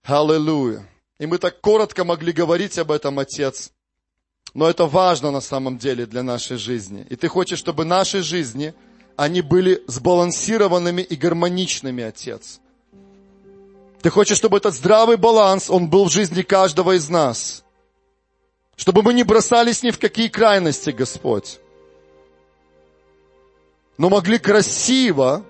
Аллилуйя. 0.04 0.88
И 1.20 1.26
мы 1.26 1.38
так 1.38 1.60
коротко 1.62 2.04
могли 2.04 2.32
говорить 2.32 2.78
об 2.78 2.92
этом, 2.92 3.20
Отец. 3.20 3.72
Но 4.54 4.70
это 4.70 4.86
важно 4.86 5.32
на 5.32 5.42
самом 5.42 5.78
деле 5.78 6.06
для 6.06 6.24
нашей 6.24 6.58
жизни. 6.58 7.06
И 7.10 7.16
Ты 7.16 7.28
хочешь, 7.28 7.60
чтобы 7.60 7.86
наши 7.86 8.24
жизни, 8.24 8.74
они 9.16 9.42
были 9.42 9.84
сбалансированными 9.88 11.02
и 11.02 11.16
гармоничными, 11.16 12.04
Отец. 12.04 12.60
Ты 14.02 14.10
хочешь, 14.10 14.38
чтобы 14.38 14.58
этот 14.58 14.74
здравый 14.74 15.18
баланс, 15.18 15.70
он 15.70 15.90
был 15.90 16.06
в 16.06 16.12
жизни 16.12 16.42
каждого 16.42 16.96
из 16.96 17.10
нас. 17.10 17.64
Чтобы 18.78 19.04
мы 19.04 19.14
не 19.14 19.24
бросались 19.24 19.84
ни 19.84 19.92
в 19.92 20.00
какие 20.00 20.30
крайности, 20.30 20.92
Господь. 20.92 21.60
Но 23.98 24.10
могли 24.10 24.40
красиво 24.40 25.44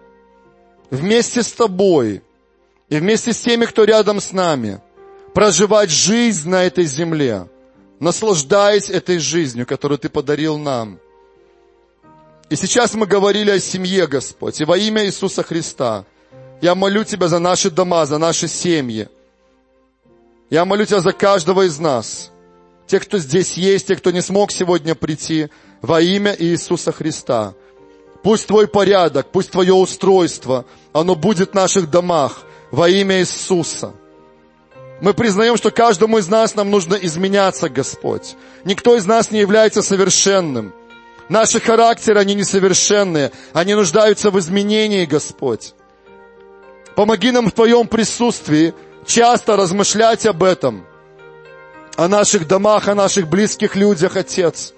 вместе 0.90 1.44
с 1.44 1.52
Тобой 1.52 2.24
и 2.90 2.98
вместе 2.98 3.34
с 3.34 3.42
теми, 3.42 3.66
кто 3.66 3.84
рядом 3.84 4.20
с 4.20 4.32
нами, 4.32 4.82
проживать 5.34 5.90
жизнь 5.90 6.50
на 6.50 6.64
этой 6.64 6.86
земле, 6.86 7.48
наслаждаясь 8.00 8.90
этой 8.90 9.20
жизнью, 9.20 9.66
которую 9.66 10.00
Ты 10.00 10.10
подарил 10.10 10.58
нам. 10.58 11.00
И 12.50 12.56
сейчас 12.56 12.96
мы 12.96 13.06
говорили 13.06 13.52
о 13.52 13.60
семье, 13.60 14.08
Господь, 14.08 14.60
и 14.60 14.66
во 14.66 14.78
имя 14.78 15.06
Иисуса 15.06 15.44
Христа– 15.44 16.06
я 16.62 16.76
молю 16.76 17.04
Тебя 17.04 17.28
за 17.28 17.40
наши 17.40 17.70
дома, 17.70 18.06
за 18.06 18.18
наши 18.18 18.48
семьи. 18.48 19.08
Я 20.50 20.66
молю 20.66 20.86
Тебя 20.86 21.00
за 21.00 21.14
каждого 21.14 21.66
из 21.66 21.80
нас. 21.80 22.32
Те, 22.88 23.00
кто 23.00 23.18
здесь 23.18 23.54
есть, 23.54 23.88
те, 23.88 23.96
кто 23.96 24.12
не 24.12 24.22
смог 24.22 24.52
сегодня 24.52 24.96
прийти, 24.96 25.50
во 25.82 26.02
имя 26.02 26.36
Иисуса 26.38 26.92
Христа. 26.92 27.54
Пусть 28.24 28.48
Твой 28.48 28.68
порядок, 28.68 29.28
пусть 29.32 29.52
Твое 29.52 29.74
устройство, 29.74 30.66
оно 30.92 31.16
будет 31.16 31.52
в 31.52 31.54
наших 31.54 31.90
домах 31.90 32.44
во 32.72 32.90
имя 32.90 33.20
Иисуса. 33.20 33.94
Мы 35.02 35.14
признаем, 35.14 35.56
что 35.56 35.72
каждому 35.72 36.18
из 36.18 36.28
нас 36.28 36.56
нам 36.56 36.70
нужно 36.70 36.96
изменяться, 36.96 37.70
Господь. 37.70 38.36
Никто 38.66 38.96
из 38.96 39.06
нас 39.06 39.32
не 39.32 39.40
является 39.40 39.82
совершенным. 39.82 40.74
Наши 41.30 41.60
характеры, 41.60 42.20
они 42.20 42.34
несовершенные. 42.34 43.32
Они 43.54 43.76
нуждаются 43.76 44.30
в 44.32 44.40
изменении, 44.40 45.06
Господь. 45.06 45.74
Помоги 46.96 47.32
нам 47.32 47.48
в 47.48 47.54
Твоем 47.54 47.88
присутствии 47.88 48.74
часто 49.06 49.56
размышлять 49.56 50.26
об 50.26 50.44
этом, 50.44 50.86
о 51.96 52.08
наших 52.08 52.46
домах, 52.48 52.88
о 52.90 52.96
наших 52.96 53.30
близких 53.30 53.76
людях, 53.76 54.18
Отец. 54.18 54.74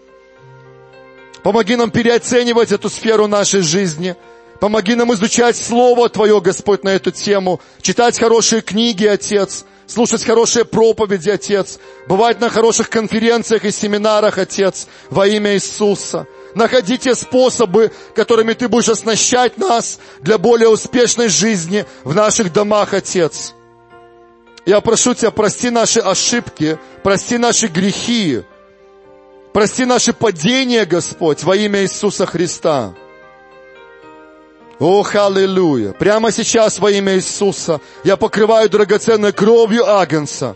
Помоги 1.41 1.75
нам 1.75 1.89
переоценивать 1.89 2.71
эту 2.71 2.89
сферу 2.89 3.27
нашей 3.27 3.61
жизни. 3.61 4.15
Помоги 4.61 4.93
нам 4.93 5.11
изучать 5.15 5.57
Слово 5.57 6.07
Твое, 6.07 6.39
Господь, 6.39 6.83
на 6.83 6.89
эту 6.89 7.09
тему. 7.09 7.59
Читать 7.81 8.19
хорошие 8.19 8.61
книги, 8.61 9.07
Отец. 9.07 9.65
Слушать 9.87 10.23
хорошие 10.23 10.65
проповеди, 10.65 11.31
Отец. 11.31 11.79
Бывать 12.07 12.39
на 12.39 12.51
хороших 12.51 12.87
конференциях 12.87 13.65
и 13.65 13.71
семинарах, 13.71 14.37
Отец. 14.37 14.87
Во 15.09 15.25
имя 15.25 15.55
Иисуса. 15.55 16.27
Находите 16.53 17.15
способы, 17.15 17.91
которыми 18.13 18.53
Ты 18.53 18.67
будешь 18.67 18.89
оснащать 18.89 19.57
нас 19.57 19.97
для 20.19 20.37
более 20.37 20.69
успешной 20.69 21.29
жизни 21.29 21.87
в 22.03 22.13
наших 22.13 22.53
домах, 22.53 22.93
Отец. 22.93 23.55
Я 24.67 24.79
прошу 24.81 25.15
Тебя, 25.15 25.31
прости 25.31 25.71
наши 25.71 26.01
ошибки, 26.01 26.77
прости 27.01 27.39
наши 27.39 27.65
грехи, 27.65 28.43
прости 29.53 29.85
наши 29.85 30.13
падения, 30.13 30.85
Господь, 30.85 31.41
во 31.41 31.55
имя 31.55 31.81
Иисуса 31.81 32.27
Христа. 32.27 32.93
О, 34.81 35.05
аллилуйя! 35.13 35.91
Прямо 35.91 36.31
сейчас 36.31 36.79
во 36.79 36.89
имя 36.89 37.13
Иисуса 37.13 37.79
я 38.03 38.17
покрываю 38.17 38.67
драгоценной 38.67 39.31
кровью 39.31 39.87
Агнца 39.87 40.55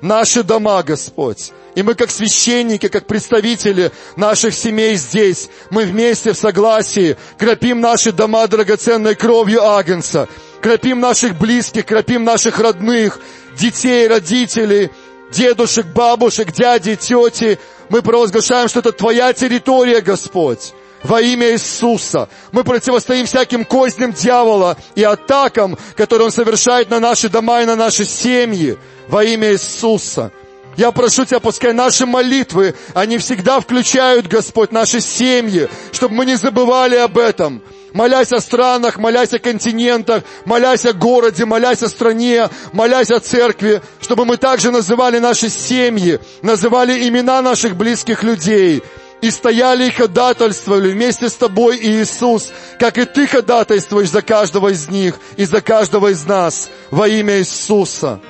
наши 0.00 0.44
дома, 0.44 0.80
Господь. 0.84 1.50
И 1.74 1.82
мы 1.82 1.96
как 1.96 2.12
священники, 2.12 2.86
как 2.86 3.08
представители 3.08 3.90
наших 4.14 4.54
семей 4.54 4.94
здесь, 4.94 5.48
мы 5.70 5.86
вместе 5.86 6.34
в 6.34 6.38
согласии 6.38 7.16
кропим 7.36 7.80
наши 7.80 8.12
дома 8.12 8.46
драгоценной 8.46 9.16
кровью 9.16 9.64
Агнца, 9.64 10.28
кропим 10.60 11.00
наших 11.00 11.36
близких, 11.36 11.84
кропим 11.84 12.22
наших 12.22 12.60
родных, 12.60 13.18
детей, 13.58 14.06
родителей, 14.06 14.90
дедушек, 15.32 15.86
бабушек, 15.86 16.52
дяди, 16.52 16.94
тети. 16.94 17.58
Мы 17.88 18.02
провозглашаем, 18.02 18.68
что 18.68 18.78
это 18.78 18.92
Твоя 18.92 19.32
территория, 19.32 20.00
Господь 20.00 20.74
во 21.04 21.20
имя 21.20 21.52
Иисуса. 21.52 22.28
Мы 22.50 22.64
противостоим 22.64 23.26
всяким 23.26 23.64
козням 23.64 24.12
дьявола 24.12 24.76
и 24.96 25.04
атакам, 25.04 25.78
которые 25.96 26.26
он 26.26 26.32
совершает 26.32 26.90
на 26.90 26.98
наши 26.98 27.28
дома 27.28 27.62
и 27.62 27.66
на 27.66 27.76
наши 27.76 28.04
семьи 28.04 28.76
во 29.08 29.22
имя 29.22 29.52
Иисуса. 29.52 30.32
Я 30.76 30.90
прошу 30.90 31.24
Тебя, 31.24 31.38
пускай 31.38 31.72
наши 31.72 32.04
молитвы, 32.04 32.74
они 32.94 33.18
всегда 33.18 33.60
включают, 33.60 34.26
Господь, 34.26 34.72
наши 34.72 35.00
семьи, 35.00 35.68
чтобы 35.92 36.16
мы 36.16 36.26
не 36.26 36.34
забывали 36.34 36.96
об 36.96 37.16
этом. 37.16 37.62
Молясь 37.92 38.32
о 38.32 38.40
странах, 38.40 38.96
молясь 38.96 39.32
о 39.34 39.38
континентах, 39.38 40.24
молясь 40.44 40.84
о 40.84 40.92
городе, 40.92 41.44
молясь 41.44 41.84
о 41.84 41.88
стране, 41.88 42.48
молясь 42.72 43.12
о 43.12 43.20
церкви, 43.20 43.82
чтобы 44.00 44.24
мы 44.24 44.36
также 44.36 44.72
называли 44.72 45.20
наши 45.20 45.48
семьи, 45.48 46.18
называли 46.42 47.08
имена 47.08 47.40
наших 47.40 47.76
близких 47.76 48.24
людей 48.24 48.82
и 49.24 49.30
стояли 49.30 49.86
и 49.86 49.90
ходатайствовали 49.90 50.92
вместе 50.92 51.30
с 51.30 51.32
тобой, 51.32 51.78
Иисус, 51.78 52.52
как 52.78 52.98
и 52.98 53.06
ты 53.06 53.26
ходатайствуешь 53.26 54.10
за 54.10 54.20
каждого 54.20 54.68
из 54.68 54.90
них 54.90 55.14
и 55.38 55.46
за 55.46 55.62
каждого 55.62 56.08
из 56.08 56.26
нас 56.26 56.68
во 56.90 57.08
имя 57.08 57.38
Иисуса. 57.38 58.20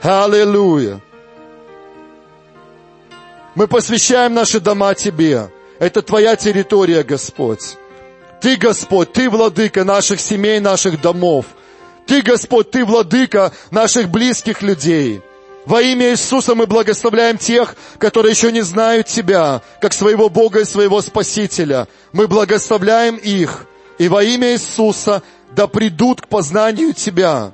Аллилуйя. 0.00 1.02
Мы 3.54 3.68
посвящаем 3.68 4.32
наши 4.32 4.58
дома 4.58 4.94
Тебе. 4.94 5.50
Это 5.78 6.00
Твоя 6.00 6.34
территория, 6.34 7.02
Господь. 7.02 7.76
Ты, 8.40 8.56
Господь, 8.56 9.12
Ты 9.12 9.28
владыка 9.28 9.84
наших 9.84 10.18
семей, 10.18 10.60
наших 10.60 10.98
домов. 11.02 11.44
Ты, 12.06 12.22
Господь, 12.22 12.70
Ты 12.70 12.86
владыка 12.86 13.52
наших 13.70 14.08
близких 14.08 14.62
людей. 14.62 15.20
Во 15.68 15.82
имя 15.82 16.12
Иисуса 16.12 16.54
мы 16.54 16.66
благословляем 16.66 17.36
тех, 17.36 17.76
которые 17.98 18.30
еще 18.30 18.50
не 18.50 18.62
знают 18.62 19.06
Тебя, 19.06 19.60
как 19.82 19.92
своего 19.92 20.30
Бога 20.30 20.60
и 20.60 20.64
своего 20.64 21.02
Спасителя. 21.02 21.88
Мы 22.14 22.26
благословляем 22.26 23.16
их. 23.16 23.66
И 23.98 24.08
во 24.08 24.22
имя 24.22 24.54
Иисуса 24.54 25.22
да 25.54 25.66
придут 25.66 26.22
к 26.22 26.28
познанию 26.28 26.94
Тебя. 26.94 27.52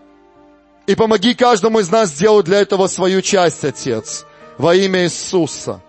И 0.86 0.94
помоги 0.94 1.34
каждому 1.34 1.80
из 1.80 1.90
нас 1.90 2.10
сделать 2.10 2.46
для 2.46 2.60
этого 2.60 2.86
свою 2.86 3.20
часть, 3.20 3.64
Отец, 3.64 4.24
во 4.58 4.76
имя 4.76 5.02
Иисуса. 5.02 5.82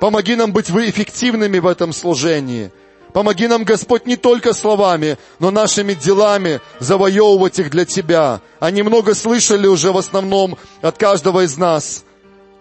Помоги 0.00 0.36
нам 0.36 0.52
быть 0.52 0.68
эффективными 0.68 1.60
в 1.60 1.66
этом 1.66 1.94
служении. 1.94 2.70
Помоги 3.12 3.46
нам, 3.46 3.64
Господь, 3.64 4.06
не 4.06 4.16
только 4.16 4.52
словами, 4.52 5.18
но 5.38 5.50
нашими 5.50 5.94
делами 5.94 6.60
завоевывать 6.78 7.58
их 7.58 7.70
для 7.70 7.84
Тебя. 7.84 8.40
Они 8.58 8.82
много 8.82 9.14
слышали 9.14 9.66
уже 9.66 9.92
в 9.92 9.98
основном 9.98 10.56
от 10.82 10.96
каждого 10.96 11.44
из 11.44 11.56
нас 11.56 12.04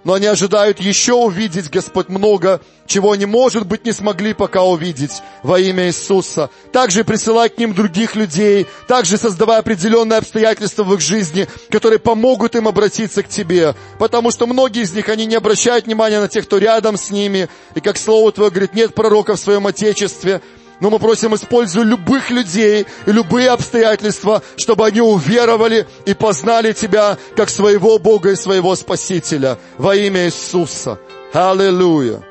но 0.04 0.14
они 0.14 0.26
ожидают 0.26 0.80
еще 0.80 1.14
увидеть, 1.14 1.70
Господь, 1.70 2.10
много, 2.10 2.62
чего 2.86 3.12
они, 3.12 3.26
может 3.26 3.68
быть, 3.68 3.86
не 3.86 3.91
смогли 3.91 4.34
пока 4.34 4.64
увидеть 4.64 5.22
во 5.43 5.60
имя 5.60 5.88
Иисуса. 5.88 6.50
Также 6.72 7.04
присылай 7.04 7.50
к 7.50 7.58
ним 7.58 7.74
других 7.74 8.16
людей, 8.16 8.66
также 8.88 9.18
создавай 9.18 9.60
определенные 9.60 10.18
обстоятельства 10.18 10.84
в 10.84 10.93
их 10.93 11.02
жизни, 11.02 11.47
которые 11.70 12.00
помогут 12.00 12.56
им 12.56 12.68
обратиться 12.68 13.24
к 13.24 13.30
Тебе, 13.30 13.76
потому 14.00 14.32
что 14.32 14.47
многие 14.47 14.84
из 14.84 14.93
них, 14.93 15.10
они 15.10 15.26
не 15.26 15.36
обращают 15.36 15.86
внимания 15.86 16.20
на 16.20 16.28
тех, 16.28 16.45
кто 16.45 16.58
рядом 16.58 16.97
с 16.97 17.12
ними, 17.12 17.50
и 17.76 17.80
как 17.82 17.97
Слово 17.97 18.32
Твое 18.32 18.50
говорит, 18.50 18.74
нет 18.74 18.95
пророка 18.95 19.36
в 19.36 19.39
своем 19.39 19.68
Отечестве, 19.68 20.41
но 20.80 20.89
мы 20.89 20.99
просим, 20.99 21.36
используй 21.36 21.84
любых 21.84 22.30
людей 22.30 22.86
и 23.05 23.11
любые 23.11 23.49
обстоятельства, 23.49 24.41
чтобы 24.55 24.86
они 24.86 25.01
уверовали 25.01 25.88
и 26.05 26.13
познали 26.13 26.73
Тебя 26.73 27.17
как 27.36 27.49
своего 27.49 27.99
Бога 27.99 28.32
и 28.32 28.36
своего 28.36 28.75
Спасителя 28.75 29.57
во 29.77 29.95
имя 29.95 30.25
Иисуса. 30.25 30.99
Аллилуйя. 31.34 32.23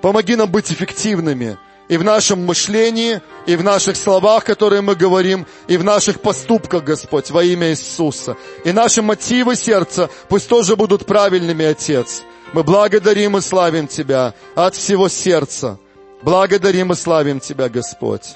Помоги 0.00 0.36
нам 0.36 0.50
быть 0.50 0.72
эффективными 0.72 1.58
и 1.88 1.96
в 1.96 2.04
нашем 2.04 2.46
мышлении, 2.46 3.20
и 3.46 3.56
в 3.56 3.64
наших 3.64 3.96
словах, 3.96 4.44
которые 4.44 4.80
мы 4.80 4.94
говорим, 4.94 5.46
и 5.66 5.76
в 5.76 5.84
наших 5.84 6.20
поступках, 6.20 6.84
Господь, 6.84 7.30
во 7.30 7.42
имя 7.42 7.70
Иисуса. 7.70 8.36
И 8.64 8.72
наши 8.72 9.02
мотивы 9.02 9.56
сердца 9.56 10.08
пусть 10.28 10.48
тоже 10.48 10.76
будут 10.76 11.04
правильными, 11.04 11.64
Отец. 11.64 12.22
Мы 12.52 12.62
благодарим 12.62 13.36
и 13.36 13.40
славим 13.40 13.86
Тебя 13.88 14.34
от 14.54 14.76
всего 14.76 15.08
сердца. 15.08 15.78
Благодарим 16.22 16.92
и 16.92 16.94
славим 16.94 17.40
Тебя, 17.40 17.68
Господь. 17.68 18.34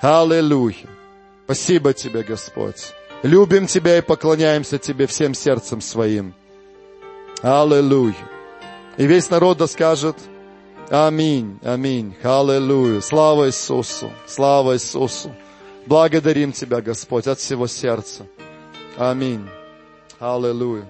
Аллилуйя. 0.00 0.88
Спасибо 1.44 1.92
Тебе, 1.92 2.22
Господь. 2.22 2.92
Любим 3.22 3.66
Тебя 3.66 3.98
и 3.98 4.02
поклоняемся 4.02 4.78
Тебе 4.78 5.06
всем 5.06 5.34
сердцем 5.34 5.80
своим. 5.80 6.34
Аллилуйя. 7.42 8.14
И 8.96 9.06
весь 9.06 9.30
народ 9.30 9.58
да 9.58 9.66
скажет 9.66 10.16
Аминь, 10.90 11.58
аминь, 11.62 12.14
аллилуйя. 12.22 13.00
Слава 13.00 13.46
Иисусу, 13.46 14.12
слава 14.26 14.74
Иисусу. 14.74 15.34
Благодарим 15.86 16.52
Тебя, 16.52 16.82
Господь, 16.82 17.26
от 17.26 17.38
всего 17.38 17.66
сердца. 17.66 18.26
Аминь. 18.98 19.48
Аллилуйя. 20.20 20.86